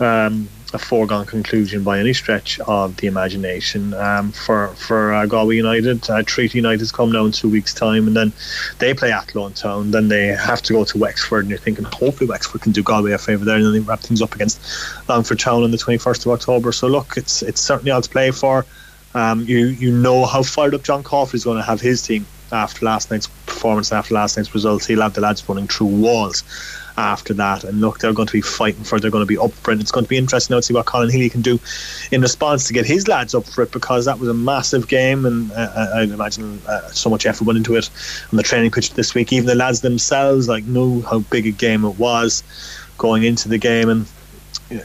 Um, 0.00 0.48
a 0.74 0.78
foregone 0.78 1.24
conclusion 1.24 1.82
by 1.82 1.98
any 1.98 2.12
stretch 2.12 2.60
of 2.60 2.96
the 2.96 3.06
imagination. 3.06 3.94
Um, 3.94 4.32
for 4.32 4.68
for 4.68 5.14
uh, 5.14 5.26
Galway 5.26 5.56
United, 5.56 6.08
uh, 6.10 6.22
Treaty 6.24 6.58
United 6.58 6.80
has 6.80 6.92
come 6.92 7.10
now 7.10 7.24
in 7.24 7.32
two 7.32 7.48
weeks' 7.48 7.72
time, 7.72 8.06
and 8.06 8.14
then 8.14 8.32
they 8.78 8.92
play 8.92 9.10
Athlone 9.10 9.54
Town. 9.54 9.90
Then 9.90 10.08
they 10.08 10.26
have 10.26 10.60
to 10.62 10.74
go 10.74 10.84
to 10.84 10.98
Wexford, 10.98 11.44
and 11.44 11.50
you're 11.50 11.58
thinking 11.58 11.84
hopefully 11.84 12.28
Wexford 12.28 12.60
can 12.60 12.72
do 12.72 12.82
Galway 12.82 13.12
a 13.12 13.18
favour 13.18 13.44
there, 13.44 13.56
and 13.56 13.64
then 13.64 13.72
they 13.72 13.80
wrap 13.80 14.00
things 14.00 14.20
up 14.20 14.34
against 14.34 14.60
Longford 15.08 15.38
Town 15.38 15.62
on 15.62 15.70
the 15.70 15.78
21st 15.78 16.26
of 16.26 16.32
October. 16.32 16.72
So 16.72 16.86
look, 16.86 17.16
it's 17.16 17.42
it's 17.42 17.60
certainly 17.60 17.90
all 17.90 18.02
to 18.02 18.08
play 18.08 18.30
for. 18.30 18.66
Um, 19.14 19.40
you 19.40 19.68
you 19.68 19.90
know 19.90 20.26
how 20.26 20.42
fired 20.42 20.74
up 20.74 20.82
John 20.82 21.02
Caulfield 21.02 21.34
is 21.34 21.44
going 21.44 21.56
to 21.56 21.64
have 21.64 21.80
his 21.80 22.02
team 22.02 22.26
after 22.52 22.84
last 22.84 23.10
night's 23.10 23.26
performance, 23.26 23.90
after 23.90 24.14
last 24.14 24.36
night's 24.36 24.52
results. 24.52 24.86
He'll 24.86 25.00
have 25.00 25.14
the 25.14 25.22
lads 25.22 25.48
running 25.48 25.66
through 25.66 25.86
walls 25.86 26.44
after 26.98 27.32
that. 27.34 27.64
And 27.64 27.80
look, 27.80 28.00
they're 28.00 28.12
going 28.12 28.26
to 28.26 28.32
be 28.32 28.40
fighting 28.40 28.82
for. 28.82 28.98
They're 28.98 29.10
going 29.10 29.22
to 29.22 29.26
be 29.26 29.38
up 29.38 29.52
for 29.52 29.70
it. 29.70 29.80
It's 29.80 29.92
going 29.92 30.04
to 30.04 30.08
be 30.08 30.18
interesting 30.18 30.54
now 30.54 30.58
to 30.58 30.62
see 30.62 30.74
what 30.74 30.86
Colin 30.86 31.10
Healy 31.10 31.30
can 31.30 31.40
do 31.40 31.58
in 32.10 32.20
response 32.20 32.66
to 32.66 32.72
get 32.72 32.84
his 32.84 33.06
lads 33.06 33.34
up 33.34 33.46
for 33.46 33.62
it 33.62 33.70
because 33.70 34.04
that 34.06 34.18
was 34.18 34.28
a 34.28 34.34
massive 34.34 34.88
game, 34.88 35.24
and 35.24 35.52
uh, 35.52 35.92
I'd 35.94 36.10
imagine 36.10 36.60
uh, 36.66 36.88
so 36.88 37.08
much 37.08 37.24
effort 37.24 37.44
went 37.44 37.56
into 37.56 37.76
it 37.76 37.88
on 38.32 38.36
the 38.36 38.42
training 38.42 38.72
pitch 38.72 38.92
this 38.94 39.14
week. 39.14 39.32
Even 39.32 39.46
the 39.46 39.54
lads 39.54 39.80
themselves 39.80 40.48
like 40.48 40.64
knew 40.64 41.02
how 41.02 41.20
big 41.20 41.46
a 41.46 41.52
game 41.52 41.84
it 41.84 41.98
was 41.98 42.42
going 42.98 43.22
into 43.22 43.48
the 43.48 43.58
game, 43.58 43.88
and 43.88 44.06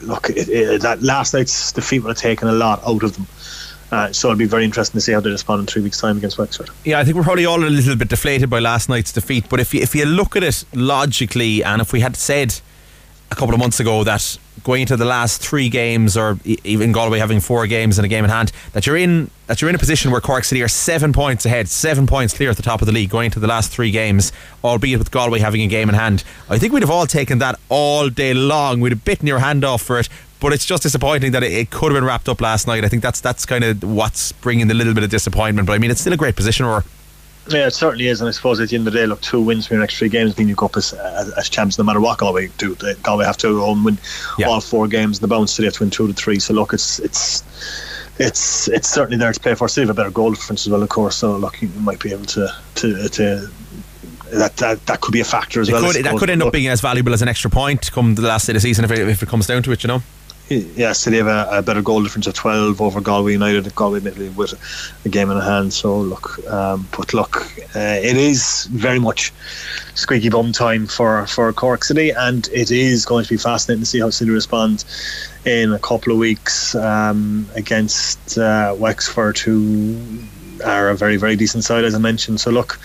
look, 0.02 0.30
it, 0.30 0.48
it, 0.48 0.82
that 0.82 1.02
last 1.02 1.34
night's 1.34 1.72
defeat 1.72 2.00
would 2.00 2.10
have 2.10 2.16
taken 2.16 2.48
a 2.48 2.52
lot 2.52 2.80
out 2.86 3.02
of 3.02 3.14
them. 3.16 3.26
Uh, 3.90 4.12
so 4.12 4.28
it'll 4.28 4.38
be 4.38 4.44
very 4.44 4.64
interesting 4.64 4.98
to 4.98 5.00
see 5.00 5.12
how 5.12 5.20
they 5.20 5.30
respond 5.30 5.60
in 5.60 5.66
three 5.66 5.82
weeks' 5.82 6.00
time 6.00 6.16
against 6.16 6.38
Wexford. 6.38 6.70
Yeah, 6.84 6.98
I 6.98 7.04
think 7.04 7.16
we're 7.16 7.22
probably 7.22 7.46
all 7.46 7.62
a 7.62 7.66
little 7.66 7.96
bit 7.96 8.08
deflated 8.08 8.50
by 8.50 8.58
last 8.58 8.88
night's 8.88 9.12
defeat. 9.12 9.48
But 9.48 9.60
if 9.60 9.72
you, 9.74 9.80
if 9.80 9.94
you 9.94 10.04
look 10.04 10.36
at 10.36 10.42
it 10.42 10.64
logically, 10.74 11.62
and 11.62 11.80
if 11.80 11.92
we 11.92 12.00
had 12.00 12.16
said 12.16 12.60
a 13.30 13.34
couple 13.34 13.54
of 13.54 13.60
months 13.60 13.80
ago 13.80 14.04
that 14.04 14.38
going 14.62 14.82
into 14.82 14.96
the 14.96 15.04
last 15.04 15.42
three 15.42 15.68
games, 15.68 16.16
or 16.16 16.38
even 16.44 16.92
Galway 16.92 17.18
having 17.18 17.40
four 17.40 17.66
games 17.66 17.98
and 17.98 18.04
a 18.04 18.08
game 18.08 18.24
in 18.24 18.30
hand, 18.30 18.52
that 18.72 18.86
you're 18.86 18.96
in 18.96 19.30
that 19.46 19.60
you're 19.60 19.68
in 19.68 19.74
a 19.74 19.78
position 19.78 20.10
where 20.10 20.20
Cork 20.20 20.44
City 20.44 20.62
are 20.62 20.68
seven 20.68 21.12
points 21.12 21.44
ahead, 21.44 21.68
seven 21.68 22.06
points 22.06 22.32
clear 22.32 22.50
at 22.50 22.56
the 22.56 22.62
top 22.62 22.80
of 22.80 22.86
the 22.86 22.92
league 22.92 23.10
going 23.10 23.26
into 23.26 23.40
the 23.40 23.46
last 23.46 23.70
three 23.70 23.90
games, 23.90 24.32
albeit 24.62 24.98
with 24.98 25.10
Galway 25.10 25.40
having 25.40 25.60
a 25.60 25.66
game 25.66 25.88
in 25.88 25.94
hand. 25.94 26.24
I 26.48 26.58
think 26.58 26.72
we'd 26.72 26.82
have 26.82 26.90
all 26.90 27.06
taken 27.06 27.38
that 27.38 27.58
all 27.68 28.08
day 28.08 28.32
long. 28.32 28.80
We'd 28.80 28.92
have 28.92 29.04
bitten 29.04 29.26
your 29.26 29.40
hand 29.40 29.64
off 29.64 29.82
for 29.82 29.98
it. 29.98 30.08
But 30.44 30.52
it's 30.52 30.66
just 30.66 30.82
disappointing 30.82 31.32
that 31.32 31.42
it, 31.42 31.52
it 31.52 31.70
could 31.70 31.90
have 31.90 31.94
been 31.94 32.04
wrapped 32.04 32.28
up 32.28 32.38
last 32.42 32.66
night. 32.66 32.84
I 32.84 32.88
think 32.88 33.02
that's 33.02 33.18
that's 33.18 33.46
kind 33.46 33.64
of 33.64 33.82
what's 33.82 34.32
bringing 34.32 34.68
the 34.68 34.74
little 34.74 34.92
bit 34.92 35.02
of 35.02 35.08
disappointment. 35.08 35.66
But 35.66 35.72
I 35.72 35.78
mean, 35.78 35.90
it's 35.90 36.02
still 36.02 36.12
a 36.12 36.18
great 36.18 36.36
position. 36.36 36.66
Or 36.66 36.84
yeah, 37.48 37.68
it 37.68 37.70
certainly 37.70 38.08
is, 38.08 38.20
and 38.20 38.28
I 38.28 38.30
suppose 38.30 38.60
at 38.60 38.68
the 38.68 38.76
end 38.76 38.86
of 38.86 38.92
the 38.92 38.98
day, 38.98 39.06
look, 39.06 39.22
two 39.22 39.40
wins 39.40 39.66
from 39.66 39.76
your 39.76 39.80
next 39.80 39.96
three 39.96 40.10
games 40.10 40.36
mean 40.36 40.48
you 40.48 40.54
go 40.54 40.66
up 40.66 40.76
as, 40.76 40.92
as, 40.92 41.30
as 41.30 41.48
champs 41.48 41.78
no 41.78 41.84
matter 41.84 41.98
what 41.98 42.18
Galway 42.18 42.48
do. 42.58 42.74
They, 42.74 42.92
Galway 42.96 43.24
have 43.24 43.38
to 43.38 43.62
own 43.62 43.84
win 43.84 43.96
yeah. 44.36 44.48
all 44.48 44.60
four 44.60 44.86
games. 44.86 45.18
The 45.18 45.28
bounce, 45.28 45.56
they 45.56 45.64
have 45.64 45.72
to 45.74 45.82
win 45.82 45.88
two 45.88 46.08
to 46.08 46.12
three. 46.12 46.38
So 46.38 46.52
look, 46.52 46.74
it's 46.74 46.98
it's 46.98 47.42
it's 48.18 48.68
it's 48.68 48.90
certainly 48.90 49.16
there 49.16 49.32
to 49.32 49.40
play 49.40 49.54
for. 49.54 49.66
Still 49.66 49.84
have 49.84 49.90
a 49.92 49.94
better 49.94 50.10
goal 50.10 50.32
difference 50.32 50.66
as 50.66 50.70
well, 50.70 50.82
of 50.82 50.90
course. 50.90 51.16
So 51.16 51.38
look, 51.38 51.62
you 51.62 51.68
might 51.68 52.00
be 52.00 52.12
able 52.12 52.26
to 52.26 52.54
to 52.74 53.08
to 53.08 53.50
that, 54.30 54.58
that 54.58 54.84
that 54.84 55.00
could 55.00 55.12
be 55.12 55.20
a 55.20 55.24
factor 55.24 55.62
as 55.62 55.70
it 55.70 55.72
well. 55.72 55.90
Could, 55.90 56.04
that 56.04 56.18
could 56.18 56.28
end 56.28 56.42
up 56.42 56.52
being 56.52 56.68
as 56.68 56.82
valuable 56.82 57.14
as 57.14 57.22
an 57.22 57.28
extra 57.28 57.50
point 57.50 57.90
come 57.92 58.14
the 58.14 58.20
last 58.20 58.46
day 58.46 58.50
of 58.50 58.56
the 58.56 58.60
season 58.60 58.84
if 58.84 58.90
it, 58.90 59.08
if 59.08 59.22
it 59.22 59.28
comes 59.30 59.46
down 59.46 59.62
to 59.62 59.72
it, 59.72 59.82
you 59.82 59.88
know 59.88 60.02
yes, 60.48 61.04
they 61.04 61.16
have 61.16 61.26
a, 61.26 61.48
a, 61.50 61.62
better 61.62 61.82
goal 61.82 62.02
difference 62.02 62.26
of 62.26 62.34
12 62.34 62.80
over 62.80 63.00
Galway 63.00 63.32
United. 63.32 63.74
Galway 63.74 63.98
admittedly 63.98 64.28
with 64.30 64.54
a 65.04 65.08
game 65.08 65.30
in 65.30 65.40
hand. 65.40 65.72
So 65.72 65.98
look, 65.98 66.38
um, 66.48 66.86
but 66.96 67.14
look, 67.14 67.46
uh, 67.74 67.98
it 68.02 68.16
is 68.16 68.66
very 68.66 68.98
much 68.98 69.32
squeaky 69.94 70.28
bum 70.28 70.52
time 70.52 70.86
for 70.86 71.26
for 71.26 71.52
Cork 71.52 71.84
City, 71.84 72.10
and 72.10 72.48
it 72.52 72.70
is 72.70 73.06
going 73.06 73.24
to 73.24 73.30
be 73.30 73.36
fascinating 73.36 73.82
to 73.82 73.86
see 73.86 74.00
how 74.00 74.10
City 74.10 74.30
respond 74.30 74.84
in 75.44 75.72
a 75.72 75.78
couple 75.78 76.12
of 76.12 76.18
weeks 76.18 76.74
um, 76.74 77.46
against 77.54 78.36
uh, 78.38 78.74
Wexford, 78.78 79.38
who 79.38 79.98
are 80.64 80.90
a 80.90 80.94
very 80.94 81.16
very 81.16 81.36
decent 81.36 81.64
side 81.64 81.84
as 81.84 81.94
I 81.94 81.98
mentioned. 81.98 82.40
So 82.40 82.50
look, 82.50 82.78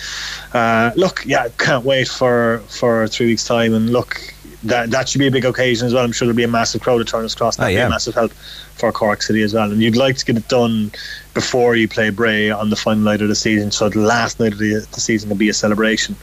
uh, 0.53 0.91
look, 0.95 1.23
yeah, 1.25 1.49
can't 1.57 1.83
wait 1.83 2.07
for 2.07 2.59
for 2.67 3.07
three 3.07 3.27
weeks 3.27 3.45
time, 3.45 3.73
and 3.73 3.89
look 3.89 4.33
that 4.63 4.91
that 4.91 5.07
should 5.07 5.19
be 5.19 5.27
a 5.27 5.31
big 5.31 5.45
occasion 5.45 5.87
as 5.87 5.93
well. 5.93 6.03
I'm 6.03 6.11
sure 6.11 6.25
there'll 6.25 6.35
be 6.35 6.43
a 6.43 6.47
massive 6.47 6.81
crowd 6.81 7.01
at 7.01 7.07
Turner's 7.07 7.35
Cross. 7.35 7.57
That'll 7.57 7.71
oh, 7.71 7.73
yeah. 7.73 7.85
be 7.85 7.87
a 7.87 7.89
massive 7.89 8.15
help 8.15 8.31
for 8.31 8.91
Cork 8.91 9.21
City 9.21 9.41
as 9.41 9.53
well. 9.53 9.71
And 9.71 9.81
you'd 9.81 9.95
like 9.95 10.17
to 10.17 10.25
get 10.25 10.37
it 10.37 10.47
done 10.47 10.91
before 11.33 11.75
you 11.75 11.87
play 11.87 12.09
Bray 12.09 12.49
on 12.49 12.69
the 12.69 12.75
final 12.75 13.03
night 13.03 13.21
of 13.21 13.27
the 13.27 13.35
season, 13.35 13.71
so 13.71 13.89
the 13.89 13.99
last 13.99 14.39
night 14.39 14.53
of 14.53 14.59
the, 14.59 14.85
the 14.91 14.99
season 14.99 15.29
can 15.29 15.37
be 15.37 15.49
a 15.49 15.53
celebration 15.53 16.15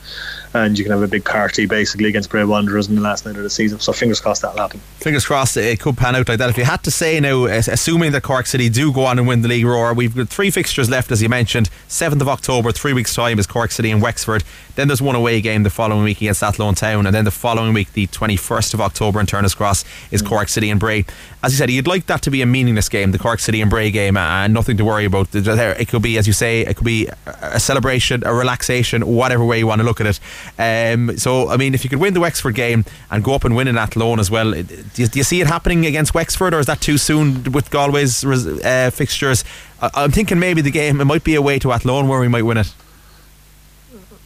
and 0.57 0.79
you 0.79 0.85
can 0.85 0.93
have 0.93 1.03
a 1.03 1.09
big 1.09 1.25
party 1.25 1.67
basically 1.67 2.09
against 2.09 2.31
Bray 2.31 2.45
Wanderers 2.45 2.89
in 2.89 2.95
the 2.95 3.01
last 3.01 3.27
night 3.27 3.37
of 3.37 3.43
the 3.43 3.51
season. 3.51 3.79
So 3.81 3.93
fingers 3.93 4.21
crossed 4.21 4.43
that'll 4.43 4.59
happen. 4.59 4.81
Fingers 4.99 5.27
crossed 5.27 5.57
it 5.57 5.81
could 5.81 5.97
pan 5.97 6.17
out 6.17 6.29
like 6.29 6.39
that. 6.39 6.51
If 6.51 6.57
you 6.57 6.65
had 6.65 6.83
to 6.85 6.91
say 6.91 7.21
now, 7.21 7.45
assuming 7.45 8.13
that 8.13 8.23
Cork 8.23 8.47
City 8.47 8.69
do 8.69 8.93
go 8.93 9.05
on 9.05 9.19
and 9.19 9.29
win 9.29 9.43
the 9.43 9.49
league 9.49 9.67
roar, 9.67 9.93
we've 9.93 10.15
got 10.15 10.29
three 10.29 10.51
fixtures 10.51 10.89
left 10.89 11.13
as 11.13 11.23
you 11.23 11.29
mentioned. 11.29 11.69
7th 11.89 12.21
of 12.21 12.29
October, 12.29 12.73
three 12.73 12.93
weeks' 12.93 13.15
time 13.15 13.39
is 13.39 13.47
Cork 13.47 13.71
City 13.71 13.91
and 13.91 14.01
Wexford. 14.01 14.45
Then 14.77 14.89
there's 14.89 15.03
one 15.03 15.15
away 15.15 15.41
game 15.41 15.63
the 15.63 15.71
following 15.71 16.05
week 16.05 16.19
against 16.19 16.43
Athlone 16.43 16.75
Town, 16.75 17.07
and 17.07 17.15
then 17.15 17.25
the 17.25 17.31
following 17.31 17.73
week, 17.73 17.93
the 17.93 18.07
21st 18.09 18.75
of 18.75 18.81
October 18.81 19.21
in 19.21 19.27
Turner's 19.27 19.55
Cross, 19.55 19.85
is 20.11 20.23
mm. 20.23 20.29
Cork 20.29 20.49
City 20.49 20.69
and 20.71 20.79
Bray. 20.79 21.05
As 21.43 21.53
you 21.53 21.59
said, 21.59 21.71
you'd 21.71 21.87
like 21.87 22.07
that 22.07 22.23
to 22.23 22.31
be 22.31 22.43
a 22.43 22.47
meaningless 22.47 22.89
game, 22.89 23.13
the 23.13 23.19
Cork 23.19 23.41
City 23.41 23.61
and 23.61 23.71
Bray 23.71 23.91
game, 23.91 24.17
and 24.17 24.53
nothing 24.53 24.77
to 24.77 24.85
worry 24.85 24.96
about. 25.05 25.35
It 25.35 25.89
could 25.89 26.03
be, 26.03 26.19
as 26.19 26.27
you 26.27 26.33
say, 26.33 26.63
it 26.63 26.77
could 26.77 26.85
be 26.87 27.09
a 27.27 27.61
celebration, 27.61 28.25
a 28.25 28.33
relaxation, 28.35 29.07
whatever 29.07 29.45
way 29.45 29.59
you 29.59 29.67
want 29.67 29.81
to 29.81 29.85
look 29.85 30.01
at 30.01 30.07
it. 30.07 30.21
Um, 30.59 31.19
so, 31.19 31.51
I 31.51 31.57
mean, 31.57 31.75
if 31.75 31.85
you 31.85 31.91
could 31.91 32.01
win 32.01 32.15
the 32.15 32.21
Wexford 32.21 32.55
game 32.55 32.85
and 33.11 33.23
go 33.23 33.35
up 33.35 33.45
and 33.45 33.55
win 33.55 33.69
in 33.69 33.77
Athlone 33.77 34.19
as 34.19 34.31
well, 34.31 34.53
do 34.53 34.59
you, 34.95 35.07
do 35.07 35.19
you 35.19 35.25
see 35.25 35.41
it 35.41 35.47
happening 35.47 35.85
against 35.87 36.15
Wexford, 36.15 36.55
or 36.55 36.61
is 36.61 36.67
that 36.67 36.81
too 36.81 36.99
soon 36.99 37.53
with 37.53 37.71
Galway's 37.71 38.25
uh, 38.25 38.91
fixtures? 38.91 39.45
I'm 39.81 40.11
thinking 40.11 40.39
maybe 40.39 40.63
the 40.63 40.71
game, 40.71 41.01
it 41.01 41.05
might 41.05 41.25
be 41.25 41.35
a 41.35 41.43
way 41.43 41.59
to 41.59 41.73
Athlone 41.73 42.09
where 42.09 42.21
we 42.21 42.29
might 42.29 42.43
win 42.43 42.57
it. 42.57 42.73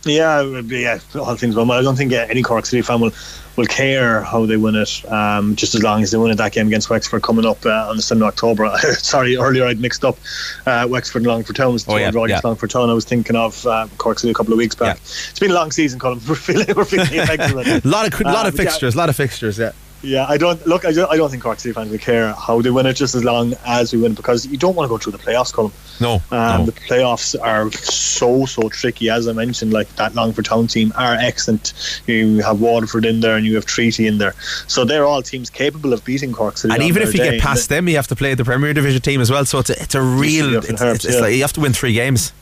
Yeah, 0.05 0.43
yeah, 0.67 0.99
all 1.15 1.37
things 1.37 1.55
well. 1.55 1.71
I 1.73 1.83
don't 1.83 1.97
think 1.97 2.13
any 2.13 2.43
Cork 2.43 2.65
City 2.65 2.81
fan 2.81 3.01
will, 3.01 3.13
will 3.57 3.67
care 3.67 4.23
how 4.23 4.47
they 4.47 4.57
win 4.57 4.75
it, 4.75 5.05
um, 5.13 5.57
just 5.57 5.75
as 5.75 5.83
long 5.83 6.03
as 6.03 6.11
they 6.11 6.17
win 6.17 6.31
it 6.31 6.37
that 6.37 6.53
game 6.53 6.69
against 6.69 6.89
Wexford 6.89 7.23
coming 7.23 7.45
up 7.45 7.67
uh, 7.67 7.89
on 7.89 7.97
the 7.97 8.03
7th 8.03 8.17
of 8.17 8.23
October. 8.23 8.75
Sorry, 8.99 9.37
earlier 9.37 9.67
I'd 9.67 9.79
mixed 9.79 10.03
up 10.03 10.17
uh, 10.65 10.87
Wexford 10.89 11.23
and 11.23 11.27
Longford 11.27 11.57
Town. 11.57 11.75
Was 11.75 11.87
oh, 11.87 11.97
yeah, 11.97 12.11
yeah. 12.27 12.41
Longford 12.43 12.71
Town. 12.71 12.89
I 12.89 12.95
was 12.95 13.05
thinking 13.05 13.37
of 13.37 13.67
uh, 13.67 13.89
Cork 13.99 14.19
City 14.19 14.31
a 14.31 14.35
couple 14.35 14.55
of 14.55 14.59
weeks 14.59 14.75
back. 14.75 14.97
Yeah. 14.97 15.03
It's 15.03 15.39
been 15.39 15.51
a 15.51 15.55
long 15.55 15.71
season, 15.71 15.99
Colin. 15.99 16.19
We're 16.29 16.35
feeling, 16.35 16.67
we're 16.75 16.85
feeling 16.85 17.09
a 17.13 17.81
lot 17.85 18.13
of, 18.13 18.21
lot 18.23 18.47
of 18.47 18.55
fixtures, 18.55 18.95
a 18.95 18.99
lot 18.99 19.11
of 19.11 19.17
fixtures, 19.17 19.59
yeah. 19.59 19.73
Yeah, 20.03 20.25
I 20.27 20.39
don't 20.39 20.67
look. 20.67 20.87
I 20.87 20.93
don't, 20.93 21.11
I 21.11 21.19
don't 21.19 21.29
think 21.29 21.43
Cork 21.43 21.61
City 21.61 21.75
fans 21.75 21.91
will 21.91 21.99
care 21.99 22.33
how 22.33 22.63
they 22.63 22.71
win 22.71 22.87
it, 22.87 22.95
just 22.95 23.15
as 23.15 23.23
long 23.23 23.53
as 23.67 23.93
we 23.93 24.01
win, 24.01 24.15
because 24.15 24.47
you 24.47 24.57
don't 24.57 24.75
want 24.75 24.87
to 24.87 24.89
go 24.89 24.97
through 24.97 25.13
the 25.13 25.19
playoffs, 25.19 25.53
Colin. 25.53 25.73
No, 26.01 26.15
um, 26.31 26.61
no. 26.61 26.67
the 26.67 26.73
playoffs 26.73 27.39
are 27.41 27.71
so 27.73 28.47
so 28.47 28.69
tricky. 28.69 29.11
As 29.11 29.29
I 29.29 29.33
mentioned, 29.33 29.73
like 29.73 29.95
that 29.97 30.15
Longford 30.15 30.47
Town 30.47 30.67
team 30.67 30.93
are 30.97 31.15
excellent. 31.15 32.03
You 32.07 32.39
have 32.39 32.61
Waterford 32.61 33.05
in 33.05 33.21
there, 33.21 33.37
and 33.37 33.45
you 33.45 33.55
have 33.57 33.67
Treaty 33.67 34.07
in 34.07 34.19
there, 34.19 34.35
so 34.67 34.85
they're 34.85 35.05
all 35.05 35.23
teams 35.23 35.51
capable 35.51 35.93
of 35.93 36.05
beating 36.05 36.33
Cork 36.33 36.57
City. 36.57 36.75
And 36.75 36.83
even 36.83 37.03
if 37.03 37.15
you 37.15 37.21
get 37.21 37.41
past 37.41 37.69
them, 37.69 37.89
you 37.89 37.97
have 37.97 38.09
to 38.09 38.17
play 38.17 38.35
the 38.35 38.45
Premier 38.45 38.73
Division 38.73 39.03
team 39.03 39.21
as 39.21 39.31
well. 39.31 39.45
So 39.45 39.59
it's 39.59 39.71
a, 39.71 39.83
it's 39.83 39.95
a 39.95 40.03
real. 40.03 40.57
It's, 40.57 40.69
it's, 40.71 41.05
it's 41.05 41.15
yeah. 41.15 41.21
like 41.21 41.35
you 41.35 41.43
have 41.43 41.53
to 41.55 41.61
win 41.61 41.73
three 41.73 41.93
games. 41.93 42.33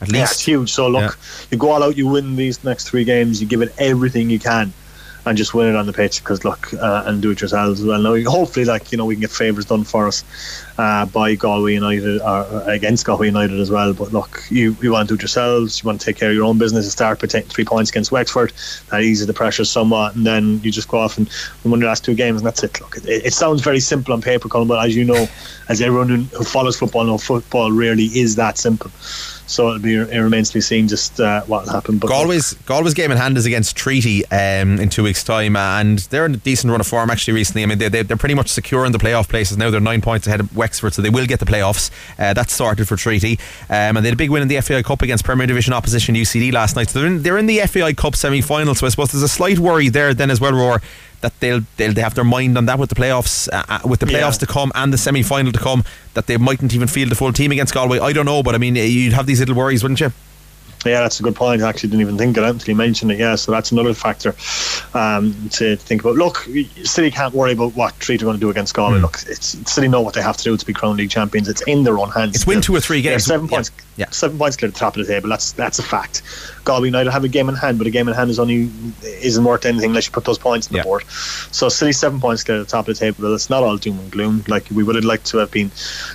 At 0.00 0.08
least. 0.08 0.18
Yeah, 0.18 0.24
it's 0.24 0.40
huge. 0.40 0.72
So 0.72 0.88
look, 0.88 1.12
yeah. 1.12 1.46
you 1.52 1.58
go 1.58 1.70
all 1.70 1.82
out, 1.82 1.96
you 1.96 2.08
win 2.08 2.34
these 2.34 2.64
next 2.64 2.88
three 2.88 3.04
games, 3.04 3.40
you 3.40 3.46
give 3.46 3.62
it 3.62 3.72
everything 3.78 4.30
you 4.30 4.40
can 4.40 4.72
and 5.24 5.38
just 5.38 5.54
win 5.54 5.68
it 5.68 5.76
on 5.76 5.86
the 5.86 5.92
pitch 5.92 6.22
because 6.22 6.44
look 6.44 6.72
uh, 6.74 7.04
and 7.06 7.22
do 7.22 7.30
it 7.30 7.40
yourselves 7.40 7.80
as 7.80 7.86
well. 7.86 8.00
Now, 8.00 8.30
hopefully, 8.30 8.64
like 8.64 8.90
you 8.90 8.98
know, 8.98 9.04
we 9.04 9.14
can 9.14 9.20
get 9.20 9.30
favours 9.30 9.66
done 9.66 9.84
for 9.84 10.06
us 10.08 10.24
uh, 10.78 11.06
by 11.06 11.34
Galway 11.34 11.74
United 11.74 12.20
or 12.20 12.62
against 12.66 13.04
Galway 13.04 13.26
United 13.26 13.60
as 13.60 13.70
well. 13.70 13.92
But 13.92 14.12
look, 14.12 14.44
you, 14.50 14.76
you 14.82 14.92
want 14.92 15.08
to 15.08 15.14
do 15.14 15.18
it 15.18 15.22
yourselves. 15.22 15.82
You 15.82 15.86
want 15.86 16.00
to 16.00 16.06
take 16.06 16.16
care 16.16 16.30
of 16.30 16.34
your 16.34 16.44
own 16.44 16.58
business 16.58 16.84
and 16.84 16.92
start 16.92 17.20
by 17.20 17.28
taking 17.28 17.50
three 17.50 17.64
points 17.64 17.90
against 17.90 18.10
Wexford. 18.10 18.52
That 18.90 19.02
eases 19.02 19.26
the 19.26 19.34
pressure 19.34 19.64
somewhat, 19.64 20.16
and 20.16 20.26
then 20.26 20.60
you 20.62 20.70
just 20.72 20.88
go 20.88 20.98
off 20.98 21.18
and 21.18 21.30
win 21.64 21.80
the 21.80 21.86
last 21.86 22.04
two 22.04 22.14
games, 22.14 22.40
and 22.40 22.46
that's 22.46 22.62
it. 22.62 22.80
Look, 22.80 22.96
it, 22.96 23.06
it 23.06 23.32
sounds 23.32 23.60
very 23.60 23.80
simple 23.80 24.14
on 24.14 24.22
paper, 24.22 24.48
Colin, 24.48 24.68
but 24.68 24.84
as 24.84 24.96
you 24.96 25.04
know, 25.04 25.28
as 25.68 25.80
everyone 25.80 26.08
who, 26.08 26.44
follows 26.44 26.78
football 26.78 27.04
knows, 27.04 27.24
football 27.24 27.70
really 27.70 28.06
is 28.06 28.36
that 28.36 28.58
simple. 28.58 28.90
So 29.46 29.68
it'll 29.68 29.80
be 29.80 29.96
it 29.96 30.18
remains 30.18 30.48
to 30.48 30.54
be 30.54 30.60
seen 30.60 30.88
just 30.88 31.20
uh, 31.20 31.42
what 31.44 31.64
will 31.64 31.72
happen. 31.72 31.98
But 31.98 32.10
Galway's 32.10 32.54
Galway's 32.64 32.94
game 32.94 33.10
in 33.10 33.18
hand 33.18 33.36
is 33.36 33.46
against 33.46 33.76
Treaty 33.76 34.24
um, 34.26 34.78
in 34.78 34.88
two 34.88 35.02
weeks' 35.02 35.24
time, 35.24 35.56
and 35.56 35.98
they're 35.98 36.26
in 36.26 36.34
a 36.34 36.38
decent 36.38 36.70
run 36.70 36.80
of 36.80 36.86
form 36.86 37.10
actually 37.10 37.34
recently. 37.34 37.62
I 37.62 37.66
mean, 37.66 37.78
they, 37.78 38.00
are 38.00 38.16
pretty 38.16 38.34
much 38.34 38.48
secure 38.48 38.84
in 38.84 38.92
the 38.92 38.98
playoff 38.98 39.28
places 39.28 39.56
now. 39.56 39.70
They're 39.70 39.80
nine 39.80 40.00
points 40.00 40.26
ahead 40.26 40.40
of 40.40 40.56
Wexford, 40.56 40.94
so 40.94 41.02
they 41.02 41.10
will 41.10 41.26
get 41.26 41.40
the 41.40 41.46
playoffs. 41.46 41.90
Uh, 42.18 42.32
that's 42.32 42.52
sorted 42.52 42.88
for 42.88 42.96
Treaty, 42.96 43.38
um, 43.68 43.96
and 43.96 43.98
they 43.98 44.08
had 44.08 44.14
a 44.14 44.16
big 44.16 44.30
win 44.30 44.42
in 44.42 44.48
the 44.48 44.60
FAI 44.60 44.82
Cup 44.82 45.02
against 45.02 45.24
Premier 45.24 45.46
Division 45.46 45.72
opposition 45.72 46.14
UCD 46.14 46.52
last 46.52 46.76
night. 46.76 46.90
So 46.90 47.00
they're 47.00 47.08
in, 47.08 47.22
they're 47.22 47.38
in 47.38 47.46
the 47.46 47.60
FAI 47.60 47.92
Cup 47.94 48.16
semi 48.16 48.40
final. 48.40 48.74
So 48.74 48.86
I 48.86 48.90
suppose 48.90 49.12
there's 49.12 49.22
a 49.22 49.28
slight 49.28 49.58
worry 49.58 49.88
there 49.88 50.14
then 50.14 50.30
as 50.30 50.40
well, 50.40 50.52
Roar 50.52 50.80
that 51.22 51.38
they'll 51.40 51.62
they'll 51.76 51.92
they 51.92 52.02
have 52.02 52.14
their 52.14 52.24
mind 52.24 52.58
on 52.58 52.66
that 52.66 52.78
with 52.78 52.90
the 52.90 52.94
playoffs 52.94 53.48
uh, 53.52 53.64
uh 53.68 53.80
with 53.84 54.00
the 54.00 54.06
playoffs 54.06 54.34
yeah. 54.34 54.46
to 54.46 54.46
come 54.46 54.70
and 54.74 54.92
the 54.92 54.98
semi 54.98 55.22
final 55.22 55.50
to 55.50 55.58
come 55.58 55.82
that 56.14 56.26
they 56.26 56.36
mightn't 56.36 56.74
even 56.74 56.86
field 56.86 57.10
the 57.10 57.14
full 57.14 57.32
team 57.32 57.50
against 57.52 57.72
Galway. 57.72 57.98
I 57.98 58.12
don't 58.12 58.26
know, 58.26 58.42
but 58.42 58.54
I 58.54 58.58
mean 58.58 58.76
you'd 58.76 59.14
have 59.14 59.26
these 59.26 59.40
little 59.40 59.54
worries, 59.54 59.82
wouldn't 59.82 60.00
you? 60.00 60.12
Yeah, 60.84 61.00
that's 61.00 61.20
a 61.20 61.22
good 61.22 61.36
point. 61.36 61.62
I 61.62 61.68
actually 61.68 61.90
didn't 61.90 62.02
even 62.02 62.18
think 62.18 62.36
of 62.36 62.42
that 62.44 62.50
until 62.50 62.68
you 62.72 62.76
mentioned 62.76 63.12
it. 63.12 63.18
Yeah, 63.18 63.34
so 63.36 63.52
that's 63.52 63.72
another 63.72 63.94
factor 63.94 64.34
um, 64.94 65.34
to 65.50 65.76
think 65.76 66.02
about. 66.02 66.16
Look, 66.16 66.48
City 66.84 67.10
can't 67.10 67.34
worry 67.34 67.52
about 67.52 67.74
what 67.74 67.98
Treaty 68.00 68.24
are 68.24 68.26
going 68.26 68.36
to 68.36 68.40
do 68.40 68.50
against 68.50 68.74
Galway. 68.74 68.98
Mm. 68.98 69.02
Look, 69.02 69.18
it's 69.28 69.56
City 69.70 69.88
know 69.88 70.00
what 70.00 70.14
they 70.14 70.22
have 70.22 70.36
to 70.38 70.44
do 70.44 70.56
to 70.56 70.66
be 70.66 70.72
Crown 70.72 70.96
League 70.96 71.10
champions. 71.10 71.48
It's 71.48 71.62
in 71.62 71.84
their 71.84 71.98
own 71.98 72.10
hands. 72.10 72.34
It's 72.34 72.46
win 72.46 72.60
two 72.60 72.74
or 72.74 72.80
three 72.80 73.02
games. 73.02 73.24
seven 73.24 73.48
points. 73.48 73.70
Yeah 73.76 73.82
Yeah. 73.94 74.10
Seven 74.10 74.38
points 74.38 74.56
clear 74.56 74.68
at 74.68 74.74
the 74.74 74.80
top 74.80 74.96
of 74.96 75.06
the 75.06 75.12
table. 75.12 75.28
That's 75.28 75.52
that's 75.52 75.78
a 75.78 75.82
fact. 75.82 76.22
Galway 76.64 76.86
United 76.88 77.10
have 77.10 77.24
a 77.24 77.28
game 77.28 77.48
in 77.48 77.54
hand, 77.56 77.76
but 77.78 77.86
a 77.86 77.90
game 77.90 78.08
in 78.08 78.14
hand 78.14 78.30
is 78.30 78.38
only 78.38 78.70
isn't 79.02 79.44
worth 79.44 79.66
anything 79.66 79.90
unless 79.90 80.06
you 80.06 80.12
put 80.12 80.24
those 80.24 80.38
points 80.38 80.68
on 80.68 80.76
Yeah. 80.76 80.82
the 80.82 80.86
board. 80.86 81.04
So 81.10 81.68
City 81.68 81.92
seven 81.92 82.18
points 82.20 82.42
clear 82.44 82.58
at 82.58 82.66
the 82.66 82.70
top 82.70 82.88
of 82.88 82.94
the 82.94 82.98
table. 82.98 83.16
But 83.20 83.32
it's 83.32 83.50
not 83.50 83.62
all 83.62 83.76
doom 83.76 83.98
and 83.98 84.10
gloom. 84.10 84.44
Like 84.48 84.64
we 84.70 84.82
would 84.82 84.94
have 84.96 85.04
liked 85.04 85.26
to 85.26 85.38
have 85.38 85.50
been 85.50 85.70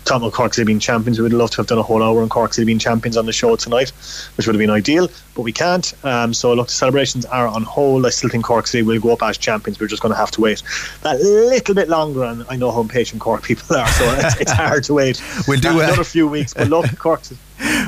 Tottenham 0.06 0.32
Cork 0.32 0.54
City 0.56 0.66
being 0.66 0.80
champions. 0.80 1.20
We 1.20 1.24
would 1.24 1.32
have 1.34 1.40
loved 1.40 1.54
to 1.54 1.58
have 1.58 1.68
done 1.68 1.78
a 1.78 1.84
whole 1.84 2.02
hour 2.02 2.22
on 2.22 2.30
Cork 2.30 2.54
City 2.54 2.66
being 2.66 2.80
champions 2.80 3.16
on 3.16 3.26
the 3.28 3.34
show 3.34 3.56
tonight, 3.56 3.92
which 4.38 4.48
would 4.48 4.57
have 4.58 4.68
been 4.68 4.70
ideal. 4.70 5.10
But 5.36 5.44
we 5.44 5.52
can't. 5.52 5.94
Um, 6.04 6.34
so 6.34 6.54
look, 6.54 6.68
the 6.68 6.74
celebrations 6.74 7.26
are 7.26 7.48
on 7.48 7.64
hold. 7.64 8.06
I 8.06 8.10
still 8.10 8.30
think 8.30 8.44
Cork 8.44 8.68
City 8.68 8.84
will 8.84 9.00
go 9.00 9.14
up 9.14 9.24
as 9.24 9.38
champions. 9.38 9.80
We're 9.80 9.88
just 9.88 10.02
going 10.02 10.14
to 10.14 10.18
have 10.18 10.32
to 10.32 10.42
wait 10.42 10.64
that 11.04 11.20
little 11.22 11.76
bit 11.76 11.90
longer. 11.90 12.24
And 12.24 12.46
I 12.50 12.56
know 12.56 12.72
how 12.72 12.82
impatient 12.82 13.22
Cork 13.22 13.44
people 13.44 13.76
are, 13.76 13.88
so 13.88 14.06
it's, 14.20 14.42
it's 14.42 14.52
hard 14.64 14.84
to 14.86 14.94
wait. 14.94 15.22
We'll 15.48 15.60
do, 15.60 15.80
uh, 15.80 15.84
another 15.84 16.04
few 16.04 16.28
weeks. 16.28 16.54
But 16.54 16.70
look, 16.70 16.86
Cork. 17.00 17.22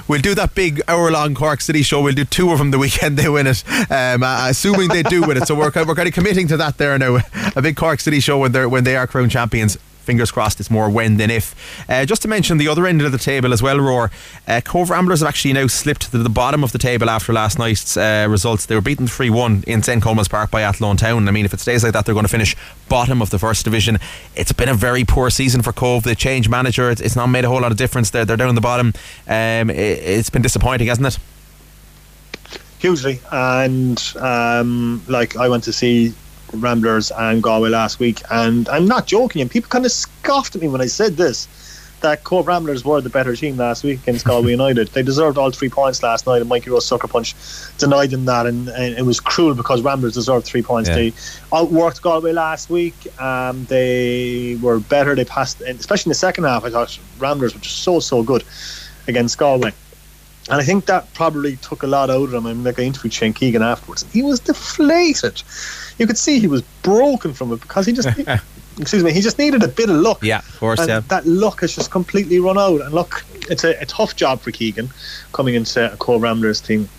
We'll 0.08 0.22
do 0.22 0.34
that 0.36 0.56
big 0.56 0.82
hour 0.88 1.12
long 1.12 1.36
Cork 1.36 1.62
City 1.62 1.84
show. 1.84 2.02
We'll 2.02 2.16
do 2.16 2.26
two 2.26 2.52
of 2.52 2.58
them 2.58 2.72
the 2.72 2.80
weekend 2.80 3.18
they 3.20 3.30
win 3.30 3.48
it, 3.48 3.64
um, 3.92 4.24
uh, 4.24 4.48
assuming 4.50 4.90
they 4.90 5.04
do 5.04 5.22
win 5.22 5.38
it. 5.38 5.48
So 5.48 5.56
we're, 5.56 5.72
we're 5.86 5.96
kind 5.96 6.08
of 6.08 6.14
committing 6.14 6.48
to 6.50 6.58
that 6.58 6.78
there 6.78 6.98
now. 6.98 7.20
A 7.56 7.62
big 7.62 7.76
Cork 7.76 8.00
City 8.00 8.20
show 8.20 8.38
when, 8.40 8.52
they're, 8.52 8.70
when 8.70 8.84
they 8.84 8.96
are 8.96 9.08
crowned 9.08 9.32
champions. 9.32 9.78
Fingers 10.10 10.32
crossed 10.32 10.60
it's 10.60 10.72
more 10.72 10.90
when 10.90 11.18
than 11.18 11.30
if. 11.30 11.54
Uh, 11.88 12.04
just 12.04 12.24
to 12.24 12.28
mention 12.28 12.58
the 12.58 12.68
other 12.68 12.88
end 12.88 13.00
of 13.04 13.12
the 13.12 13.20
table 13.20 13.54
as 13.54 13.62
well, 13.62 13.80
Roar. 13.80 14.10
Uh, 14.48 14.60
Cobh 14.60 14.90
Ramblers 14.90 15.20
have 15.20 15.30
actually 15.30 15.54
now 15.54 15.68
slipped 15.68 16.10
to 16.10 16.18
the 16.18 16.28
bottom 16.32 16.64
of 16.64 16.72
the 16.72 16.80
table 16.80 17.12
after 17.12 17.32
last 17.32 17.60
night's 17.60 17.96
uh, 17.96 18.26
results. 18.28 18.66
They 18.66 18.74
were 18.74 18.82
beaten 18.82 19.06
3 19.06 19.30
1 19.30 19.66
in 19.68 19.84
St 19.84 20.02
Colman's 20.02 20.28
Park 20.28 20.50
by 20.50 20.64
Athlone 20.64 20.98
Town. 20.98 21.28
I 21.28 21.32
mean, 21.32 21.46
if 21.46 21.54
it 21.54 21.60
stays 21.60 21.84
like 21.84 21.94
that, 21.94 22.08
they're 22.08 22.16
going 22.16 22.26
to 22.26 22.28
finish 22.28 22.56
bottom 22.88 23.22
of 23.22 23.30
the 23.30 23.38
first 23.38 23.66
division. 23.66 24.00
It's 24.36 24.52
been 24.52 24.68
a 24.68 24.74
very 24.74 25.04
poor 25.04 25.30
season 25.30 25.62
for 25.62 25.72
Cove. 25.72 26.06
They 26.06 26.16
changed 26.16 26.50
manager. 26.50 26.90
It's, 26.90 27.16
not 27.16 27.28
made 27.28 27.46
a 27.46 27.50
whole 27.50 27.62
lot 27.62 27.72
of 27.72 27.78
difference. 27.78 28.10
They're, 28.10 28.26
they're 28.26 28.36
down 28.36 28.56
the 28.56 28.62
bottom. 28.62 28.94
Um, 29.28 29.70
it, 29.70 30.00
it's 30.00 30.32
been 30.32 30.42
disappointing, 30.42 30.88
hasn't 30.88 31.06
it? 31.06 31.20
hugely. 32.80 33.20
And 33.32 34.02
um, 34.20 35.04
like 35.08 35.36
I 35.36 35.50
went 35.50 35.66
to 35.66 35.74
see 35.74 36.14
Ramblers 36.54 37.12
and 37.12 37.42
Galway 37.42 37.70
last 37.70 38.00
week, 38.00 38.22
and 38.30 38.68
I'm 38.70 38.88
not 38.88 39.08
joking. 39.08 39.42
And 39.42 39.50
people 39.50 39.70
kind 39.70 39.86
of 39.86 39.92
scoffed 39.92 40.56
at 40.56 40.62
me 40.62 40.68
when 40.68 40.82
I 40.82 40.88
said 40.88 41.18
this. 41.18 41.48
That 42.02 42.24
Cobh 42.24 42.48
Ramblers 42.48 42.86
were 42.86 43.02
the 43.02 43.10
better 43.10 43.36
team 43.36 43.58
last 43.58 43.84
week 43.84 44.02
against 44.04 44.26
Galway 44.30 44.52
United. 44.52 44.88
They 44.88 45.04
deserved 45.04 45.38
all 45.38 45.52
three 45.52 45.68
points 45.68 46.02
last 46.02 46.26
night, 46.26 46.40
and 46.40 46.48
Mikey 46.48 46.70
Rose 46.70 46.86
Sucker 46.86 47.10
Punch 47.10 47.36
denied 47.78 48.12
them 48.12 48.24
that, 48.24 48.46
and, 48.46 48.70
and 48.70 48.98
it 48.98 49.02
was 49.02 49.20
cruel 49.20 49.54
because 49.54 49.82
Ramblers 49.82 50.14
deserved 50.14 50.46
three 50.46 50.62
points. 50.62 50.88
Yeah. 50.88 50.96
They 50.96 51.12
outworked 51.52 52.02
Galway 52.02 52.32
last 52.32 52.70
week. 52.70 52.96
Um, 53.20 53.66
they 53.66 54.58
were 54.62 54.80
better. 54.80 55.14
They 55.14 55.26
passed, 55.26 55.60
and 55.60 55.78
especially 55.78 56.10
in 56.10 56.12
the 56.12 56.16
second 56.16 56.46
half. 56.46 56.64
I 56.64 56.70
thought 56.70 56.98
Ramblers 57.20 57.54
were 57.54 57.60
just 57.60 57.80
so 57.80 58.00
so 58.00 58.24
good 58.24 58.46
against 59.10 59.38
Galway. 59.38 59.74
And 60.50 60.60
I 60.60 60.64
think 60.64 60.86
that 60.88 61.14
probably 61.14 61.58
took 61.58 61.84
a 61.84 61.88
lot 61.88 62.10
out 62.10 62.24
of 62.24 62.34
him. 62.34 62.48
I 62.48 62.54
mean, 62.54 62.64
like 62.64 62.80
I 62.80 62.84
interviewed 62.84 63.14
Shane 63.14 63.34
Keegan 63.34 63.62
afterwards, 63.62 64.02
and 64.02 64.12
he 64.12 64.24
was 64.24 64.40
deflated. 64.40 65.44
You 66.00 66.08
could 66.08 66.18
see 66.18 66.40
he 66.40 66.48
was 66.48 66.62
broken 66.82 67.34
from 67.34 67.52
it 67.54 67.62
because 67.62 67.86
he 67.86 67.94
just, 67.94 68.08
excuse 68.80 69.04
me, 69.04 69.12
he 69.12 69.22
just 69.22 69.38
needed 69.38 69.62
a 69.64 69.68
bit 69.68 69.90
of 69.90 69.98
luck. 69.98 70.24
Yeah, 70.24 70.40
of 70.40 70.58
course, 70.60 70.88
yeah. 70.88 71.02
that 71.02 71.26
luck 71.26 71.62
has 71.62 71.76
just 71.76 71.92
completely 71.92 72.40
run 72.40 72.58
out. 72.58 72.82
And 72.82 72.94
look, 72.94 73.24
it's 73.50 73.64
a, 73.64 73.80
a 73.82 73.86
tough 73.86 74.16
job 74.16 74.40
for 74.40 74.52
Keegan 74.52 74.90
coming 75.34 75.56
into 75.56 75.94
a 75.94 75.98
Cobh 75.98 76.22
Ramblers 76.22 76.62
team. 76.62 76.90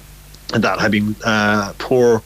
And 0.52 0.64
that 0.64 0.80
had 0.80 0.90
been 0.90 1.14
uh, 1.24 1.72
poor 1.78 2.22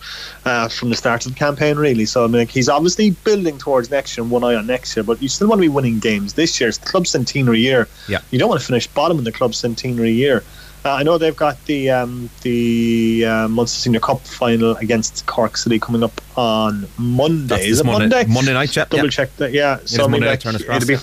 uh, 0.46 0.68
from 0.68 0.88
the 0.88 0.96
start 0.96 1.26
of 1.26 1.32
the 1.32 1.38
campaign, 1.38 1.76
really. 1.76 2.06
So 2.06 2.24
I 2.24 2.26
mean, 2.26 2.38
like, 2.38 2.50
he's 2.50 2.68
obviously 2.70 3.10
building 3.10 3.58
towards 3.58 3.90
next 3.90 4.16
year 4.16 4.22
and 4.22 4.30
one 4.30 4.42
eye 4.44 4.54
on 4.54 4.66
next 4.66 4.96
year. 4.96 5.02
But 5.02 5.20
you 5.20 5.28
still 5.28 5.48
want 5.48 5.58
to 5.58 5.62
be 5.62 5.68
winning 5.68 5.98
games. 5.98 6.32
This 6.34 6.58
year's 6.60 6.78
the 6.78 6.86
club 6.86 7.06
centenary 7.06 7.60
year. 7.60 7.86
Yeah. 8.08 8.20
You 8.30 8.38
don't 8.38 8.48
want 8.48 8.60
to 8.60 8.66
finish 8.66 8.86
bottom 8.86 9.18
in 9.18 9.24
the 9.24 9.32
club 9.32 9.54
centenary 9.54 10.12
year. 10.12 10.42
Uh, 10.86 10.92
I 10.92 11.02
know 11.02 11.16
they've 11.18 11.36
got 11.36 11.62
the 11.66 11.90
um, 11.90 12.28
the 12.42 13.24
uh, 13.26 13.48
Munster 13.48 13.78
Senior 13.78 14.00
Cup 14.00 14.20
final 14.26 14.76
against 14.76 15.24
Cork 15.26 15.56
City 15.56 15.78
coming 15.78 16.02
up 16.02 16.20
on 16.36 16.86
Monday. 16.98 17.46
That's 17.46 17.64
Is 17.66 17.80
it 17.80 17.84
Monday- 17.86 18.08
Monday? 18.16 18.32
Monday 18.32 18.52
night, 18.52 18.74
yeah, 18.76 18.84
Double 18.86 19.08
check 19.08 19.34
that. 19.36 19.52
Yeah. 19.52 19.78
is 19.80 19.96
Monday 19.98 20.20
night, 20.20 20.40
Turner's 20.40 20.62
Cross, 20.64 20.82
it'll 20.82 20.96
be 20.98 21.02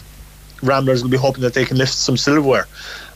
Ramblers 0.63 1.01
will 1.01 1.09
be 1.09 1.17
hoping 1.17 1.41
that 1.41 1.55
they 1.55 1.65
can 1.65 1.77
lift 1.77 1.93
some 1.93 2.15
silverware 2.17 2.67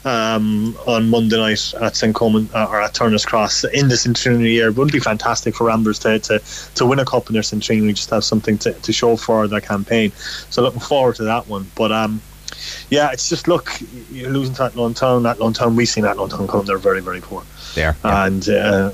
um, 0.05 0.77
on 0.85 1.09
Monday 1.09 1.37
night 1.37 1.73
at 1.81 1.95
St 1.95 2.13
Colman 2.13 2.47
uh, 2.53 2.67
or 2.69 2.81
at 2.81 2.93
Turner's 2.93 3.25
Cross 3.25 3.65
in 3.65 3.89
the 3.89 3.97
centenary 3.97 4.53
year. 4.53 4.69
It 4.69 4.75
would 4.77 4.91
be 4.91 4.99
fantastic 4.99 5.55
for 5.55 5.65
Ramblers 5.65 5.99
to, 5.99 6.19
to, 6.19 6.39
to 6.75 6.85
win 6.85 6.99
a 6.99 7.05
cup 7.05 7.27
in 7.27 7.33
their 7.33 7.43
centenary, 7.43 7.91
just 7.93 8.11
have 8.11 8.23
something 8.23 8.57
to, 8.59 8.73
to 8.73 8.93
show 8.93 9.17
for 9.17 9.47
their 9.47 9.61
campaign. 9.61 10.11
So 10.49 10.61
looking 10.61 10.79
forward 10.79 11.15
to 11.17 11.23
that 11.23 11.47
one. 11.47 11.69
But 11.75 11.91
um, 11.91 12.21
yeah, 12.89 13.11
it's 13.11 13.29
just 13.29 13.47
look, 13.47 13.71
you're 14.11 14.29
losing 14.29 14.53
to 14.55 14.63
Athlone 14.63 14.93
Town. 14.93 15.25
Athlone 15.25 15.53
Town, 15.53 15.75
we've 15.75 15.89
seen 15.89 16.05
Athlone 16.05 16.29
Town 16.29 16.47
come. 16.47 16.65
They're 16.65 16.77
very, 16.77 17.01
very 17.01 17.21
poor. 17.21 17.43
There. 17.73 17.97
And 18.03 18.47
uh, 18.47 18.91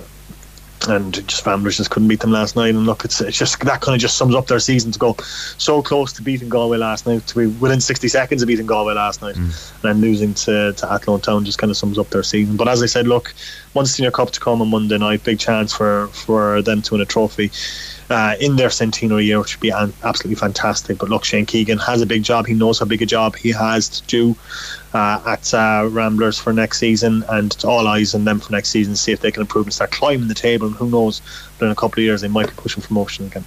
and 0.88 1.28
just 1.28 1.46
Ramblers 1.46 1.78
just 1.78 1.89
couldn't 1.89 2.08
beat 2.08 2.20
them 2.20 2.32
last 2.32 2.56
night. 2.56 2.70
And 2.70 2.86
look, 2.86 3.06
it's 3.06 3.22
it's 3.22 3.38
just 3.38 3.60
that 3.62 3.82
kind 3.82 3.96
of 3.96 4.02
just 4.02 4.17
sums 4.17 4.36
up 4.36 4.48
their 4.48 4.60
season 4.60 4.91
to 4.91 5.00
go 5.00 5.15
so 5.58 5.82
close 5.82 6.13
to 6.13 6.22
beating 6.22 6.50
Galway 6.50 6.78
last 6.78 7.06
night, 7.06 7.26
to 7.28 7.36
be 7.36 7.48
within 7.48 7.82
60 7.82 8.08
seconds 8.08 8.41
of 8.41 8.48
beating 8.48 8.65
Galway 8.65 8.94
last 8.94 9.22
night, 9.22 9.36
mm. 9.36 9.74
and 9.74 9.84
then 9.84 10.02
losing 10.02 10.34
to 10.34 10.74
to 10.74 10.91
Athlone 10.91 11.22
Town 11.22 11.46
just 11.46 11.58
kind 11.58 11.72
of 11.72 11.78
sums 11.78 11.98
up 11.98 12.10
their 12.10 12.24
season. 12.24 12.58
But 12.58 12.67
as 12.67 12.82
I 12.82 12.88
said, 12.88 13.08
look, 13.08 13.34
one 13.74 13.86
senior 13.86 14.12
cup 14.12 14.32
to 14.32 14.39
come 14.39 14.62
on 14.62 14.70
Monday 14.70 14.98
night, 14.98 15.24
big 15.24 15.39
chance 15.39 15.74
for 15.74 16.08
for 16.08 16.62
them 16.62 16.82
to 16.84 16.94
win 16.94 17.02
a 17.02 17.06
trophy. 17.06 17.52
Uh, 18.12 18.36
in 18.41 18.58
their 18.58 18.69
centenary 18.69 19.24
year, 19.24 19.39
which 19.39 19.56
would 19.56 19.62
be 19.62 19.71
absolutely 19.71 20.36
fantastic. 20.36 20.97
But 20.97 21.08
look, 21.08 21.24
Shane 21.24 21.45
Keegan 21.45 21.78
has 21.78 22.02
a 22.02 22.06
big 22.06 22.24
job. 22.24 22.45
He 22.45 22.54
knows 22.54 22.78
how 22.80 22.86
big 22.86 23.02
a 23.02 23.06
job 23.06 23.38
he 23.38 23.52
has 23.52 23.88
to 23.88 24.02
do 24.08 24.36
uh, 24.93 25.21
at 25.26 25.54
uh, 25.54 25.88
Ramblers 25.89 26.38
for 26.38 26.52
next 26.52 26.80
season, 26.80 27.24
and 27.30 27.54
it's 27.54 27.63
all 27.63 27.88
eyes 27.88 28.13
on 28.13 28.26
them 28.26 28.41
for 28.41 28.52
next 28.52 28.67
season. 28.67 28.97
See 28.97 29.13
if 29.13 29.21
they 29.21 29.32
can 29.32 29.43
improve 29.43 29.67
and 29.67 29.74
start 29.74 29.91
climbing 29.91 30.28
the 30.28 30.34
table. 30.34 30.67
And 30.67 30.76
who 30.76 30.89
knows, 30.89 31.21
but 31.58 31.67
in 31.67 31.71
a 31.71 31.76
couple 31.76 32.02
of 32.02 32.04
years 32.04 32.19
they 32.19 32.28
might 32.28 32.47
be 32.47 32.54
pushing 32.58 32.82
for 32.82 32.89
promotion 32.89 33.28
again. 33.28 33.45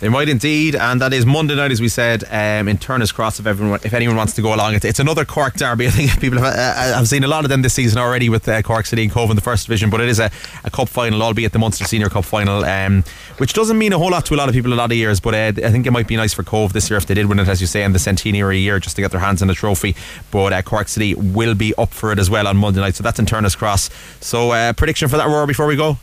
They 0.00 0.08
might 0.08 0.28
indeed, 0.28 0.74
and 0.74 1.00
that 1.00 1.12
is 1.12 1.24
Monday 1.24 1.54
night, 1.54 1.70
as 1.70 1.80
we 1.80 1.88
said, 1.88 2.24
um, 2.30 2.68
in 2.68 2.78
Turner's 2.78 3.12
Cross. 3.12 3.38
If 3.38 3.46
everyone, 3.46 3.80
if 3.84 3.94
anyone 3.94 4.16
wants 4.16 4.34
to 4.34 4.42
go 4.42 4.52
along, 4.52 4.74
it's, 4.74 4.84
it's 4.84 4.98
another 4.98 5.24
Cork 5.24 5.54
derby. 5.54 5.86
I 5.88 5.90
think 5.90 6.20
people 6.20 6.38
have, 6.40 6.52
uh, 6.52 6.96
have 6.96 7.08
seen 7.08 7.22
a 7.22 7.28
lot 7.28 7.44
of 7.44 7.48
them 7.48 7.62
this 7.62 7.74
season 7.74 7.98
already 7.98 8.28
with 8.28 8.46
uh, 8.48 8.60
Cork 8.62 8.86
City 8.86 9.04
and 9.04 9.12
Cobh 9.12 9.30
in 9.30 9.36
the 9.36 9.42
first 9.42 9.66
division. 9.66 9.90
But 9.90 10.00
it 10.00 10.08
is 10.08 10.18
a, 10.18 10.30
a 10.64 10.70
cup 10.70 10.88
final, 10.88 11.22
albeit 11.22 11.52
the 11.52 11.60
Munster 11.60 11.84
Senior 11.84 12.08
Cup 12.08 12.24
final, 12.24 12.64
um, 12.64 13.04
which 13.38 13.52
doesn't 13.54 13.78
mean 13.78 13.92
a 13.92 13.98
whole 13.98 14.10
lot 14.10 14.26
to 14.26 14.34
a 14.34 14.36
lot 14.36 14.48
of 14.48 14.54
people 14.54 14.72
a 14.72 14.74
lot 14.74 14.90
of 14.90 14.96
years. 14.96 15.20
But 15.20 15.34
uh, 15.34 15.66
I 15.66 15.70
think 15.70 15.86
it 15.86 15.92
might 15.92 16.08
be 16.08 16.16
nice 16.16 16.34
for 16.34 16.42
Cobh 16.42 16.72
this 16.72 16.90
year 16.90 16.96
if 16.96 17.06
they 17.06 17.14
did 17.14 17.26
win 17.26 17.38
it, 17.38 17.48
as 17.48 17.60
you 17.60 17.66
say, 17.68 17.84
in 17.84 17.92
the 17.92 17.98
centenary 18.00 18.58
year, 18.58 18.80
just 18.80 18.96
to 18.96 19.02
get 19.02 19.12
their 19.12 19.20
hands 19.20 19.42
on 19.42 19.48
a 19.48 19.54
trophy. 19.54 19.94
But 20.32 20.52
uh, 20.52 20.62
Cork 20.62 20.88
City 20.88 21.14
will 21.14 21.54
be 21.54 21.72
up 21.76 21.90
for 21.90 22.10
it 22.10 22.18
as 22.18 22.28
well 22.28 22.48
on 22.48 22.56
Monday 22.56 22.80
night, 22.80 22.96
so 22.96 23.04
that's 23.04 23.20
in 23.20 23.26
Turner's 23.26 23.54
Cross. 23.54 23.90
So 24.20 24.50
uh, 24.50 24.72
prediction 24.72 25.08
for 25.08 25.16
that, 25.18 25.28
Roar, 25.28 25.46
before 25.46 25.66
we 25.66 25.76
go. 25.76 25.98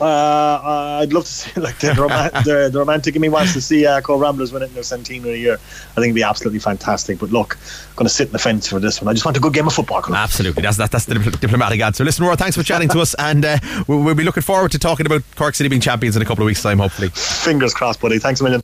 Uh, 0.00 1.00
I'd 1.02 1.12
love 1.12 1.24
to 1.24 1.32
see 1.32 1.60
like 1.60 1.78
the, 1.78 1.94
rom- 1.94 2.42
the, 2.44 2.68
the 2.72 2.78
romantic 2.78 3.14
in 3.16 3.22
me 3.22 3.28
wants 3.28 3.52
to 3.54 3.60
see 3.60 3.86
uh, 3.86 4.00
Cobh 4.00 4.20
Ramblers 4.20 4.52
win 4.52 4.62
it 4.62 4.66
in 4.66 4.74
their 4.74 4.82
centenary 4.82 5.40
year. 5.40 5.54
I 5.54 5.94
think 5.94 6.06
it'd 6.06 6.14
be 6.14 6.22
absolutely 6.22 6.60
fantastic. 6.60 7.18
But 7.18 7.30
look, 7.30 7.56
I'm 7.56 7.96
going 7.96 8.06
to 8.06 8.14
sit 8.14 8.28
in 8.28 8.32
the 8.32 8.38
fence 8.38 8.68
for 8.68 8.80
this 8.80 9.00
one. 9.00 9.08
I 9.08 9.12
just 9.12 9.24
want 9.24 9.36
a 9.36 9.40
good 9.40 9.54
game 9.54 9.66
of 9.66 9.72
football. 9.72 10.02
Colin. 10.02 10.18
Absolutely, 10.18 10.62
that's 10.62 10.76
that, 10.76 10.90
that's 10.90 11.06
the 11.06 11.14
diplomatic 11.40 11.80
answer. 11.80 12.04
Listen, 12.04 12.24
Roar, 12.24 12.36
thanks 12.36 12.56
for 12.56 12.62
chatting 12.62 12.88
to 12.90 13.00
us, 13.00 13.14
and 13.18 13.44
uh, 13.44 13.58
we'll, 13.86 14.02
we'll 14.02 14.14
be 14.14 14.24
looking 14.24 14.42
forward 14.42 14.72
to 14.72 14.78
talking 14.78 15.06
about 15.06 15.22
Cork 15.36 15.54
City 15.54 15.68
being 15.68 15.80
champions 15.80 16.16
in 16.16 16.22
a 16.22 16.24
couple 16.24 16.42
of 16.42 16.46
weeks' 16.46 16.62
time, 16.62 16.78
hopefully. 16.78 17.08
Fingers 17.08 17.74
crossed, 17.74 18.00
buddy. 18.00 18.18
Thanks 18.18 18.40
a 18.40 18.44
million. 18.44 18.62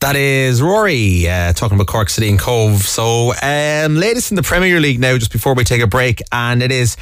That 0.00 0.14
is 0.14 0.60
Rory 0.60 1.26
uh, 1.26 1.54
talking 1.54 1.76
about 1.76 1.86
Cork 1.86 2.10
City 2.10 2.28
and 2.28 2.38
Cobh. 2.38 2.82
So, 2.82 3.32
um, 3.42 3.96
latest 3.96 4.30
in 4.30 4.36
the 4.36 4.42
Premier 4.42 4.78
League 4.78 5.00
now, 5.00 5.16
just 5.16 5.32
before 5.32 5.54
we 5.54 5.64
take 5.64 5.80
a 5.80 5.86
break, 5.86 6.20
and 6.30 6.62
it 6.62 6.70
is 6.70 6.98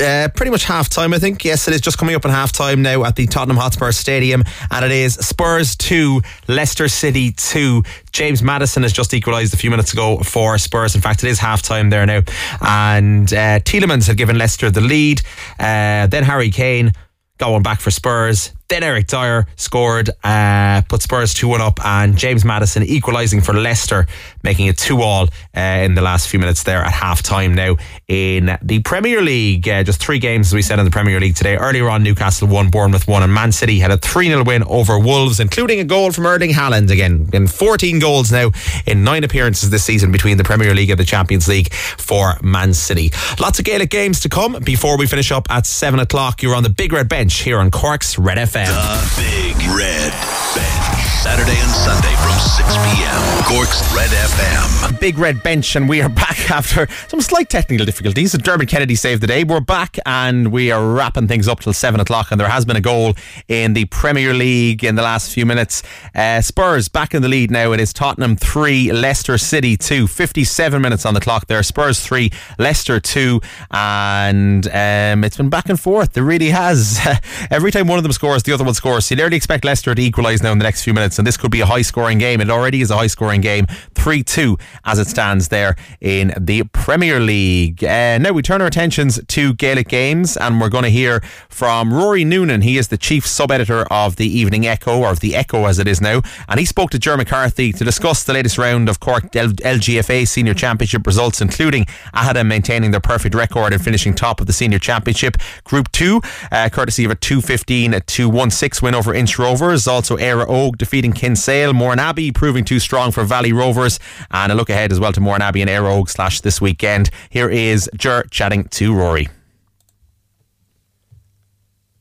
uh, 0.00 0.28
pretty 0.34 0.50
much 0.50 0.64
half 0.64 0.88
time, 0.88 1.12
I 1.12 1.18
think. 1.18 1.44
Yes, 1.44 1.68
it 1.68 1.74
is 1.74 1.80
just 1.80 1.98
coming 1.98 2.14
up 2.14 2.24
in 2.24 2.30
half 2.30 2.52
time 2.52 2.82
now 2.82 3.04
at 3.04 3.16
the 3.16 3.26
Tottenham 3.26 3.56
Hotspur 3.56 3.92
Stadium, 3.92 4.44
and 4.70 4.84
it 4.84 4.90
is 4.90 5.14
Spurs 5.14 5.76
2, 5.76 6.22
Leicester 6.48 6.88
City 6.88 7.32
2. 7.32 7.82
James 8.12 8.42
Maddison 8.42 8.82
has 8.82 8.92
just 8.92 9.14
equalised 9.14 9.54
a 9.54 9.56
few 9.56 9.70
minutes 9.70 9.92
ago 9.92 10.18
for 10.18 10.58
Spurs. 10.58 10.94
In 10.94 11.00
fact, 11.00 11.24
it 11.24 11.30
is 11.30 11.38
half 11.38 11.62
time 11.62 11.90
there 11.90 12.06
now. 12.06 12.22
And 12.60 13.32
uh, 13.32 13.60
Tielemans 13.60 14.06
had 14.06 14.16
given 14.16 14.38
Leicester 14.38 14.70
the 14.70 14.80
lead. 14.80 15.22
Uh, 15.58 16.06
then 16.06 16.24
Harry 16.24 16.50
Kane 16.50 16.92
going 17.38 17.62
back 17.62 17.80
for 17.80 17.90
Spurs. 17.90 18.52
Then 18.68 18.82
Eric 18.82 19.06
Dier 19.06 19.46
scored, 19.56 20.10
uh, 20.22 20.82
put 20.90 21.00
Spurs 21.00 21.32
2 21.32 21.48
1 21.48 21.62
up, 21.62 21.82
and 21.86 22.18
James 22.18 22.44
Maddison 22.44 22.82
equalising 22.82 23.40
for 23.40 23.54
Leicester, 23.54 24.06
making 24.42 24.66
it 24.66 24.76
2 24.76 25.00
all 25.00 25.28
uh, 25.56 25.60
in 25.60 25.94
the 25.94 26.02
last 26.02 26.28
few 26.28 26.38
minutes 26.38 26.64
there 26.64 26.82
at 26.84 26.92
half 26.92 27.22
time 27.22 27.54
now 27.54 27.76
in 28.08 28.58
the 28.60 28.80
Premier 28.80 29.22
League. 29.22 29.66
Uh, 29.66 29.84
just 29.84 30.02
three 30.02 30.18
games, 30.18 30.48
as 30.48 30.52
we 30.52 30.60
said, 30.60 30.78
in 30.78 30.84
the 30.84 30.90
Premier 30.90 31.18
League 31.18 31.34
today. 31.34 31.56
Earlier 31.56 31.88
on, 31.88 32.02
Newcastle 32.02 32.46
won, 32.46 32.68
Bournemouth 32.68 33.08
won, 33.08 33.22
and 33.22 33.32
Man 33.32 33.52
City 33.52 33.78
had 33.78 33.90
a 33.90 33.96
3 33.96 34.26
0 34.26 34.44
win 34.44 34.62
over 34.64 34.98
Wolves, 34.98 35.40
including 35.40 35.80
a 35.80 35.84
goal 35.84 36.12
from 36.12 36.26
Erling 36.26 36.50
Haaland 36.50 36.90
again. 36.90 37.30
In 37.32 37.46
14 37.46 37.98
goals 38.00 38.30
now 38.30 38.50
in 38.84 39.02
nine 39.02 39.24
appearances 39.24 39.70
this 39.70 39.84
season 39.84 40.12
between 40.12 40.36
the 40.36 40.44
Premier 40.44 40.74
League 40.74 40.90
and 40.90 41.00
the 41.00 41.06
Champions 41.06 41.48
League 41.48 41.72
for 41.72 42.38
Man 42.42 42.74
City. 42.74 43.12
Lots 43.40 43.58
of 43.58 43.64
Gaelic 43.64 43.88
games 43.88 44.20
to 44.20 44.28
come 44.28 44.58
before 44.62 44.98
we 44.98 45.06
finish 45.06 45.32
up 45.32 45.50
at 45.50 45.64
7 45.64 46.00
o'clock. 46.00 46.42
You're 46.42 46.54
on 46.54 46.64
the 46.64 46.68
Big 46.68 46.92
Red 46.92 47.08
Bench 47.08 47.34
here 47.36 47.60
on 47.60 47.70
Cork's 47.70 48.18
Red 48.18 48.36
FM. 48.36 48.57
The 48.66 49.14
Big 49.16 49.56
Red 49.70 50.10
Bench. 50.54 50.98
Saturday 51.22 51.58
and 51.60 51.70
Sunday 51.70 52.14
from 52.16 52.38
6 52.38 52.76
p.m. 52.76 53.44
Cork's 53.44 53.82
Red 53.94 54.08
FM. 54.10 55.00
Big 55.00 55.18
Red 55.18 55.42
Bench, 55.42 55.76
and 55.76 55.88
we 55.88 56.00
are 56.00 56.08
back 56.08 56.50
after 56.50 56.88
some 57.08 57.20
slight 57.20 57.50
technical 57.50 57.84
difficulties. 57.84 58.32
Dermot 58.32 58.68
Kennedy 58.68 58.94
saved 58.94 59.22
the 59.22 59.26
day. 59.26 59.44
We're 59.44 59.60
back 59.60 59.98
and 60.06 60.50
we 60.52 60.70
are 60.70 60.84
wrapping 60.92 61.28
things 61.28 61.48
up 61.48 61.60
till 61.60 61.72
7 61.72 62.00
o'clock, 62.00 62.30
and 62.30 62.40
there 62.40 62.48
has 62.48 62.64
been 62.64 62.76
a 62.76 62.80
goal 62.80 63.14
in 63.48 63.74
the 63.74 63.84
Premier 63.86 64.32
League 64.32 64.84
in 64.84 64.94
the 64.94 65.02
last 65.02 65.32
few 65.32 65.44
minutes. 65.44 65.82
Uh, 66.14 66.40
Spurs 66.40 66.88
back 66.88 67.14
in 67.14 67.22
the 67.22 67.28
lead 67.28 67.50
now. 67.50 67.72
It 67.72 67.80
is 67.80 67.92
Tottenham 67.92 68.36
3, 68.36 68.92
Leicester 68.92 69.38
City 69.38 69.76
2. 69.76 70.06
57 70.06 70.80
minutes 70.80 71.04
on 71.04 71.14
the 71.14 71.20
clock 71.20 71.46
there. 71.46 71.62
Spurs 71.62 72.00
3, 72.00 72.30
Leicester 72.58 73.00
2, 73.00 73.40
and 73.72 74.66
um, 74.68 75.24
it's 75.24 75.36
been 75.36 75.50
back 75.50 75.68
and 75.68 75.78
forth. 75.78 76.16
It 76.16 76.22
really 76.22 76.50
has. 76.50 76.98
Every 77.50 77.70
time 77.70 77.86
one 77.88 77.98
of 77.98 78.02
them 78.04 78.12
scores, 78.12 78.42
the 78.48 78.54
other 78.54 78.64
one 78.64 78.72
scores. 78.72 79.10
You'd 79.10 79.20
early 79.20 79.36
expect 79.36 79.64
Leicester 79.64 79.94
to 79.94 80.00
equalise 80.00 80.42
now 80.42 80.52
in 80.52 80.58
the 80.58 80.62
next 80.62 80.82
few 80.82 80.94
minutes, 80.94 81.18
and 81.18 81.26
this 81.26 81.36
could 81.36 81.50
be 81.50 81.60
a 81.60 81.66
high 81.66 81.82
scoring 81.82 82.16
game. 82.16 82.40
It 82.40 82.48
already 82.48 82.80
is 82.80 82.90
a 82.90 82.96
high 82.96 83.06
scoring 83.06 83.42
game, 83.42 83.66
3 83.94 84.22
2 84.22 84.56
as 84.86 84.98
it 84.98 85.06
stands 85.06 85.48
there 85.48 85.76
in 86.00 86.32
the 86.38 86.64
Premier 86.72 87.20
League. 87.20 87.84
Uh, 87.84 88.16
now 88.16 88.32
we 88.32 88.40
turn 88.40 88.62
our 88.62 88.66
attentions 88.66 89.20
to 89.28 89.52
Gaelic 89.52 89.88
games, 89.88 90.36
and 90.38 90.60
we're 90.60 90.70
going 90.70 90.84
to 90.84 90.90
hear 90.90 91.20
from 91.50 91.92
Rory 91.92 92.24
Noonan. 92.24 92.62
He 92.62 92.78
is 92.78 92.88
the 92.88 92.96
chief 92.96 93.26
sub 93.26 93.50
editor 93.50 93.82
of 93.92 94.16
the 94.16 94.26
Evening 94.26 94.66
Echo, 94.66 95.00
or 95.00 95.10
of 95.10 95.20
the 95.20 95.36
Echo 95.36 95.66
as 95.66 95.78
it 95.78 95.86
is 95.86 96.00
now, 96.00 96.22
and 96.48 96.58
he 96.58 96.64
spoke 96.64 96.90
to 96.90 96.98
Jer 96.98 97.18
McCarthy 97.18 97.70
to 97.74 97.84
discuss 97.84 98.24
the 98.24 98.32
latest 98.32 98.56
round 98.56 98.88
of 98.88 98.98
Cork 98.98 99.30
LGFA 99.32 100.26
Senior 100.26 100.54
Championship 100.54 101.06
results, 101.06 101.42
including 101.42 101.84
Aghada 102.14 102.46
maintaining 102.46 102.92
their 102.92 103.00
perfect 103.00 103.34
record 103.34 103.74
and 103.74 103.84
finishing 103.84 104.14
top 104.14 104.40
of 104.40 104.46
the 104.46 104.54
Senior 104.54 104.78
Championship 104.78 105.36
Group 105.64 105.92
2, 105.92 106.22
uh, 106.50 106.68
courtesy 106.70 107.04
of 107.04 107.10
a 107.10 107.14
215 107.14 108.00
2 108.06 108.37
1-6 108.38 108.80
win 108.80 108.94
over 108.94 109.12
Inch 109.12 109.38
Rovers. 109.38 109.88
Also 109.88 110.16
Éire 110.16 110.46
Óg 110.46 110.78
defeating 110.78 111.12
Kinsale. 111.12 111.72
Mourneabbey 111.72 112.32
proving 112.32 112.64
too 112.64 112.78
strong 112.78 113.10
for 113.10 113.24
Valley 113.24 113.52
Rovers. 113.52 113.98
And 114.30 114.52
a 114.52 114.54
look 114.54 114.70
ahead 114.70 114.92
as 114.92 115.00
well 115.00 115.12
to 115.12 115.20
Mourneabbey 115.20 115.60
and 115.60 115.68
Éire 115.68 115.82
Óg 115.82 116.08
slash 116.08 116.40
this 116.40 116.60
weekend. 116.60 117.10
Here 117.30 117.48
is 117.48 117.90
Jer 117.96 118.22
chatting 118.30 118.64
to 118.64 118.94
Rory. 118.94 119.28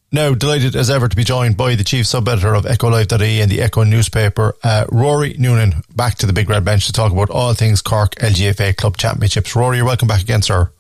Now, 0.10 0.34
delighted 0.34 0.76
as 0.76 0.90
ever 0.90 1.10
to 1.10 1.16
be 1.16 1.26
joined 1.26 1.58
by 1.58 1.76
the 1.76 1.84
chief 1.84 2.08
sub 2.08 2.30
editor 2.30 2.54
of 2.54 2.64
EchoLive.ie 2.64 3.42
and 3.42 3.52
the 3.52 3.62
Echo 3.62 3.84
newspaper, 3.84 4.56
uh, 4.64 4.86
Rory 4.90 5.36
Noonan, 5.38 5.82
back 5.96 6.16
to 6.20 6.26
the 6.26 6.32
big 6.32 6.50
red 6.50 6.64
bench 6.64 6.86
to 6.86 6.94
talk 6.94 7.12
about 7.12 7.30
all 7.30 7.54
things 7.54 7.82
Cork 7.82 8.16
LGFA 8.16 8.78
Club 8.78 8.96
Championships. 8.96 9.54
Rory, 9.54 9.78
you're 9.78 9.86
welcome 9.86 10.08
back 10.08 10.22
again, 10.22 10.42
sir. 10.42 10.72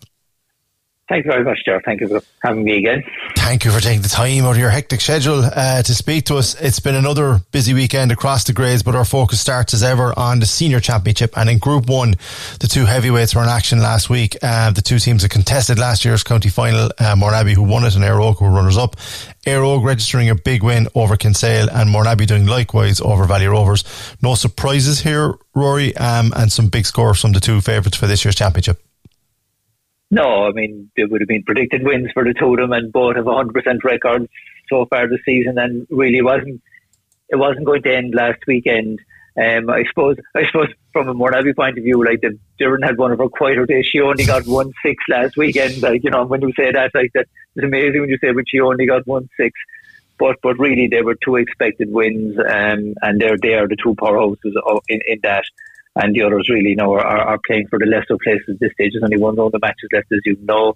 Thank 1.09 1.23
you 1.23 1.31
very 1.31 1.45
much, 1.45 1.59
Joe. 1.65 1.79
Thank 1.85 2.01
you 2.01 2.07
for 2.09 2.21
having 2.43 2.65
me 2.65 2.77
again. 2.79 3.01
Thank 3.37 3.63
you 3.63 3.71
for 3.71 3.79
taking 3.79 4.01
the 4.01 4.09
time 4.09 4.43
out 4.43 4.51
of 4.51 4.57
your 4.57 4.69
hectic 4.69 4.99
schedule 4.99 5.41
uh, 5.41 5.81
to 5.81 5.95
speak 5.95 6.25
to 6.25 6.35
us. 6.35 6.59
It's 6.59 6.81
been 6.81 6.95
another 6.95 7.39
busy 7.53 7.73
weekend 7.73 8.11
across 8.11 8.43
the 8.43 8.51
grades, 8.51 8.83
but 8.83 8.93
our 8.93 9.05
focus 9.05 9.39
starts 9.39 9.73
as 9.73 9.83
ever 9.83 10.13
on 10.19 10.39
the 10.39 10.45
senior 10.45 10.81
championship. 10.81 11.37
And 11.37 11.49
in 11.49 11.59
Group 11.59 11.87
One, 11.87 12.15
the 12.59 12.67
two 12.67 12.83
heavyweights 12.83 13.35
were 13.35 13.43
in 13.43 13.47
action 13.47 13.79
last 13.79 14.09
week. 14.09 14.35
Uh, 14.43 14.71
the 14.71 14.81
two 14.81 14.99
teams 14.99 15.21
that 15.21 15.29
contested 15.29 15.79
last 15.79 16.03
year's 16.03 16.23
county 16.23 16.49
final, 16.49 16.91
uh, 16.99 17.15
who 17.15 17.63
won 17.63 17.85
it, 17.85 17.95
and 17.95 18.03
Éire 18.03 18.19
Óg, 18.19 18.39
who 18.39 18.45
were 18.45 18.51
runners 18.51 18.77
up. 18.77 18.97
Éire 19.45 19.63
Óg 19.63 19.85
registering 19.85 20.29
a 20.29 20.35
big 20.35 20.61
win 20.61 20.89
over 20.93 21.15
Kinsale, 21.15 21.69
and 21.71 21.89
Mourneabbey 21.89 22.27
doing 22.27 22.47
likewise 22.47 22.99
over 22.99 23.23
Valley 23.23 23.47
Rovers. 23.47 23.85
No 24.21 24.35
surprises 24.35 24.99
here, 24.99 25.35
Rory, 25.55 25.95
um, 25.95 26.33
and 26.35 26.51
some 26.51 26.67
big 26.67 26.85
scores 26.85 27.21
from 27.21 27.31
the 27.31 27.39
two 27.39 27.61
favourites 27.61 27.95
for 27.95 28.07
this 28.07 28.25
year's 28.25 28.35
championship. 28.35 28.81
No, 30.09 30.47
I 30.47 30.51
mean, 30.51 30.89
there 30.95 31.07
would 31.07 31.21
have 31.21 31.27
been 31.27 31.43
predicted 31.43 31.83
wins 31.83 32.11
for 32.13 32.23
the 32.23 32.33
two 32.33 32.53
of 32.53 32.57
them, 32.57 32.71
and 32.71 32.91
both 32.91 33.15
have 33.17 33.25
100% 33.25 33.83
records 33.83 34.27
so 34.69 34.85
far 34.85 35.07
this 35.07 35.19
season, 35.25 35.57
and 35.57 35.85
really 35.89 36.21
wasn't 36.21 36.61
it 37.29 37.35
wasn't 37.35 37.65
going 37.65 37.83
to 37.83 37.95
end 37.95 38.15
last 38.15 38.39
weekend. 38.47 38.99
Um, 39.37 39.69
I 39.69 39.83
suppose, 39.89 40.15
I 40.35 40.43
suppose, 40.47 40.69
from 40.93 41.09
a 41.09 41.13
Mourneabbey 41.13 41.55
point 41.55 41.77
of 41.77 41.83
view, 41.83 42.03
like 42.03 42.21
the 42.21 42.39
Doireann 42.59 42.83
had 42.83 42.97
one 42.97 43.11
of 43.11 43.19
her 43.19 43.29
quieter 43.29 43.65
days. 43.65 43.85
She 43.85 43.99
only 44.01 44.25
got 44.25 44.47
one 44.47 44.71
six 44.83 45.03
last 45.09 45.37
weekend. 45.37 45.81
Like 45.81 46.03
you 46.03 46.09
know, 46.09 46.25
when 46.25 46.41
you 46.41 46.53
say 46.57 46.71
that, 46.71 46.91
like 46.95 47.11
that, 47.13 47.27
it's 47.55 47.65
amazing 47.65 48.01
when 48.01 48.09
you 48.09 48.17
say, 48.19 48.31
but 48.31 48.45
she 48.47 48.59
only 48.59 48.87
got 48.87 49.05
one 49.05 49.29
six. 49.37 49.59
But 50.17 50.37
but 50.41 50.57
really, 50.57 50.87
they 50.87 51.03
were 51.03 51.15
two 51.15 51.35
expected 51.35 51.91
wins, 51.91 52.37
um, 52.39 52.95
and 53.01 53.21
they're 53.21 53.37
they 53.37 53.53
are 53.53 53.67
the 53.67 53.75
two 53.75 53.93
powerhouses 53.95 54.53
in, 54.87 55.01
in 55.05 55.19
that 55.21 55.43
and 56.01 56.15
the 56.15 56.23
others 56.23 56.49
really 56.49 56.75
now 56.75 56.93
are, 56.93 57.05
are 57.05 57.39
playing 57.45 57.67
for 57.69 57.79
the 57.79 57.85
lesser 57.85 58.17
places 58.23 58.47
at 58.49 58.59
this 58.59 58.71
stage. 58.73 58.91
There's 58.93 59.03
only 59.03 59.17
one 59.17 59.35
round 59.35 59.55
of 59.55 59.61
matches 59.61 59.89
left, 59.91 60.11
as 60.11 60.19
you 60.25 60.37
know. 60.41 60.73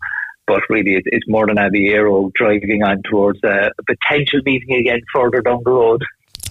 But 0.48 0.62
really, 0.70 0.96
it, 0.96 1.04
it's 1.06 1.28
more 1.28 1.48
than 1.48 1.58
Óg 1.58 2.34
driving 2.34 2.84
on 2.84 3.02
towards 3.10 3.40
a 3.44 3.70
potential 3.86 4.42
meeting 4.46 4.76
again 4.76 5.02
further 5.14 5.42
down 5.42 5.62
the 5.64 5.72
road. 5.72 6.04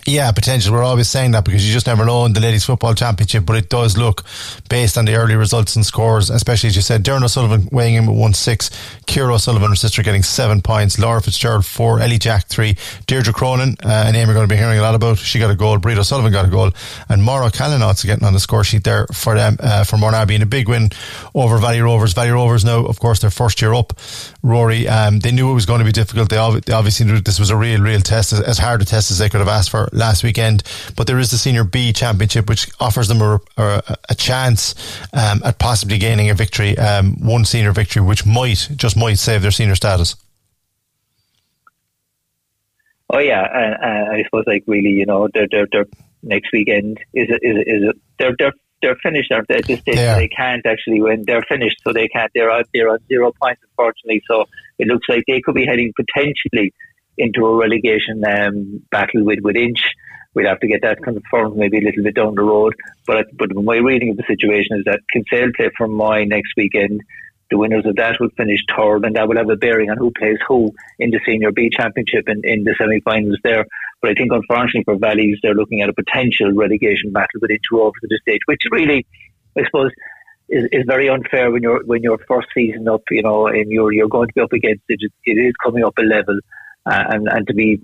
Yeah, 0.07 0.33
potential. 0.33 0.73
We're 0.73 0.83
always 0.83 1.09
saying 1.09 1.33
that 1.33 1.45
because 1.45 1.67
you 1.67 1.73
just 1.73 1.87
never 1.87 2.05
know 2.05 2.25
in 2.25 2.33
the 2.33 2.41
ladies' 2.41 2.65
football 2.65 2.95
championship. 2.95 3.45
But 3.45 3.57
it 3.57 3.69
does 3.69 3.99
look, 3.99 4.25
based 4.69 4.97
on 4.97 5.05
the 5.05 5.15
early 5.15 5.37
results 5.37 5.77
and 5.77 5.85
scores, 5.85 6.31
especially 6.31 6.69
as 6.69 6.77
you 6.77 6.83
said, 6.83 7.05
Doireann 7.05 7.23
O'Sullivan 7.23 7.69
weighing 7.71 7.95
in 7.95 8.07
with 8.07 8.19
one 8.19 8.33
six, 8.33 8.71
Ciara 9.07 9.35
O'Sullivan, 9.35 9.69
her 9.69 9.77
sister, 9.77 10.03
getting 10.03 10.23
seven 10.23 10.63
points, 10.63 10.99
Laura 10.99 11.21
Fitzgerald 11.21 11.67
four, 11.67 12.01
Ellie 12.01 12.19
Jack 12.19 12.47
three, 12.47 12.77
Deirdre 13.07 13.33
Cronin, 13.33 13.77
uh, 13.85 14.05
a 14.07 14.13
name 14.13 14.27
we're 14.27 14.35
going 14.35 14.49
to 14.49 14.53
be 14.53 14.59
hearing 14.59 14.79
a 14.79 14.83
lot 14.83 14.95
about. 14.95 15.19
She 15.19 15.39
got 15.39 15.51
a 15.51 15.55
goal. 15.55 15.79
Bríd 15.79 15.99
O'Sullivan 15.99 16.33
got 16.33 16.47
a 16.47 16.51
goal, 16.51 16.71
and 17.09 17.23
Maura 17.23 17.51
Callan 17.51 17.83
also 17.83 18.09
getting 18.09 18.25
on 18.25 18.33
the 18.33 18.41
score 18.41 18.65
sheet 18.65 18.85
there 18.85 19.07
for 19.13 19.37
them 19.37 19.59
uh, 19.61 19.85
for 19.85 19.97
Mourneabbey 19.97 20.35
in 20.35 20.43
a 20.43 20.47
big 20.47 20.69
win 20.69 20.89
over 21.35 21.59
Valley 21.59 21.83
Rovers. 21.83 22.15
Valley 22.15 22.31
Rovers 22.31 22.65
now, 22.65 22.87
of 22.87 22.99
course, 22.99 23.21
their 23.21 23.31
first 23.31 23.61
year 23.61 23.75
up. 23.75 23.93
Rory, 24.43 24.89
um, 24.89 25.21
they 25.21 25.31
knew 25.31 25.51
it 25.51 25.55
was 25.55 25.67
going 25.67 25.81
to 25.81 25.85
be 25.85 25.93
difficult. 25.93 26.31
They 26.31 26.39
obviously 26.39 27.05
knew 27.05 27.21
this 27.21 27.39
was 27.39 27.51
a 27.51 27.57
real, 27.57 27.81
real 27.81 28.01
test, 28.01 28.33
as, 28.33 28.41
as 28.41 28.59
hard 28.59 28.81
a 28.81 28.87
test 28.87 29.11
as 29.11 29.19
they 29.19 29.29
could 29.29 29.41
have 29.41 29.49
asked 29.49 29.71
for 29.71 29.90
last 29.93 30.23
weekend. 30.23 30.63
But 30.97 31.07
there 31.07 31.19
is 31.19 31.31
the 31.31 31.39
Senior 31.39 31.65
B 31.65 31.93
Championship, 31.93 32.49
which 32.49 32.69
offers 32.81 33.09
them 33.09 33.21
a, 33.21 33.41
a, 33.57 33.97
a 34.11 34.15
chance 34.15 34.75
um, 35.13 35.41
at 35.45 35.59
possibly 35.59 35.99
gaining 35.99 36.31
a 36.31 36.35
victory, 36.35 36.77
um, 36.79 37.17
one 37.21 37.45
senior 37.45 37.73
victory, 37.73 38.03
which 38.03 38.27
might 38.27 38.69
just 38.77 38.97
might 38.97 39.19
save 39.19 39.43
their 39.43 39.51
senior 39.51 39.75
status. 39.75 40.17
Oh 43.13 43.19
yeah, 43.19 43.43
uh, 43.43 43.87
uh, 43.87 44.13
I 44.13 44.23
suppose 44.25 44.45
like 44.47 44.65
really, 44.67 44.91
you 44.91 45.07
know, 45.07 45.29
their 45.35 45.49
their, 45.51 45.87
next 46.23 46.53
weekend 46.53 46.99
is 47.13 47.29
a, 47.29 47.35
is 47.43 47.57
a, 47.57 47.75
is 47.75 47.83
a, 47.83 47.93
they're 48.19 48.37
they're 48.39 48.53
they're 48.83 48.97
finished 49.03 49.33
at 49.33 49.47
this 49.49 49.81
stage. 49.81 49.83
They, 49.85 49.95
they 49.95 50.29
can't 50.29 50.65
actually 50.65 51.03
win. 51.03 51.25
They're 51.27 51.43
finished, 51.43 51.79
so 51.83 51.93
they 51.93 52.09
can't. 52.09 52.31
They're 52.35 52.51
on 52.51 52.65
they're 52.73 52.89
on 52.89 52.99
zero 53.09 53.33
points, 53.41 53.63
unfortunately. 53.69 54.23
So 54.27 54.47
it 54.79 54.87
looks 54.87 55.09
like 55.09 55.25
they 55.27 55.41
could 55.41 55.55
be 55.55 55.67
heading 55.67 55.93
potentially 55.97 56.73
into 57.21 57.47
a 57.47 57.57
relegation 57.57 58.25
um, 58.25 58.83
battle 58.91 59.25
with 59.25 59.41
with 59.43 59.57
Inch. 59.57 59.83
We'd 60.35 60.47
have 60.47 60.61
to 60.61 60.69
get 60.69 60.83
that 60.83 61.03
confirmed 61.03 61.57
maybe 61.57 61.79
a 61.79 61.87
little 61.87 62.05
bit 62.05 62.15
down 62.15 62.35
the 62.35 62.43
road. 62.43 62.75
But 63.07 63.27
but 63.37 63.55
my 63.55 63.77
reading 63.77 64.11
of 64.11 64.17
the 64.17 64.29
situation 64.35 64.79
is 64.79 64.85
that 64.85 65.01
Kinsale 65.13 65.53
play 65.57 65.71
for 65.77 65.89
Moy 65.89 66.25
next 66.25 66.53
weekend. 66.57 67.01
The 67.51 67.59
winners 67.59 67.85
of 67.85 67.97
that 67.97 68.21
will 68.21 68.31
finish 68.37 68.61
third, 68.77 69.05
and 69.05 69.17
that 69.17 69.27
will 69.27 69.37
have 69.37 69.51
a 69.51 69.57
bearing 69.57 69.91
on 69.91 69.97
who 69.97 70.13
plays 70.13 70.39
who 70.47 70.71
in 71.01 71.11
the 71.11 71.19
Senior 71.27 71.51
B 71.51 71.69
Championship 71.69 72.29
in, 72.29 72.43
in 72.45 72.63
the 72.63 72.77
semi-finals 72.79 73.41
there. 73.43 73.65
But 74.01 74.13
I 74.13 74.15
think, 74.15 74.31
unfortunately 74.33 74.85
for 74.85 74.97
Valleys, 74.97 75.39
they're 75.43 75.61
looking 75.61 75.81
at 75.83 75.89
a 75.89 75.93
potential 75.93 76.53
relegation 76.53 77.11
battle 77.11 77.41
with 77.43 77.51
two 77.69 77.81
overs 77.83 78.01
at 78.05 78.09
this 78.09 78.21
stage, 78.23 78.41
which 78.47 78.63
really, 78.71 79.05
I 79.59 79.65
suppose, 79.65 79.91
is, 80.49 80.69
is 80.71 80.85
very 80.87 81.09
unfair 81.09 81.51
when 81.51 81.63
you're 81.63 81.83
when 81.85 82.05
you're 82.05 82.19
first 82.29 82.49
season 82.55 82.89
up, 82.89 83.03
you 83.11 83.23
know, 83.23 83.49
and 83.49 83.71
you're 83.71 83.93
you're 83.93 84.09
going 84.09 84.29
to 84.29 84.35
be 84.35 84.41
up 84.41 84.53
against 84.53 84.85
it. 84.89 85.01
It 85.25 85.33
is 85.33 85.55
coming 85.63 85.83
up 85.83 85.99
a 85.99 86.03
level, 86.03 86.39
uh, 86.87 87.05
and 87.09 87.29
and 87.29 87.47
to 87.47 87.55
be 87.55 87.81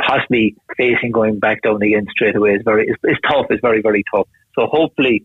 possibly 0.00 0.56
facing 0.76 1.12
going 1.12 1.38
back 1.38 1.62
down 1.62 1.82
again 1.82 2.06
straight 2.10 2.36
away 2.36 2.54
is 2.54 2.62
very 2.64 2.88
it's 2.88 3.20
tough. 3.28 3.46
It's 3.50 3.60
very 3.60 3.82
very 3.82 4.04
tough. 4.14 4.28
So 4.54 4.66
hopefully 4.66 5.24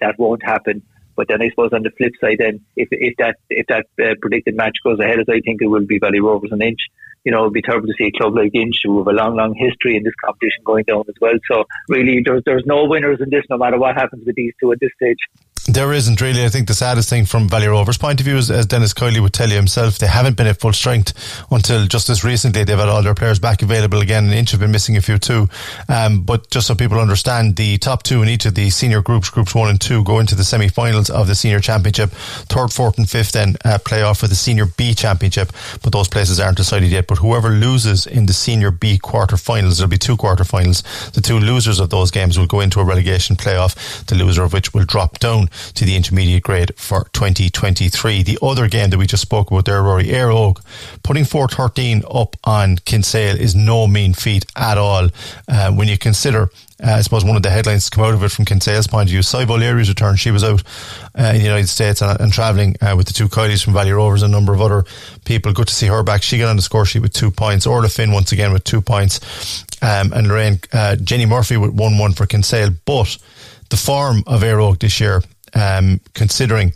that 0.00 0.18
won't 0.18 0.42
happen. 0.42 0.82
But 1.16 1.28
then 1.28 1.42
I 1.42 1.50
suppose 1.50 1.70
on 1.72 1.82
the 1.82 1.90
flip 1.90 2.12
side, 2.20 2.36
then 2.38 2.60
if 2.76 2.88
if 2.90 3.14
that 3.18 3.36
if 3.50 3.66
that 3.66 3.86
uh, 4.02 4.14
predicted 4.20 4.56
match 4.56 4.76
goes 4.82 4.98
ahead 5.00 5.20
as 5.20 5.26
I 5.28 5.40
think 5.40 5.60
it 5.60 5.66
will 5.66 5.84
be 5.86 5.98
Valley 5.98 6.20
Rovers 6.20 6.50
and 6.52 6.62
Inch, 6.62 6.80
you 7.24 7.32
know, 7.32 7.40
it'd 7.40 7.52
be 7.52 7.62
terrible 7.62 7.88
to 7.88 7.94
see 7.98 8.06
a 8.06 8.18
club 8.18 8.34
like 8.34 8.54
Inch 8.54 8.80
who 8.82 8.98
have 8.98 9.06
a 9.06 9.12
long, 9.12 9.36
long 9.36 9.54
history 9.54 9.96
in 9.96 10.02
this 10.02 10.14
competition 10.24 10.62
going 10.64 10.84
down 10.84 11.04
as 11.08 11.14
well. 11.20 11.34
So 11.50 11.64
really, 11.88 12.22
there's 12.24 12.42
there's 12.46 12.64
no 12.64 12.84
winners 12.84 13.20
in 13.20 13.28
this, 13.30 13.44
no 13.50 13.58
matter 13.58 13.78
what 13.78 13.96
happens 13.96 14.24
with 14.24 14.36
these 14.36 14.54
two 14.60 14.72
at 14.72 14.80
this 14.80 14.92
stage. 14.96 15.18
There 15.66 15.92
isn't 15.92 16.20
really. 16.20 16.44
I 16.44 16.48
think 16.48 16.66
the 16.66 16.74
saddest 16.74 17.10
thing 17.10 17.26
from 17.26 17.48
Valley 17.48 17.68
Rovers' 17.68 17.98
point 17.98 18.18
of 18.18 18.24
view 18.24 18.38
is, 18.38 18.50
as 18.50 18.66
Dennis 18.66 18.94
Kiley 18.94 19.20
would 19.20 19.34
tell 19.34 19.50
you 19.50 19.56
himself, 19.56 19.98
they 19.98 20.06
haven't 20.06 20.36
been 20.36 20.46
at 20.46 20.58
full 20.58 20.72
strength 20.72 21.12
until 21.50 21.86
just 21.86 22.08
as 22.08 22.24
recently. 22.24 22.64
They've 22.64 22.78
had 22.78 22.88
all 22.88 23.02
their 23.02 23.14
players 23.14 23.38
back 23.38 23.62
available 23.62 24.00
again, 24.00 24.24
and 24.24 24.34
Inch 24.34 24.52
have 24.52 24.60
been 24.60 24.72
missing 24.72 24.96
a 24.96 25.02
few 25.02 25.18
too. 25.18 25.48
Um, 25.88 26.22
but 26.22 26.50
just 26.50 26.66
so 26.66 26.74
people 26.74 26.98
understand, 26.98 27.56
the 27.56 27.76
top 27.76 28.02
two 28.02 28.22
in 28.22 28.28
each 28.28 28.46
of 28.46 28.54
the 28.54 28.70
senior 28.70 29.02
groups, 29.02 29.28
groups 29.28 29.54
one 29.54 29.68
and 29.68 29.80
two, 29.80 30.02
go 30.02 30.18
into 30.18 30.34
the 30.34 30.44
semi-finals 30.44 31.10
of 31.10 31.26
the 31.26 31.34
senior 31.34 31.60
championship. 31.60 32.10
Third, 32.10 32.72
fourth, 32.72 32.96
and 32.96 33.08
fifth 33.08 33.32
then 33.32 33.56
uh, 33.64 33.78
play 33.84 34.02
off 34.02 34.18
for 34.18 34.28
the 34.28 34.34
senior 34.34 34.64
B 34.64 34.94
championship, 34.94 35.52
but 35.82 35.92
those 35.92 36.08
places 36.08 36.40
aren't 36.40 36.56
decided 36.56 36.90
yet. 36.90 37.06
But 37.06 37.18
whoever 37.18 37.50
loses 37.50 38.06
in 38.06 38.26
the 38.26 38.32
senior 38.32 38.70
B 38.70 38.98
quarter-finals, 38.98 39.76
there'll 39.76 39.90
be 39.90 39.98
two 39.98 40.16
quarter-finals. 40.16 40.82
The 41.12 41.20
two 41.20 41.38
losers 41.38 41.80
of 41.80 41.90
those 41.90 42.10
games 42.10 42.38
will 42.38 42.46
go 42.46 42.60
into 42.60 42.80
a 42.80 42.84
relegation 42.84 43.36
playoff. 43.36 44.06
The 44.06 44.14
loser 44.14 44.42
of 44.42 44.54
which 44.54 44.72
will 44.72 44.84
drop 44.84 45.18
down 45.18 45.49
to 45.74 45.84
the 45.84 45.96
intermediate 45.96 46.42
grade 46.42 46.72
for 46.76 47.04
2023. 47.12 48.22
The 48.22 48.38
other 48.42 48.68
game 48.68 48.90
that 48.90 48.98
we 48.98 49.06
just 49.06 49.22
spoke 49.22 49.50
about 49.50 49.64
there, 49.66 49.82
Rory, 49.82 50.04
Éire 50.04 50.32
Óg, 50.32 50.62
putting 51.02 51.24
413 51.24 52.02
up 52.10 52.36
on 52.44 52.76
Kinsale 52.76 53.36
is 53.36 53.54
no 53.54 53.86
mean 53.86 54.14
feat 54.14 54.46
at 54.56 54.78
all 54.78 55.08
uh, 55.48 55.72
when 55.72 55.88
you 55.88 55.98
consider 55.98 56.50
uh, 56.82 56.92
I 56.92 57.00
suppose 57.02 57.24
one 57.24 57.36
of 57.36 57.42
the 57.42 57.50
headlines 57.50 57.84
to 57.84 57.90
come 57.90 58.04
out 58.04 58.14
of 58.14 58.22
it 58.22 58.30
from 58.30 58.44
Kinsale's 58.44 58.86
point 58.86 59.08
of 59.08 59.10
view, 59.10 59.20
Siobhan 59.20 59.50
O'Leary's 59.50 59.88
return. 59.88 60.16
She 60.16 60.30
was 60.30 60.42
out 60.42 60.62
uh, 61.18 61.32
in 61.34 61.38
the 61.38 61.44
United 61.44 61.68
States 61.68 62.00
and, 62.00 62.18
and 62.20 62.32
travelling 62.32 62.76
uh, 62.80 62.94
with 62.96 63.06
the 63.06 63.12
two 63.12 63.28
Kielys 63.28 63.62
from 63.62 63.74
Valley 63.74 63.92
Rovers 63.92 64.22
and 64.22 64.32
a 64.32 64.36
number 64.36 64.54
of 64.54 64.60
other 64.60 64.84
people. 65.24 65.52
Good 65.52 65.68
to 65.68 65.74
see 65.74 65.86
her 65.86 66.02
back. 66.02 66.22
She 66.22 66.38
got 66.38 66.48
on 66.48 66.56
the 66.56 66.62
score 66.62 66.86
sheet 66.86 67.02
with 67.02 67.12
two 67.12 67.30
points. 67.30 67.66
Orla 67.66 67.88
Finn 67.88 68.12
once 68.12 68.32
again 68.32 68.52
with 68.52 68.64
two 68.64 68.80
points. 68.80 69.64
Um, 69.82 70.12
and 70.12 70.28
Lorraine, 70.28 70.60
uh, 70.72 70.96
Jenny 70.96 71.26
Murphy 71.26 71.56
with 71.56 71.72
1 71.72 71.98
1 71.98 72.12
for 72.12 72.26
Kinsale. 72.26 72.70
But 72.84 73.18
the 73.68 73.76
form 73.76 74.22
of 74.26 74.42
Éire 74.42 74.58
Óg 74.58 74.78
this 74.80 75.00
year, 75.00 75.22
um, 75.54 76.00
considering 76.14 76.72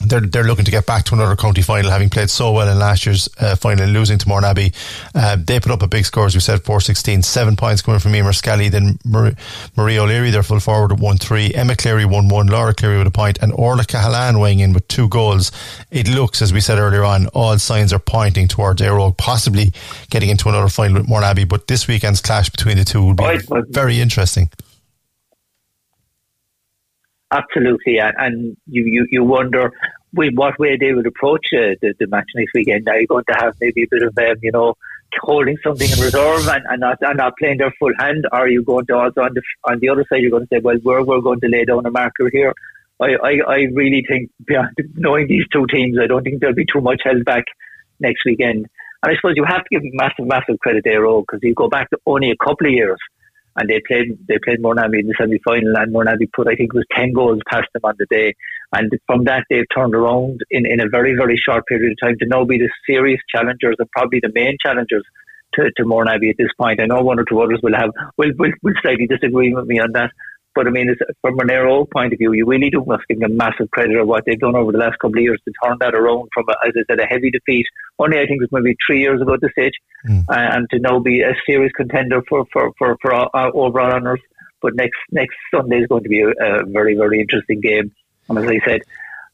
they're 0.00 0.20
they're 0.20 0.44
looking 0.44 0.64
to 0.64 0.70
get 0.70 0.86
back 0.86 1.04
to 1.04 1.14
another 1.14 1.36
county 1.36 1.62
final, 1.62 1.90
having 1.90 2.10
played 2.10 2.30
so 2.30 2.52
well 2.52 2.68
in 2.68 2.78
last 2.78 3.06
year's 3.06 3.28
uh, 3.38 3.56
final, 3.56 3.86
losing 3.86 4.18
to 4.18 4.26
Mourneabbey. 4.26 4.74
Uh, 5.14 5.36
they 5.36 5.60
put 5.60 5.72
up 5.72 5.82
a 5.82 5.86
big 5.86 6.04
score, 6.04 6.26
as 6.26 6.34
we 6.34 6.40
said, 6.40 6.60
4-16, 6.62 7.24
seven 7.24 7.56
points 7.56 7.82
coming 7.82 8.00
from 8.00 8.14
Emer 8.14 8.32
Scally, 8.32 8.68
then 8.68 8.98
Marie, 9.04 9.34
Marie 9.76 9.98
O'Leary, 9.98 10.30
their 10.30 10.42
full 10.42 10.60
forward 10.60 10.92
at 10.92 10.98
1-3, 10.98 11.54
Emma 11.54 11.76
Cleary 11.76 12.04
1-1, 12.04 12.50
Laura 12.50 12.74
Cleary 12.74 12.98
with 12.98 13.06
a 13.06 13.10
point, 13.10 13.38
and 13.40 13.52
Orla 13.52 13.84
Cahalan 13.84 14.40
weighing 14.40 14.60
in 14.60 14.72
with 14.72 14.86
two 14.88 15.08
goals. 15.08 15.52
It 15.90 16.08
looks, 16.08 16.42
as 16.42 16.52
we 16.52 16.60
said 16.60 16.78
earlier 16.78 17.04
on, 17.04 17.28
all 17.28 17.58
signs 17.58 17.92
are 17.92 17.98
pointing 17.98 18.48
towards 18.48 18.82
Éire 18.82 19.16
possibly 19.16 19.72
getting 20.10 20.28
into 20.28 20.48
another 20.48 20.68
final 20.68 21.00
with 21.00 21.08
Mourneabbey, 21.08 21.48
but 21.48 21.66
this 21.68 21.86
weekend's 21.88 22.20
clash 22.20 22.50
between 22.50 22.76
the 22.76 22.84
two 22.84 23.02
will 23.02 23.14
be 23.14 23.38
very 23.70 24.00
interesting. 24.00 24.50
Absolutely, 27.30 27.98
and 27.98 28.56
you, 28.66 28.84
you, 28.84 29.06
you 29.10 29.24
wonder 29.24 29.72
with 30.14 30.34
what 30.34 30.58
way 30.58 30.76
they 30.76 30.92
would 30.92 31.06
approach 31.06 31.48
uh, 31.52 31.74
the, 31.82 31.94
the 31.98 32.06
match 32.06 32.28
next 32.34 32.52
weekend. 32.54 32.88
Are 32.88 33.00
you 33.00 33.06
going 33.06 33.24
to 33.28 33.36
have 33.40 33.54
maybe 33.60 33.82
a 33.82 33.86
bit 33.90 34.02
of, 34.02 34.16
um, 34.16 34.36
you 34.42 34.52
know, 34.52 34.74
holding 35.20 35.56
something 35.62 35.90
in 35.90 35.98
reserve 36.00 36.46
and, 36.48 36.64
and, 36.68 36.80
not, 36.80 36.98
and 37.00 37.16
not 37.16 37.36
playing 37.38 37.58
their 37.58 37.72
full 37.78 37.92
hand? 37.98 38.26
Or 38.32 38.40
are 38.40 38.48
you 38.48 38.62
going 38.62 38.86
to 38.86 38.94
also 38.94 39.22
on 39.22 39.34
the, 39.34 39.42
on 39.64 39.80
the 39.80 39.88
other 39.88 40.04
side, 40.08 40.20
you're 40.20 40.30
going 40.30 40.46
to 40.46 40.48
say, 40.52 40.60
well, 40.60 40.76
we're, 40.84 41.02
we're 41.02 41.20
going 41.20 41.40
to 41.40 41.48
lay 41.48 41.64
down 41.64 41.86
a 41.86 41.90
marker 41.90 42.30
here? 42.32 42.52
I, 43.00 43.16
I, 43.22 43.40
I 43.46 43.56
really 43.72 44.04
think, 44.08 44.30
beyond 44.46 44.76
knowing 44.94 45.26
these 45.26 45.46
two 45.52 45.66
teams, 45.66 45.98
I 46.00 46.06
don't 46.06 46.22
think 46.22 46.40
there'll 46.40 46.54
be 46.54 46.66
too 46.66 46.80
much 46.80 47.02
held 47.04 47.24
back 47.24 47.44
next 47.98 48.24
weekend. 48.24 48.66
And 49.02 49.12
I 49.12 49.16
suppose 49.16 49.34
you 49.36 49.44
have 49.44 49.64
to 49.64 49.68
give 49.70 49.82
massive, 49.92 50.26
massive 50.26 50.58
credit 50.60 50.84
there, 50.84 51.02
because 51.02 51.40
you 51.42 51.54
go 51.54 51.68
back 51.68 51.90
to 51.90 51.98
only 52.06 52.30
a 52.30 52.36
couple 52.36 52.66
of 52.66 52.72
years 52.72 52.98
and 53.56 53.68
they 53.68 53.80
played 53.86 54.18
they 54.28 54.38
played 54.42 54.62
Mourneabbey 54.62 55.00
in 55.00 55.06
the 55.06 55.14
semi 55.18 55.38
final 55.44 55.76
and 55.76 55.94
Mourneabbey 55.94 56.32
put 56.32 56.48
I 56.48 56.54
think 56.54 56.74
it 56.74 56.76
was 56.76 56.86
ten 56.92 57.12
goals 57.12 57.40
past 57.50 57.68
them 57.72 57.82
on 57.84 57.94
the 57.98 58.06
day 58.10 58.34
and 58.72 58.90
from 59.06 59.24
that 59.24 59.44
they've 59.48 59.66
turned 59.74 59.94
around 59.94 60.40
in, 60.50 60.66
in 60.66 60.80
a 60.80 60.88
very 60.88 61.14
very 61.16 61.36
short 61.36 61.66
period 61.66 61.92
of 61.92 62.06
time 62.06 62.18
to 62.18 62.26
now 62.26 62.44
be 62.44 62.58
the 62.58 62.70
serious 62.86 63.20
challengers 63.34 63.76
and 63.78 63.90
probably 63.90 64.20
the 64.20 64.32
main 64.34 64.56
challengers 64.64 65.04
to, 65.54 65.70
to 65.76 65.84
Mourneabbey 65.84 66.30
at 66.30 66.36
this 66.38 66.52
point. 66.58 66.80
I 66.80 66.86
know 66.86 67.02
one 67.02 67.18
or 67.18 67.24
two 67.24 67.40
others 67.40 67.60
will 67.62 67.74
have 67.74 67.90
will, 68.16 68.32
will, 68.38 68.52
will 68.62 68.74
slightly 68.82 69.06
disagree 69.06 69.54
with 69.54 69.66
me 69.66 69.78
on 69.78 69.92
that, 69.92 70.10
but 70.54 70.66
I 70.66 70.70
mean, 70.70 70.94
from 71.20 71.38
an 71.40 71.48
Óg 71.48 71.90
point 71.90 72.12
of 72.12 72.18
view, 72.18 72.32
you 72.32 72.46
really 72.46 72.70
do 72.70 72.84
must 72.86 73.06
give 73.08 73.20
them 73.20 73.36
massive 73.36 73.70
credit 73.70 73.96
of 73.96 74.06
what 74.06 74.24
they've 74.24 74.38
done 74.38 74.54
over 74.54 74.72
the 74.72 74.78
last 74.78 74.98
couple 74.98 75.18
of 75.18 75.22
years 75.22 75.40
to 75.44 75.52
turn 75.62 75.76
that 75.80 75.94
around 75.94 76.28
from, 76.32 76.44
a, 76.48 76.66
as 76.66 76.74
I 76.76 76.82
said, 76.88 77.00
a 77.00 77.06
heavy 77.06 77.30
defeat. 77.30 77.66
Only 77.98 78.18
I 78.18 78.26
think 78.26 78.42
it 78.42 78.50
was 78.50 78.62
maybe 78.62 78.76
three 78.86 79.00
years 79.00 79.20
ago 79.20 79.34
at 79.34 79.40
this 79.40 79.52
stage, 79.52 79.74
mm. 80.08 80.24
and 80.28 80.68
to 80.70 80.78
now 80.78 81.00
be 81.00 81.22
a 81.22 81.34
serious 81.46 81.72
contender 81.72 82.22
for 82.28 82.46
for 82.52 82.72
for, 82.78 82.96
for 83.02 83.14
uh, 83.14 83.50
overall 83.52 83.92
honours. 83.92 84.20
But 84.62 84.74
next 84.74 84.98
next 85.10 85.36
Sunday 85.52 85.80
is 85.80 85.88
going 85.88 86.04
to 86.04 86.08
be 86.08 86.20
a, 86.20 86.30
a 86.30 86.64
very 86.64 86.94
very 86.94 87.20
interesting 87.20 87.60
game. 87.60 87.92
And 88.28 88.38
as 88.38 88.46
I 88.46 88.58
said, 88.64 88.80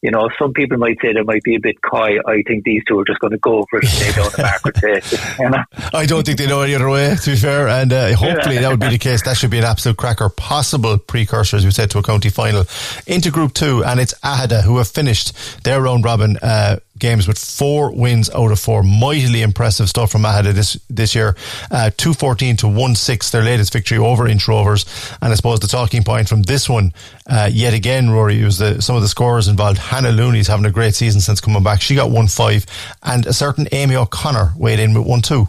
you 0.03 0.11
know, 0.11 0.30
some 0.38 0.53
people 0.53 0.78
might 0.78 0.96
say 1.03 1.12
they 1.12 1.22
might 1.22 1.42
be 1.42 1.57
a 1.57 1.61
bit 1.61 1.76
coy. 1.82 2.18
I 2.26 2.42
think 2.46 2.64
these 2.64 2.82
two 2.88 2.98
are 2.98 3.05
just 3.05 3.20
going 3.20 3.32
to 3.32 3.38
go 3.38 3.66
for 3.68 3.80
it 3.80 3.84
and 3.84 4.01
lay 4.01 4.12
down 4.12 4.30
the 4.34 4.42
marker 4.42 4.72
today. 4.72 5.03
You 5.38 5.51
know? 5.51 5.62
I 5.92 6.07
don't 6.07 6.24
think 6.24 6.38
they 6.38 6.46
know 6.46 6.62
any 6.62 6.74
other 6.74 6.88
way, 6.88 7.14
to 7.16 7.30
be 7.30 7.36
fair. 7.36 7.68
And 7.68 7.92
uh, 7.92 8.16
hopefully 8.16 8.59
that 8.59 8.70
would 8.70 8.80
be 8.80 8.88
the 8.88 8.98
case. 8.98 9.22
That 9.22 9.36
should 9.36 9.51
be 9.51 9.59
an 9.59 9.64
absolute 9.64 9.98
cracker. 9.98 10.30
Possible 10.30 10.96
precursor, 10.96 11.57
as 11.57 11.66
we 11.66 11.70
said, 11.70 11.90
to 11.90 11.98
a 11.98 12.03
county 12.03 12.30
final. 12.30 12.64
Into 13.07 13.30
Group 13.30 13.53
2, 13.53 13.84
and 13.84 14.01
it's 14.01 14.14
Aghada 14.20 14.62
who 14.62 14.78
have 14.78 14.88
finished 14.88 15.64
their 15.64 15.82
round 15.82 16.05
robin 16.05 16.38
uh, 16.42 16.76
games 17.01 17.26
with 17.26 17.38
four 17.38 17.90
wins 17.90 18.30
out 18.30 18.53
of 18.53 18.61
four. 18.61 18.82
Mightily 18.82 19.42
impressive 19.42 19.88
stuff 19.88 20.12
from 20.12 20.22
Aghada 20.22 20.53
this 20.53 20.78
this 20.88 21.14
year. 21.14 21.34
Uh, 21.70 21.90
214 21.96 22.57
to 22.59 22.68
1 22.68 22.94
6, 22.94 23.30
their 23.30 23.42
latest 23.42 23.72
victory 23.72 23.98
over 23.98 24.28
Inch 24.28 24.46
Rovers. 24.46 24.84
And 25.20 25.32
I 25.32 25.36
suppose 25.36 25.61
the 25.61 25.66
talking 25.66 26.05
point 26.05 26.28
from 26.28 26.42
this 26.42 26.68
one, 26.68 26.92
uh, 27.26 27.51
yet 27.53 27.74
again, 27.74 28.11
Rory, 28.11 28.42
was 28.44 28.59
the, 28.59 28.80
some 28.80 28.96
of 28.96 29.03
the 29.03 29.09
scorers 29.09 29.48
involved. 29.48 29.78
Hannah 29.78 30.12
Looney's 30.12 30.46
having 30.48 30.66
a 30.66 30.70
great 30.70 30.94
season 30.94 31.20
since 31.20 31.40
coming 31.40 31.62
back. 31.62 31.80
She 31.80 31.94
got 31.94 32.11
1 32.11 32.28
5, 32.28 32.66
and 33.03 33.26
a 33.26 33.32
certain 33.32 33.66
Amy 33.72 33.96
O'Connor 33.96 34.53
weighed 34.57 34.78
in 34.78 34.94
with 34.94 35.07
1 35.07 35.22
2. 35.22 35.46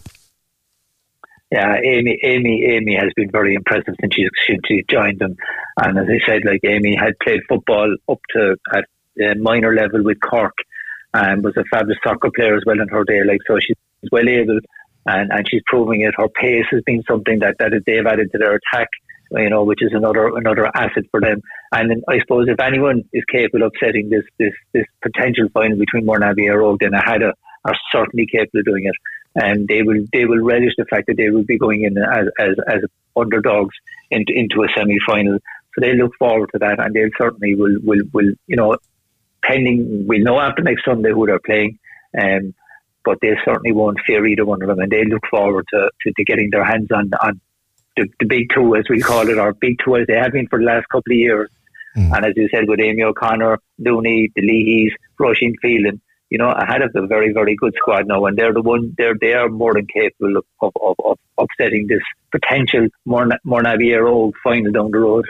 Yeah, 1.52 1.76
Amy, 1.84 2.18
Amy, 2.24 2.64
Amy 2.64 2.95
has 2.95 3.12
been 3.14 3.30
very 3.30 3.56
impressive 3.56 3.95
since 3.99 4.16
she, 4.16 4.26
since 4.47 4.62
she 4.66 4.86
joined 4.89 5.20
them. 5.20 5.36
And 5.78 5.99
as 5.99 6.08
I 6.08 6.26
said, 6.26 6.45
like 6.45 6.62
Amy 6.64 6.95
had 6.95 7.20
played 7.20 7.41
football 7.49 7.93
up 8.08 8.20
to 8.32 8.56
at 8.74 8.86
uh, 9.22 9.36
minor 9.36 9.76
level 9.76 10.02
with 10.04 10.22
Cork 10.22 10.54
and 11.14 11.43
was 11.43 11.55
a 11.57 11.64
fabulous 11.72 11.97
soccer 12.03 12.30
player 12.36 12.55
as 12.55 12.64
well 12.66 12.80
in 12.80 12.88
her 12.89 13.03
day. 13.03 13.24
Like 13.24 13.39
so, 13.47 13.59
she's 13.59 13.76
well 14.12 14.28
able, 14.28 14.59
and 15.05 15.32
and 15.32 15.47
she's 15.49 15.62
proving 15.66 16.01
it. 16.01 16.14
Her 16.18 16.30
pace 16.30 16.66
has 16.72 16.82
been 16.86 17.03
something 17.09 17.39
that 17.39 17.55
that 17.59 17.72
they've 17.86 18.05
added 18.05 18.32
to 18.32 18.38
their 18.38 18.55
attack. 18.55 18.88
You 19.32 19.49
know, 19.49 19.64
which 19.64 19.82
is 19.82 19.91
another 19.93 20.28
another 20.36 20.68
asset 20.76 21.05
for 21.09 21.22
them. 21.22 21.41
And 21.72 22.03
I 22.09 22.20
suppose 22.20 22.47
if 22.49 22.59
anyone 22.59 23.03
is 23.14 23.24
capable 23.32 23.66
of 23.66 23.74
setting 23.82 24.09
this 24.09 24.24
this 24.38 24.53
this 24.74 24.86
potential 25.01 25.47
final 25.53 25.78
between 25.78 26.05
Mourneabbey 26.05 26.49
and 26.49 26.59
Rogue, 26.59 26.80
then 26.82 26.91
Aghada 26.91 27.32
are 27.64 27.76
certainly 27.93 28.28
capable 28.30 28.59
of 28.59 28.66
doing 28.66 28.86
it. 28.86 28.95
And 29.34 29.68
they 29.70 29.84
will 29.84 30.03
they 30.12 30.26
will 30.26 30.43
relish 30.43 30.74
the 30.78 30.86
fact 30.86 31.07
that 31.07 31.16
they 31.16 31.30
will 31.30 31.45
be 31.45 31.57
going 31.57 31.84
in 31.84 31.97
as 31.97 32.28
as, 32.39 32.55
as 32.68 32.82
underdogs 33.16 33.76
into 34.09 34.34
into 34.36 34.64
a 34.64 34.68
semi 34.78 34.97
final. 35.07 35.38
So 35.74 35.80
they 35.80 35.93
look 35.93 36.12
forward 36.20 36.49
to 36.51 36.59
that, 36.59 36.80
and 36.80 36.93
they 36.93 37.09
certainly 37.18 37.55
will 37.55 37.78
will 37.82 38.03
will 38.12 38.34
you 38.47 38.57
know 38.57 38.76
pending, 39.44 40.06
we'll 40.08 40.24
know 40.24 40.39
after 40.39 40.62
next 40.62 40.86
Sunday 40.86 41.12
who 41.12 41.26
they're 41.26 41.39
playing. 41.39 41.80
Um, 42.20 42.54
but 43.04 43.18
they 43.22 43.36
certainly 43.44 43.72
won't 43.72 44.00
fear 44.06 44.26
either 44.26 44.46
one 44.46 44.62
of 44.62 44.68
them, 44.68 44.80
and 44.80 44.92
they 44.92 45.06
look 45.06 45.24
forward 45.30 45.66
to, 45.74 45.89
to, 46.02 46.14
to 46.16 46.24
getting 46.24 46.50
their 46.52 46.64
hands 46.64 46.89
on, 46.92 47.10
on 47.24 47.42
the, 47.98 48.08
the, 48.20 48.26
big 48.26 48.50
two, 48.54 48.76
as 48.76 48.86
we 48.89 49.02
call 49.02 49.28
it, 49.28 49.38
or 49.38 49.54
big 49.54 49.78
two 49.84 49.96
as 49.96 50.06
they 50.08 50.16
have 50.16 50.34
been 50.34 50.48
for 50.48 50.60
the 50.60 50.66
last 50.66 50.88
couple 50.89 51.12
of 51.12 51.18
years. 51.18 51.50
Mm. 51.98 52.16
And 52.16 52.26
as 52.26 52.34
you 52.36 52.48
said, 52.54 52.68
with 52.68 52.80
Amy 52.80 53.04
O'Connor, 53.04 53.60
Looney, 53.80 54.30
the 54.36 54.42
Leahys, 54.42 54.92
Roisin 55.20 55.56
Phelan, 55.62 56.02
you 56.32 56.38
know, 56.38 56.50
ahead 56.50 56.82
of 56.82 56.92
a 56.96 57.06
very, 57.06 57.34
very 57.34 57.56
good 57.56 57.74
squad 57.76 58.08
now, 58.08 58.26
and 58.26 58.38
they're 58.38 58.54
the 58.54 58.62
one, 58.62 58.96
they're 58.98 59.16
they 59.20 59.34
are 59.34 59.50
more 59.50 59.74
than 59.74 59.86
capable 59.86 60.38
of 60.38 60.46
of, 60.62 60.96
of, 61.04 61.18
upsetting 61.38 61.88
this 61.88 62.02
potential 62.32 62.88
Óg 63.08 64.34
final 64.44 64.72
down 64.72 64.92
the 64.92 65.00
road. 65.00 65.26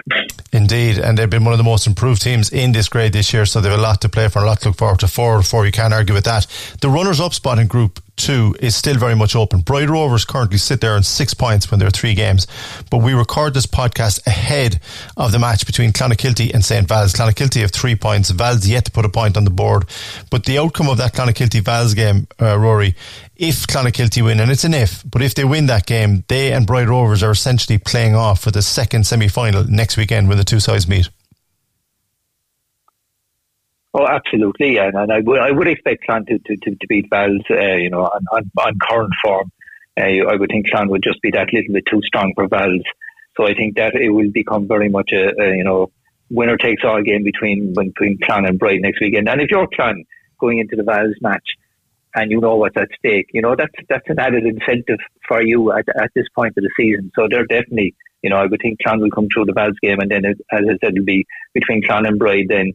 Indeed, 0.54 1.00
and 1.00 1.18
they've 1.18 1.30
been 1.30 1.44
one 1.44 1.54
of 1.54 1.58
the 1.58 1.64
most 1.64 1.88
improved 1.88 2.22
teams 2.22 2.52
in 2.52 2.72
this 2.72 2.88
grade 2.88 3.14
this 3.14 3.34
year, 3.34 3.46
so 3.46 3.62
they've 3.62 3.72
a 3.72 3.78
lot 3.78 4.02
to 4.02 4.10
play 4.10 4.28
for, 4.28 4.44
a 4.44 4.46
lot 4.46 4.62
to 4.62 4.70
look 4.70 4.78
forward 4.78 5.00
to. 5.00 5.08
Four, 5.08 5.42
four, 5.42 5.66
you 5.66 5.72
can't 5.72 5.94
argue 5.94 6.14
with 6.14 6.26
that. 6.26 6.46
The 6.82 6.90
runners-up 6.90 7.34
spot 7.34 7.58
in 7.58 7.68
Group 7.68 8.00
two 8.22 8.56
is 8.60 8.76
still 8.76 8.98
very 8.98 9.16
much 9.16 9.36
open. 9.36 9.62
Bride 9.62 9.90
Rovers 9.90 10.26
currently 10.26 10.58
sit 10.58 10.82
there 10.82 10.94
on 10.94 11.04
six 11.04 11.34
points 11.34 11.70
when 11.70 11.80
there 11.80 11.88
are 11.88 11.92
three 11.92 12.14
games, 12.14 12.48
but 12.90 13.00
we 13.00 13.14
record 13.14 13.54
this 13.54 13.66
podcast 13.66 14.26
ahead 14.28 14.80
of 15.18 15.32
the 15.32 15.40
match 15.40 15.66
between 15.66 15.92
Clonakilty 15.92 16.54
and 16.54 16.64
St. 16.64 16.88
Val's. 16.88 17.14
Clonakilty 17.14 17.62
have 17.62 17.72
three 17.72 17.96
points. 17.96 18.30
Val's 18.30 18.68
yet 18.68 18.86
to 18.86 18.92
put 18.92 19.06
a 19.06 19.10
point 19.10 19.38
on 19.38 19.44
the 19.44 19.50
board, 19.50 19.86
but 20.30 20.46
the 20.46 20.58
outcome 20.58 20.90
of 20.90 20.98
that 20.98 21.14
Clonakilty 21.14 21.62
Val's 21.62 21.94
game, 21.94 22.28
uh, 22.42 22.58
Rory, 22.58 22.96
if 23.36 23.66
Clonakilty 23.66 24.24
win, 24.24 24.40
and 24.40 24.52
it's 24.52 24.64
an 24.64 24.74
if, 24.74 25.04
but 25.10 25.22
if 25.22 25.34
they 25.34 25.44
win 25.44 25.66
that 25.66 25.86
game, 25.86 26.24
they 26.28 26.54
and 26.54 26.68
Bride 26.68 26.90
Rovers 26.90 27.24
are 27.24 27.32
essentially 27.32 27.78
playing 27.78 28.16
off 28.16 28.42
for 28.42 28.52
the 28.52 28.62
second 28.62 29.06
semi 29.08 29.28
final 29.28 29.64
next 29.64 29.98
weekend 29.98 30.30
when 30.30 30.38
the 30.38 30.44
two 30.44 30.60
sides 30.60 30.88
meet. 30.88 31.10
Oh, 33.94 34.08
absolutely, 34.08 34.78
and, 34.78 34.96
and 34.96 35.12
I 35.12 35.20
would 35.20 35.40
I 35.40 35.52
would 35.52 35.68
expect 35.68 36.06
Clan 36.06 36.26
to, 36.28 36.40
to, 36.40 36.56
to, 36.56 36.76
to 36.76 36.88
beat 36.88 37.08
Val's, 37.10 37.44
uh, 37.50 37.76
you 37.76 37.90
know, 37.90 38.04
on, 38.04 38.26
on, 38.32 38.52
on 38.58 38.80
current 38.90 39.14
form. 39.24 39.52
Uh, 40.00 40.04
I 40.30 40.36
would 40.36 40.50
think 40.50 40.70
Clan 40.70 40.88
would 40.90 41.04
just 41.04 41.22
be 41.22 41.32
that 41.32 41.52
little 41.52 41.74
bit 41.74 41.86
too 41.90 42.02
strong 42.04 42.32
for 42.34 42.48
Val's. 42.48 42.86
So 43.36 43.46
I 43.46 43.54
think 43.54 43.76
that 43.76 43.96
it 43.96 44.10
will 44.10 44.32
become 44.32 44.68
very 44.68 44.88
much 44.88 45.12
a, 45.12 45.34
a 45.38 45.58
you 45.58 45.66
know 45.66 45.92
winner 46.30 46.56
takes 46.56 46.84
all 46.86 47.02
game 47.02 47.24
between 47.24 47.74
between 47.74 48.18
Clan 48.24 48.46
and 48.46 48.58
Bride 48.58 48.80
next 48.82 49.02
weekend. 49.02 49.28
And 49.28 49.42
if 49.42 49.52
you're 49.52 49.68
Clan 49.68 50.06
going 50.40 50.60
into 50.60 50.78
the 50.78 50.84
Val's 50.84 51.16
match 51.22 51.56
and 52.16 52.32
you 52.32 52.40
know 52.40 52.56
what's 52.56 52.78
at 52.78 52.90
stake, 52.98 53.30
you 53.34 53.42
know 53.42 53.56
that's 53.58 53.76
that's 53.90 54.08
an 54.08 54.20
added 54.20 54.46
incentive 54.46 55.00
for 55.28 55.42
you 55.42 55.74
at, 55.74 55.86
at 56.02 56.12
this 56.16 56.28
point 56.34 56.54
of 56.58 56.64
the 56.64 56.72
season. 56.80 57.12
So 57.14 57.28
they're 57.30 57.46
definitely, 57.46 57.94
you 58.22 58.30
know, 58.30 58.38
I 58.38 58.46
would 58.46 58.62
think 58.62 58.80
Clan 58.82 59.02
will 59.02 59.12
come 59.12 59.28
through 59.34 59.46
the 59.46 59.54
Val's 59.54 59.80
game, 59.82 60.00
and 60.00 60.10
then 60.10 60.24
it, 60.24 60.40
as 60.50 60.62
I 60.64 60.78
said, 60.82 60.94
it'll 60.94 61.04
be 61.04 61.26
between 61.54 61.84
Clan 61.86 62.06
and 62.06 62.18
Bride 62.18 62.46
then 62.48 62.72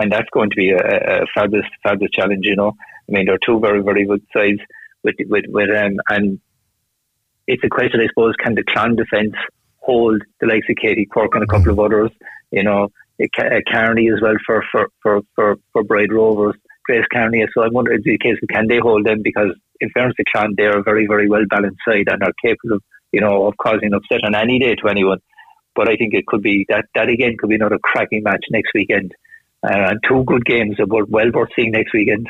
and 0.00 0.10
that's 0.10 0.28
going 0.32 0.50
to 0.50 0.56
be 0.56 0.70
a, 0.70 1.22
a 1.22 1.26
fabulous, 1.34 1.66
fabulous 1.82 2.10
challenge. 2.12 2.44
You 2.44 2.56
know, 2.56 2.74
I 3.08 3.12
mean, 3.12 3.26
they're 3.26 3.38
two 3.38 3.60
very, 3.60 3.82
very 3.82 4.06
good 4.06 4.22
sides 4.34 4.60
with 5.02 5.16
with 5.28 5.44
with 5.48 5.70
um, 5.70 5.96
and 6.08 6.40
it's 7.46 7.64
a 7.64 7.68
question, 7.68 8.00
I 8.00 8.08
suppose, 8.08 8.34
can 8.36 8.54
the 8.54 8.64
clan 8.64 8.96
defence 8.96 9.34
hold 9.78 10.22
the 10.40 10.46
likes 10.46 10.66
of 10.68 10.76
Katie 10.76 11.06
Cork 11.06 11.34
and 11.34 11.42
a 11.44 11.46
couple 11.46 11.72
of 11.72 11.80
others? 11.80 12.10
You 12.50 12.62
know, 12.62 12.88
Carney 13.70 14.08
as 14.10 14.20
well 14.20 14.36
for 14.46 14.64
for 14.70 14.88
for 15.02 15.20
for, 15.34 15.56
for 15.72 15.84
Bride 15.84 16.12
Rovers. 16.12 16.56
Grace 16.84 17.06
Carney. 17.12 17.46
So 17.54 17.62
I 17.62 17.68
wonder 17.68 17.92
if 17.92 18.02
the 18.02 18.18
case 18.18 18.36
of 18.42 18.48
can 18.48 18.66
they 18.66 18.78
hold 18.78 19.04
them 19.04 19.22
because 19.22 19.54
in 19.80 19.90
fairness 19.90 20.16
to 20.16 20.24
Clan, 20.32 20.54
they're 20.56 20.78
a 20.78 20.82
very 20.82 21.06
very 21.06 21.28
well 21.28 21.44
balanced 21.48 21.80
side 21.86 22.08
and 22.10 22.22
are 22.22 22.32
capable 22.42 22.76
of 22.76 22.82
you 23.12 23.20
know 23.20 23.46
of 23.46 23.56
causing 23.58 23.94
upset 23.94 24.24
on 24.24 24.34
any 24.34 24.58
day 24.58 24.74
to 24.74 24.88
anyone. 24.88 25.18
But 25.76 25.88
I 25.88 25.96
think 25.96 26.14
it 26.14 26.26
could 26.26 26.42
be 26.42 26.66
that 26.68 26.86
that 26.94 27.08
again 27.08 27.36
could 27.38 27.50
be 27.50 27.54
another 27.54 27.78
cracking 27.78 28.22
match 28.24 28.44
next 28.50 28.72
weekend. 28.74 29.14
Uh, 29.62 29.94
two 30.08 30.24
good 30.24 30.44
games 30.44 30.76
were 30.78 31.04
well 31.04 31.30
worth 31.32 31.50
seeing 31.54 31.72
next 31.72 31.92
weekend. 31.92 32.28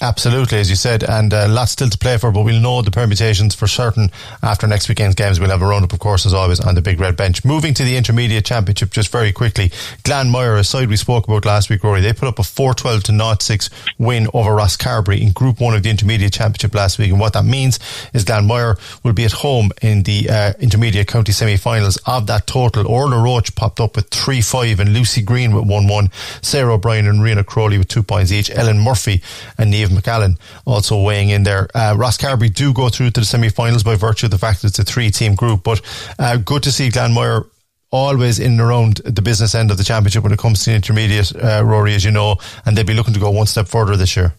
Absolutely, 0.00 0.58
as 0.58 0.70
you 0.70 0.76
said, 0.76 1.02
and 1.02 1.34
uh, 1.34 1.48
lots 1.48 1.72
still 1.72 1.88
to 1.88 1.98
play 1.98 2.16
for, 2.18 2.30
but 2.30 2.42
we'll 2.42 2.60
know 2.60 2.82
the 2.82 2.90
permutations 2.92 3.52
for 3.52 3.66
certain 3.66 4.12
after 4.44 4.68
next 4.68 4.88
weekend's 4.88 5.16
games. 5.16 5.40
We'll 5.40 5.50
have 5.50 5.60
a 5.60 5.66
roundup, 5.66 5.92
of 5.92 5.98
course, 5.98 6.24
as 6.24 6.32
always, 6.32 6.60
on 6.60 6.76
the 6.76 6.82
big 6.82 7.00
red 7.00 7.16
bench. 7.16 7.44
Moving 7.44 7.74
to 7.74 7.82
the 7.82 7.96
intermediate 7.96 8.44
championship, 8.44 8.92
just 8.92 9.10
very 9.10 9.32
quickly, 9.32 9.70
Glanmire, 10.04 10.56
a 10.56 10.62
side 10.62 10.88
we 10.88 10.96
spoke 10.96 11.26
about 11.26 11.44
last 11.44 11.68
week, 11.68 11.82
Rory, 11.82 12.00
they 12.00 12.12
put 12.12 12.28
up 12.28 12.38
a 12.38 12.44
412 12.44 13.02
to 13.04 13.36
06 13.40 13.70
win 13.98 14.28
over 14.32 14.50
Rosscarbery 14.50 15.20
in 15.20 15.32
Group 15.32 15.60
1 15.60 15.74
of 15.74 15.82
the 15.82 15.90
intermediate 15.90 16.32
championship 16.32 16.76
last 16.76 17.00
week. 17.00 17.10
And 17.10 17.18
what 17.18 17.32
that 17.32 17.44
means 17.44 17.80
is 18.14 18.24
Glanmire 18.24 18.78
will 19.02 19.14
be 19.14 19.24
at 19.24 19.32
home 19.32 19.72
in 19.82 20.04
the 20.04 20.30
uh, 20.30 20.52
intermediate 20.60 21.08
county 21.08 21.32
semi 21.32 21.56
finals. 21.56 21.98
Of 22.06 22.28
that 22.28 22.46
total, 22.46 22.86
Orla 22.86 23.20
Roach 23.20 23.52
popped 23.56 23.80
up 23.80 23.96
with 23.96 24.10
3 24.10 24.42
5 24.42 24.78
and 24.78 24.94
Lucy 24.94 25.22
Green 25.22 25.52
with 25.52 25.66
1 25.66 25.88
1, 25.88 26.10
Sarah 26.40 26.74
O'Brien 26.74 27.08
and 27.08 27.20
Rena 27.20 27.42
Crowley 27.42 27.78
with 27.78 27.88
2 27.88 28.04
points 28.04 28.30
each, 28.30 28.48
Ellen 28.52 28.78
Murphy 28.78 29.22
and 29.58 29.72
Neve 29.72 29.87
McAllen 29.90 30.38
also 30.66 31.02
weighing 31.02 31.30
in 31.30 31.42
there. 31.42 31.68
Uh, 31.74 31.94
Rosscarbery 31.94 32.52
do 32.52 32.72
go 32.72 32.88
through 32.88 33.10
to 33.10 33.20
the 33.20 33.26
semi-finals 33.26 33.82
by 33.82 33.96
virtue 33.96 34.26
of 34.26 34.30
the 34.30 34.38
fact 34.38 34.62
that 34.62 34.68
it's 34.68 34.78
a 34.78 34.84
three-team 34.84 35.34
group, 35.34 35.62
but 35.62 35.80
uh, 36.18 36.36
good 36.36 36.62
to 36.64 36.72
see 36.72 36.88
Glanmire 36.88 37.46
always 37.90 38.38
in 38.38 38.52
and 38.52 38.60
around 38.60 38.96
the 39.04 39.22
business 39.22 39.54
end 39.54 39.70
of 39.70 39.78
the 39.78 39.84
championship 39.84 40.22
when 40.22 40.32
it 40.32 40.38
comes 40.38 40.64
to 40.64 40.70
the 40.70 40.76
intermediate, 40.76 41.34
uh, 41.36 41.62
Rory, 41.64 41.94
as 41.94 42.04
you 42.04 42.10
know, 42.10 42.36
and 42.66 42.76
they'll 42.76 42.84
be 42.84 42.94
looking 42.94 43.14
to 43.14 43.20
go 43.20 43.30
one 43.30 43.46
step 43.46 43.66
further 43.66 43.96
this 43.96 44.16
year. 44.16 44.34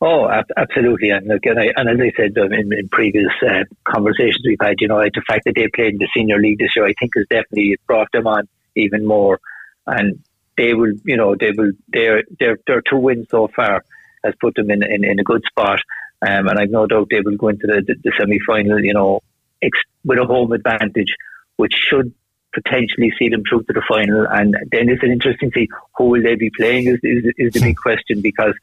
Oh, 0.00 0.30
absolutely. 0.56 1.10
And 1.10 1.30
again, 1.32 1.58
I, 1.58 1.72
and 1.76 1.88
as 1.88 1.98
I 2.00 2.12
said 2.16 2.38
um, 2.38 2.52
in, 2.52 2.72
in 2.72 2.88
previous 2.88 3.32
uh, 3.42 3.64
conversations 3.84 4.42
we've 4.46 4.58
had, 4.60 4.76
you 4.80 4.86
know, 4.86 5.00
the 5.00 5.22
fact 5.26 5.44
that 5.46 5.56
they 5.56 5.66
played 5.74 5.94
in 5.94 5.98
the 5.98 6.08
senior 6.14 6.38
league 6.38 6.58
this 6.58 6.76
year, 6.76 6.86
I 6.86 6.92
think 7.00 7.12
has 7.16 7.26
definitely 7.28 7.76
brought 7.86 8.12
them 8.12 8.28
on 8.28 8.48
even 8.76 9.04
more. 9.04 9.40
And 9.88 10.22
they 10.56 10.74
will, 10.74 10.92
you 11.04 11.16
know, 11.16 11.34
they 11.34 11.50
will, 11.50 11.72
they're, 11.88 12.22
they're 12.38 12.82
two 12.88 12.98
wins 12.98 13.26
so 13.28 13.48
far 13.48 13.84
has 14.24 14.34
put 14.40 14.54
them 14.54 14.70
in, 14.70 14.82
in, 14.82 15.04
in 15.04 15.18
a 15.18 15.24
good 15.24 15.42
spot. 15.48 15.80
Um, 16.20 16.48
and 16.48 16.58
I've 16.58 16.70
no 16.70 16.86
doubt 16.86 17.08
they 17.10 17.20
will 17.20 17.36
go 17.36 17.48
into 17.48 17.66
the, 17.66 17.82
the, 17.86 17.94
the 18.02 18.12
semi 18.18 18.38
final, 18.46 18.84
you 18.84 18.94
know, 18.94 19.20
ex- 19.62 19.78
with 20.04 20.18
a 20.18 20.24
home 20.24 20.52
advantage, 20.52 21.14
which 21.56 21.74
should 21.74 22.12
potentially 22.52 23.12
see 23.18 23.28
them 23.28 23.42
through 23.48 23.62
to 23.64 23.72
the 23.72 23.82
final. 23.88 24.26
And 24.28 24.54
then 24.72 24.88
it's 24.88 25.02
an 25.02 25.12
interesting 25.12 25.50
thing 25.50 25.68
who 25.96 26.04
will 26.06 26.22
they 26.22 26.34
be 26.34 26.50
playing 26.50 26.88
is, 26.88 26.98
is, 27.02 27.32
is 27.36 27.52
the 27.52 27.60
big 27.60 27.76
question 27.76 28.20
because 28.20 28.54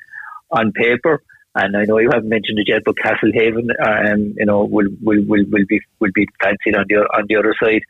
on 0.52 0.72
paper, 0.74 1.22
and 1.56 1.78
I 1.78 1.86
know 1.86 2.00
you 2.00 2.10
haven't 2.12 2.30
mentioned 2.30 2.60
it 2.60 2.68
yet, 2.68 2.82
but 2.84 2.96
Castlehaven, 2.98 3.70
um, 3.80 4.36
you 4.38 4.46
know, 4.46 4.66
will, 4.66 4.90
will, 5.02 5.24
will, 5.24 5.46
will 5.50 5.66
be 5.68 5.80
will 6.00 6.12
be 6.14 6.28
fancied 6.42 6.76
on 6.76 6.86
the 6.90 6.96
on 6.96 7.26
the 7.30 7.38
other 7.38 7.56
side. 7.62 7.84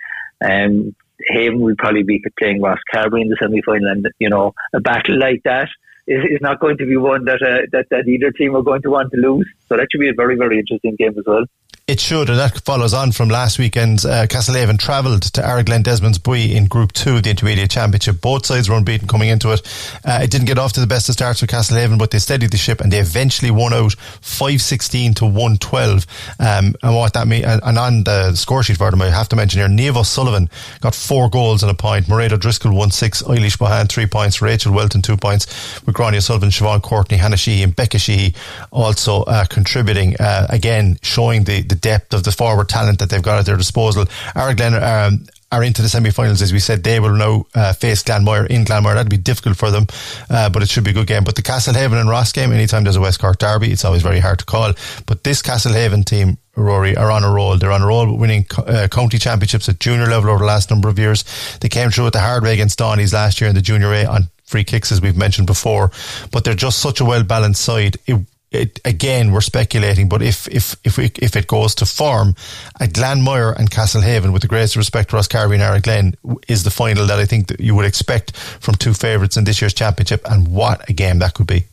Um, 0.44 0.96
Haven 1.28 1.62
will 1.62 1.76
probably 1.78 2.04
be 2.04 2.24
playing 2.38 2.62
Rosscarbery 2.62 3.22
in 3.22 3.30
the 3.30 3.38
semi 3.42 3.62
final, 3.64 3.88
and 3.88 4.08
you 4.20 4.30
know, 4.30 4.54
a 4.74 4.80
battle 4.80 5.18
like 5.18 5.42
that 5.46 5.70
is, 6.08 6.42
not 6.42 6.60
going 6.60 6.78
to 6.78 6.86
be 6.86 6.98
one 6.98 7.26
that, 7.26 7.42
uh, 7.42 7.66
that 7.72 7.88
that 7.90 8.08
either 8.08 8.32
team 8.32 8.56
are 8.56 8.62
going 8.62 8.82
to 8.84 8.90
want 8.90 9.12
to 9.12 9.18
lose. 9.18 9.48
So 9.68 9.78
that 9.78 9.88
should 9.92 10.00
be 10.00 10.10
a 10.10 10.14
very 10.14 10.36
very 10.36 10.60
interesting 10.60 10.96
game 10.98 11.18
as 11.18 11.26
well. 11.26 11.46
It 11.88 12.00
should, 12.00 12.32
and 12.32 12.40
that 12.40 12.62
follows 12.62 12.96
on 12.96 13.12
from 13.12 13.30
last 13.30 13.60
weekend's 13.60 14.06
uh, 14.06 14.26
Castlehaven 14.28 14.80
travelled 14.80 15.22
to 15.22 15.42
Ardglen 15.42 15.84
Desmond's 15.84 16.18
Buoy 16.18 16.56
in 16.56 16.66
Group 16.66 16.94
2 16.94 17.18
of 17.18 17.22
the 17.22 17.30
Intermediate 17.30 17.70
Championship. 17.70 18.22
Both 18.22 18.48
sides 18.48 18.68
were 18.68 18.76
unbeaten 18.76 19.08
coming 19.08 19.30
into 19.30 19.52
it. 19.52 19.62
Uh, 20.04 20.22
it 20.24 20.32
didn't 20.32 20.48
get 20.48 20.58
off 20.58 20.74
to 20.74 20.80
the 20.80 20.88
best 20.88 21.10
of 21.10 21.14
starts 21.14 21.42
for 21.42 21.46
Castlehaven, 21.46 22.00
but 22.00 22.10
they 22.10 22.18
steadied 22.18 22.50
the 22.50 22.58
ship 22.58 22.82
and 22.82 22.92
they 22.92 22.98
eventually 22.98 23.52
won 23.52 23.72
out 23.72 23.94
516 23.94 25.14
to 25.14 25.26
112. 25.26 26.08
Um, 26.40 26.74
and 26.82 26.96
what 26.96 27.14
that 27.14 27.28
means, 27.28 27.46
and 27.46 27.78
on 27.78 28.04
the 28.04 28.34
score 28.34 28.64
sheet 28.64 28.78
for 28.78 28.90
them, 28.90 29.04
I 29.04 29.12
have 29.12 29.30
to 29.30 29.36
mention 29.36 29.60
here, 29.60 29.70
Neve 29.70 30.08
Sullivan 30.08 30.50
got 30.82 30.96
four 30.96 31.30
goals 31.30 31.62
and 31.62 31.72
a 31.72 31.76
point. 31.76 32.08
Mairead 32.08 32.40
Driscoll 32.40 32.74
won 32.76 32.90
six, 32.90 33.22
Eilish 33.22 33.60
Bohan 33.60 33.88
three 33.88 34.08
points, 34.08 34.42
Rachel 34.42 34.74
Welton 34.74 35.04
two 35.04 35.18
points, 35.18 35.46
with 35.86 35.94
Grania 35.94 36.22
Sullivan, 36.22 36.50
Siobhan 36.50 36.82
Courtney, 36.82 37.18
Hannah 37.18 37.38
Sheehy, 37.38 37.62
and 37.62 37.76
Becca 37.76 38.00
Sheehy 38.00 38.34
also 38.72 39.22
uh, 39.26 39.46
contributing. 39.46 40.16
Uh, 40.20 40.48
again, 40.50 40.98
showing 41.04 41.44
the, 41.44 41.62
the 41.62 41.75
depth 41.76 42.14
of 42.14 42.24
the 42.24 42.32
forward 42.32 42.70
talent 42.70 43.00
that 43.00 43.10
they've 43.10 43.22
got 43.22 43.40
at 43.40 43.46
their 43.46 43.58
disposal. 43.58 44.06
Ardglen 44.36 44.82
um, 44.82 45.26
are 45.52 45.64
into 45.64 45.82
the 45.82 45.90
semi-finals, 45.90 46.42
as 46.42 46.52
we 46.52 46.60
said. 46.60 46.84
They 46.84 47.00
will 47.00 47.16
now 47.16 47.46
uh, 47.54 47.74
face 47.74 48.04
Glanmire 48.04 48.48
in 48.48 48.66
Glanmire. 48.66 48.96
That'd 48.96 49.10
be 49.10 49.18
difficult 49.18 49.58
for 49.58 49.72
them, 49.72 49.88
uh, 50.30 50.50
but 50.50 50.64
it 50.64 50.70
should 50.70 50.84
be 50.84 50.92
a 50.92 50.94
good 50.94 51.08
game. 51.08 51.24
But 51.24 51.36
the 51.36 51.42
Castlehaven 51.42 52.00
and 52.00 52.10
Ross 52.10 52.32
game, 52.32 52.52
anytime 52.52 52.84
there's 52.84 52.96
a 52.96 53.02
West 53.02 53.20
Cork 53.20 53.38
derby, 53.38 53.72
it's 53.72 53.86
always 53.86 54.02
very 54.02 54.20
hard 54.20 54.40
to 54.40 54.46
call. 54.46 54.74
But 55.06 55.24
this 55.24 55.42
Castlehaven 55.42 56.06
team, 56.06 56.38
Rory, 56.56 56.98
are 56.98 57.12
on 57.12 57.24
a 57.24 57.32
roll. 57.32 57.58
They're 57.58 57.72
on 57.72 57.82
a 57.82 57.88
roll 57.88 58.18
winning 58.18 58.46
uh, 58.58 58.88
county 58.92 59.18
championships 59.18 59.70
at 59.70 59.80
junior 59.80 60.08
level 60.08 60.30
over 60.30 60.40
the 60.40 60.46
last 60.46 60.70
number 60.70 60.90
of 60.90 61.00
years. 61.00 61.24
They 61.60 61.70
came 61.70 61.90
through 61.90 62.06
with 62.06 62.14
the 62.14 62.22
hard 62.22 62.44
way 62.44 62.54
against 62.54 62.80
Donny's 62.80 63.14
last 63.14 63.40
year 63.40 63.50
in 63.50 63.56
the 63.56 63.62
junior 63.62 63.94
A 63.94 64.06
on 64.06 64.30
free 64.46 64.64
kicks, 64.64 64.92
as 64.92 65.02
we've 65.02 65.18
mentioned 65.18 65.48
before. 65.48 65.92
But 66.32 66.44
they're 66.44 66.56
just 66.56 66.80
such 66.80 67.00
a 67.00 67.06
well 67.06 67.24
balanced 67.24 67.62
side. 67.62 67.98
It, 68.08 68.26
it, 68.56 68.80
again, 68.86 69.32
we're 69.32 69.42
speculating, 69.42 70.10
but 70.10 70.22
if 70.22 70.48
if 70.48 70.76
if 70.84 70.98
we, 70.98 71.12
if 71.22 71.36
it 71.36 71.48
goes 71.48 71.76
to 71.76 71.86
form, 71.86 72.36
at 72.80 72.92
Glanmire 72.92 73.56
and 73.58 73.70
Castlehaven, 73.70 74.34
with 74.34 74.42
the 74.42 74.48
greatest 74.48 74.76
respect 74.76 75.10
to 75.10 75.16
Ross 75.16 75.28
Rosscarbery 75.28 75.56
and 75.56 75.84
Ardglen, 75.84 76.40
is 76.48 76.64
the 76.64 76.72
final 76.72 77.06
that 77.06 77.20
I 77.20 77.26
think 77.26 77.48
that 77.48 77.60
you 77.60 77.76
would 77.76 77.86
expect 77.86 78.36
from 78.36 78.76
two 78.76 78.94
favourites 78.94 79.38
in 79.38 79.44
this 79.44 79.62
year's 79.62 79.74
championship, 79.74 80.22
and 80.26 80.48
what 80.48 80.90
a 80.90 80.94
game 80.94 81.20
that 81.20 81.34
could 81.34 81.48
be. 81.48 81.66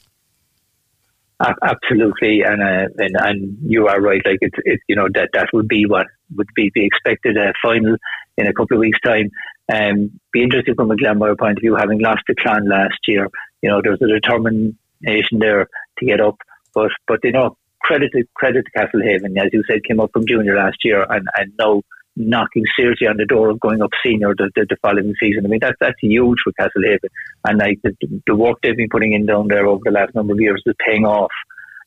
Absolutely, 1.63 2.43
and 2.43 2.63
uh, 2.63 2.89
and 2.99 3.17
and 3.19 3.59
you 3.67 3.89
are 3.89 4.01
right. 4.01 4.21
Like 4.25 4.39
it's 4.41 4.59
it, 4.65 4.81
you 4.87 4.95
know 4.95 5.09
that 5.15 5.31
that 5.33 5.49
would 5.53 5.67
be 5.67 5.87
what 5.87 6.07
would 6.37 6.49
be 6.55 6.71
the 6.75 6.85
expected 6.85 7.37
uh, 7.37 7.53
final 7.63 7.97
in 8.37 8.47
a 8.47 8.53
couple 8.53 8.77
of 8.77 8.81
weeks' 8.81 9.01
time. 9.05 9.31
Um, 9.73 10.21
be 10.33 10.43
interesting 10.43 10.75
from 10.75 10.91
a 10.91 10.97
Glanmire 10.97 11.39
point 11.39 11.59
of 11.59 11.63
view, 11.63 11.75
having 11.75 12.01
lost 12.01 12.23
the 12.29 12.35
clan 12.35 12.69
last 12.69 12.99
year. 13.09 13.29
You 13.61 13.71
know, 13.71 13.81
there's 13.83 14.03
a 14.03 14.07
determination 14.07 15.39
there 15.39 15.69
to 15.99 16.07
get 16.07 16.21
up. 16.21 16.37
But 16.75 16.91
but 17.07 17.21
you 17.23 17.33
know, 17.33 17.57
credit 17.81 18.11
to 18.13 18.25
credit 18.35 18.65
to 18.65 18.79
Castlehaven, 18.79 19.39
as 19.39 19.51
you 19.53 19.63
said, 19.69 19.85
came 19.85 20.01
up 20.01 20.11
from 20.13 20.27
junior 20.27 20.57
last 20.57 20.79
year 20.85 21.05
and, 21.09 21.27
and 21.37 21.53
now 21.59 21.83
knocking 22.15 22.65
seriously 22.77 23.07
on 23.07 23.17
the 23.17 23.25
door 23.25 23.49
of 23.49 23.59
going 23.61 23.81
up 23.81 23.91
senior 24.05 24.35
the, 24.37 24.51
the, 24.55 24.67
the 24.69 24.77
following 24.83 25.15
season. 25.19 25.45
I 25.47 25.49
mean 25.49 25.61
that's 25.61 25.77
that's 25.81 25.99
huge 26.01 26.39
for 26.45 26.53
Castlehaven. 26.61 27.09
And 27.45 27.59
like 27.59 27.81
the, 27.83 27.95
the 28.27 28.35
work 28.35 28.59
they've 28.63 28.77
been 28.77 28.91
putting 28.91 29.13
in 29.13 29.27
down 29.27 29.49
there 29.49 29.67
over 29.67 29.81
the 29.85 29.91
last 29.91 30.15
number 30.15 30.35
of 30.35 30.41
years 30.41 30.63
is 30.67 30.75
paying 30.87 31.07
off 31.07 31.33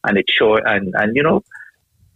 and 0.04 0.18
it's 0.18 0.32
short 0.32 0.64
and, 0.66 0.94
and 0.98 1.16
you 1.16 1.24
know, 1.24 1.44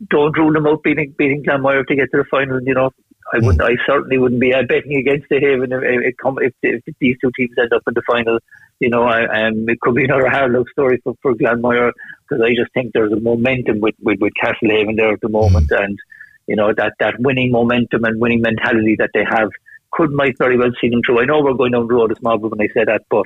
don't 0.10 0.38
rule 0.38 0.54
them 0.54 0.68
out 0.68 0.82
beating 0.84 1.14
beating 1.18 1.44
Glanmire 1.44 1.86
to 1.86 1.96
get 1.96 2.10
to 2.12 2.18
the 2.18 2.26
final, 2.32 2.62
you 2.64 2.74
know. 2.74 2.92
I 3.34 3.40
would 3.40 3.62
I 3.62 3.76
certainly 3.86 4.18
wouldn't 4.18 4.42
be 4.42 4.54
uh, 4.54 4.64
betting 4.64 4.96
against 4.96 5.30
the 5.30 5.40
Haven 5.40 5.72
if, 5.72 5.82
if, 5.84 6.54
if, 6.64 6.84
if, 6.88 6.96
these 7.00 7.18
two 7.22 7.32
teams 7.36 7.56
end 7.58 7.74
up 7.74 7.84
in 7.88 7.94
the 7.94 8.02
final. 8.10 8.40
You 8.80 8.90
know, 8.90 9.04
I, 9.04 9.48
um, 9.48 9.68
it 9.70 9.80
could 9.82 9.96
be 9.96 10.06
another 10.06 10.30
hard 10.30 10.52
luck 10.52 10.70
story 10.72 11.00
for, 11.04 11.14
for 11.22 11.36
Glanmire 11.36 11.92
because 12.28 12.44
I 12.44 12.56
just 12.56 12.74
think 12.74 12.94
there's 12.94 13.12
a 13.12 13.20
momentum 13.20 13.82
with, 13.82 13.96
with, 14.02 14.20
with 14.20 14.34
Castlehaven 14.42 14.96
there 14.96 15.14
at 15.14 15.22
the 15.22 15.30
moment, 15.30 15.70
mm. 15.70 15.84
and 15.84 16.00
you 16.48 16.56
know 16.56 16.74
that 16.74 16.94
that 17.00 17.20
winning 17.20 17.52
momentum 17.52 18.04
and 18.04 18.20
winning 18.20 18.42
mentality 18.42 18.96
that 18.98 19.12
they 19.14 19.24
have 19.24 19.50
could 19.92 20.12
might 20.12 20.38
very 20.38 20.58
well 20.58 20.72
see 20.80 20.90
them 20.90 21.02
through. 21.06 21.22
I 21.22 21.26
know 21.26 21.42
we're 21.42 21.54
going 21.54 21.74
down 21.74 21.88
the 21.88 21.94
road 21.94 22.12
a 22.12 22.16
small 22.16 22.38
when 22.40 22.62
I 22.62 22.74
say 22.74 22.86
that, 22.86 23.04
but 23.10 23.26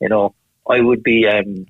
you 0.00 0.08
know 0.08 0.34
I 0.68 0.80
would 0.80 1.02
be 1.02 1.26
um, 1.26 1.66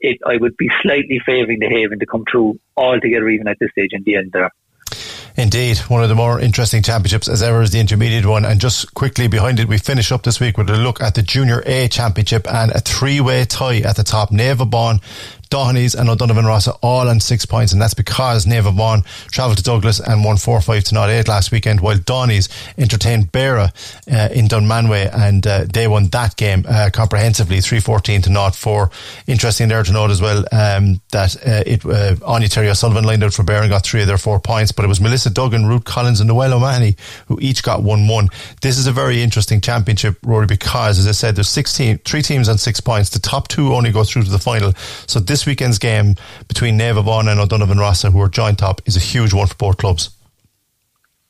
it 0.00 0.18
I 0.26 0.36
would 0.36 0.56
be 0.56 0.70
slightly 0.82 1.20
favouring 1.24 1.60
the 1.60 1.68
Haven 1.68 1.98
to 2.00 2.06
come 2.06 2.24
through 2.30 2.58
altogether 2.76 3.28
even 3.28 3.48
at 3.48 3.58
this 3.60 3.70
stage 3.70 3.92
in 3.92 4.02
the 4.02 4.16
end 4.16 4.32
there. 4.32 4.50
Indeed, 5.36 5.78
one 5.78 6.02
of 6.02 6.08
the 6.08 6.14
more 6.14 6.38
interesting 6.38 6.82
championships 6.82 7.28
as 7.28 7.42
ever 7.42 7.60
is 7.62 7.72
the 7.72 7.80
intermediate 7.80 8.24
one. 8.24 8.44
And 8.44 8.60
just 8.60 8.94
quickly 8.94 9.26
behind 9.26 9.58
it, 9.58 9.66
we 9.66 9.78
finish 9.78 10.12
up 10.12 10.22
this 10.22 10.38
week 10.38 10.56
with 10.56 10.70
a 10.70 10.76
look 10.76 11.00
at 11.00 11.14
the 11.14 11.22
Junior 11.22 11.60
A 11.66 11.88
Championship 11.88 12.46
and 12.48 12.70
a 12.70 12.80
three-way 12.80 13.44
tie 13.44 13.78
at 13.78 13.96
the 13.96 14.04
top. 14.04 14.30
Naomh 14.30 15.02
Bán, 15.54 15.74
Dohenys 15.74 15.94
and 15.98 16.08
O'Donovan 16.08 16.46
Rossa 16.46 16.72
all 16.82 17.08
on 17.08 17.20
six 17.20 17.46
points, 17.46 17.72
and 17.72 17.80
that's 17.80 17.94
because 17.94 18.46
Naomh 18.46 18.76
Bán 18.76 19.04
travelled 19.30 19.58
to 19.58 19.62
Douglas 19.62 20.00
and 20.00 20.24
won 20.24 20.36
4 20.36 20.60
5 20.60 20.84
to 20.84 20.94
not 20.94 21.10
8 21.10 21.28
last 21.28 21.52
weekend, 21.52 21.80
while 21.80 21.96
Dohenys 21.96 22.48
entertained 22.78 23.32
Beara 23.32 23.70
uh, 24.10 24.32
in 24.32 24.46
Dunmanway 24.46 25.10
and 25.14 25.46
uh, 25.46 25.64
they 25.72 25.88
won 25.88 26.08
that 26.08 26.36
game 26.36 26.64
uh, 26.68 26.90
comprehensively 26.92 27.60
3 27.60 27.80
14 27.80 28.22
to 28.22 28.30
not 28.30 28.54
4. 28.54 28.90
Interesting 29.26 29.68
there 29.68 29.82
to 29.82 29.92
note 29.92 30.10
as 30.10 30.20
well 30.20 30.44
um, 30.52 31.00
that 31.10 31.36
uh, 31.46 31.62
it 31.66 31.84
uh, 31.84 32.16
Anya 32.26 32.48
Terry 32.48 32.68
O'Sullivan 32.68 33.04
lined 33.04 33.24
out 33.24 33.32
for 33.32 33.42
Beara 33.42 33.62
and 33.62 33.70
got 33.70 33.84
three 33.84 34.02
of 34.02 34.06
their 34.06 34.18
four 34.18 34.40
points, 34.40 34.72
but 34.72 34.84
it 34.84 34.88
was 34.88 35.00
Melissa 35.00 35.30
Duggan, 35.30 35.66
Ruth 35.66 35.84
Collins, 35.84 36.20
and 36.20 36.28
Noel 36.28 36.54
O'Mahony 36.54 36.96
who 37.26 37.38
each 37.40 37.62
got 37.62 37.82
1 37.82 38.08
1. 38.08 38.28
This 38.60 38.78
is 38.78 38.86
a 38.86 38.92
very 38.92 39.22
interesting 39.22 39.60
championship, 39.60 40.16
Rory, 40.24 40.46
because 40.46 40.98
as 40.98 41.06
I 41.06 41.12
said, 41.12 41.36
there's 41.36 41.48
16, 41.48 41.98
three 41.98 42.22
teams 42.22 42.48
on 42.48 42.58
six 42.58 42.80
points. 42.80 43.10
The 43.10 43.18
top 43.18 43.48
two 43.48 43.74
only 43.74 43.92
go 43.92 44.04
through 44.04 44.24
to 44.24 44.30
the 44.30 44.38
final. 44.38 44.72
So 45.06 45.20
this 45.20 45.43
weekend's 45.46 45.78
game 45.78 46.14
between 46.48 46.78
Naomh 46.78 47.04
Bán 47.04 47.30
and 47.30 47.40
O'Donovan 47.40 47.78
Rossa, 47.78 48.10
who 48.10 48.20
are 48.20 48.28
joint 48.28 48.58
top, 48.58 48.80
is 48.86 48.96
a 48.96 49.00
huge 49.00 49.32
one 49.32 49.46
for 49.46 49.56
both 49.56 49.76
clubs. 49.78 50.10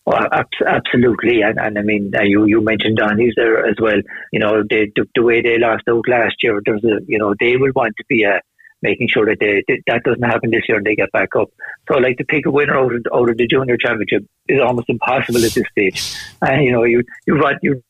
Oh, 0.07 0.19
absolutely, 0.67 1.41
and, 1.41 1.59
and 1.59 1.79
I 1.79 1.83
mean, 1.83 2.13
uh, 2.15 2.23
you 2.23 2.45
you 2.45 2.61
mentioned 2.61 2.99
Donny's 2.99 3.33
there 3.37 3.67
as 3.67 3.77
well. 3.81 4.01
You 4.33 4.39
know, 4.39 4.63
they, 4.69 4.93
the, 4.95 5.07
the 5.15 5.23
way 5.23 5.41
they 5.41 5.59
lost 5.59 5.85
out 5.89 6.07
last 6.07 6.37
year, 6.43 6.61
there's 6.65 6.85
a 6.85 7.01
you 7.07 7.19
know 7.19 7.35
they 7.41 7.57
will 7.57 7.73
want 7.75 7.95
to 7.97 8.05
be 8.07 8.23
a 8.25 8.41
making 8.85 9.09
sure 9.09 9.25
that 9.25 9.39
they, 9.41 9.65
that 9.87 10.03
doesn't 10.05 10.23
happen 10.23 10.51
this 10.51 10.69
year 10.69 10.77
and 10.77 10.87
they 10.87 10.95
get 10.95 11.11
back 11.11 11.35
up. 11.37 11.49
So, 11.89 11.97
like 11.97 12.19
to 12.19 12.25
pick 12.25 12.45
a 12.45 12.51
winner 12.51 12.77
out 12.77 12.95
of, 12.95 13.03
out 13.15 13.31
of 13.31 13.37
the 13.39 13.47
junior 13.47 13.79
championship 13.79 14.29
is 14.47 14.61
almost 14.61 14.91
impossible 14.91 15.43
at 15.43 15.53
this 15.53 15.65
stage. 15.73 16.15
And 16.43 16.63
you 16.63 16.73
know, 16.73 16.85
you 16.85 17.03
you 17.27 17.37
want 17.37 17.59
you 17.63 17.83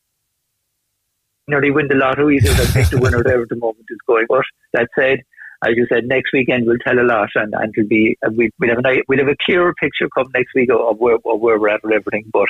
nearly 1.49 1.73
win 1.73 1.89
the 1.89 1.97
lottery 1.97 2.37
easier 2.37 2.55
than 2.55 2.67
pick 2.73 2.89
the 2.91 2.99
winner 2.99 3.23
there 3.25 3.43
at 3.43 3.49
the 3.49 3.57
moment 3.57 3.87
is 3.91 3.99
going. 4.07 4.27
But 4.29 4.45
that 4.73 4.89
said, 4.97 5.19
as 5.67 5.77
you 5.77 5.87
said, 5.93 6.05
next 6.05 6.33
weekend 6.33 6.67
will 6.67 6.79
tell 6.79 6.99
a 6.99 7.03
lot, 7.03 7.29
and, 7.35 7.55
and 7.55 7.75
it'll 7.77 7.89
be 7.89 8.17
uh, 8.25 8.31
we, 8.37 8.51
we'll 8.59 8.71
have 8.71 8.85
a 8.85 9.03
we'll 9.09 9.19
have 9.19 9.29
a 9.29 9.37
clearer 9.45 9.75
picture 9.75 10.09
come 10.15 10.27
next 10.35 10.55
week 10.55 10.71
of 10.71 10.99
where 10.99 11.17
of 11.17 11.41
where 11.41 11.59
we're 11.59 11.69
at 11.69 11.83
with 11.83 11.93
everything. 11.93 12.25
But 12.33 12.49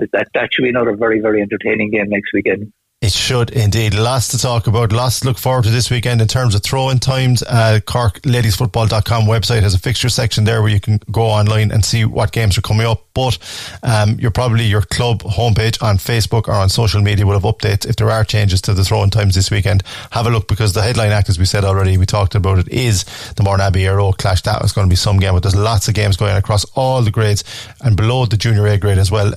uh, 0.00 0.06
that 0.12 0.28
that 0.34 0.50
should 0.52 0.62
be 0.62 0.68
another 0.68 0.96
very 0.96 1.20
very 1.20 1.40
entertaining 1.42 1.90
game 1.90 2.08
next 2.08 2.32
weekend. 2.32 2.72
It 3.00 3.12
should 3.12 3.48
indeed. 3.48 3.94
Lots 3.94 4.28
to 4.28 4.38
talk 4.38 4.66
about. 4.66 4.92
Lots 4.92 5.20
to 5.20 5.26
look 5.26 5.38
forward 5.38 5.64
to 5.64 5.70
this 5.70 5.90
weekend 5.90 6.20
in 6.20 6.28
terms 6.28 6.54
of 6.54 6.62
throwing 6.62 6.98
times. 6.98 7.42
Uh, 7.42 7.80
CorkLadiesFootball.com 7.86 9.22
website 9.22 9.62
has 9.62 9.72
a 9.72 9.78
fixture 9.78 10.10
section 10.10 10.44
there 10.44 10.60
where 10.60 10.70
you 10.70 10.80
can 10.80 11.00
go 11.10 11.22
online 11.22 11.72
and 11.72 11.82
see 11.82 12.04
what 12.04 12.30
games 12.30 12.58
are 12.58 12.60
coming 12.60 12.86
up. 12.86 13.06
But 13.14 13.38
um, 13.82 14.18
you're 14.20 14.30
probably 14.30 14.64
your 14.64 14.82
club 14.82 15.22
homepage 15.22 15.82
on 15.82 15.96
Facebook 15.96 16.46
or 16.46 16.52
on 16.52 16.68
social 16.68 17.00
media 17.00 17.24
will 17.24 17.40
have 17.40 17.44
updates 17.44 17.88
if 17.88 17.96
there 17.96 18.10
are 18.10 18.22
changes 18.22 18.60
to 18.62 18.74
the 18.74 18.84
throwing 18.84 19.08
times 19.08 19.34
this 19.34 19.50
weekend. 19.50 19.82
Have 20.10 20.26
a 20.26 20.30
look 20.30 20.46
because 20.46 20.74
the 20.74 20.82
headline 20.82 21.10
act, 21.10 21.30
as 21.30 21.38
we 21.38 21.46
said 21.46 21.64
already, 21.64 21.96
we 21.96 22.04
talked 22.04 22.34
about 22.34 22.58
it, 22.58 22.68
is 22.68 23.04
the 23.36 23.42
Mourneabbey 23.42 23.86
Aero 23.86 24.12
clash. 24.12 24.42
That 24.42 24.60
was 24.60 24.72
going 24.72 24.86
to 24.86 24.90
be 24.90 24.96
some 24.96 25.18
game, 25.18 25.32
but 25.32 25.42
there's 25.42 25.56
lots 25.56 25.88
of 25.88 25.94
games 25.94 26.18
going 26.18 26.36
across 26.36 26.66
all 26.74 27.00
the 27.00 27.10
grades 27.10 27.44
and 27.80 27.96
below 27.96 28.26
the 28.26 28.36
junior 28.36 28.66
A 28.66 28.76
grade 28.76 28.98
as 28.98 29.10
well. 29.10 29.32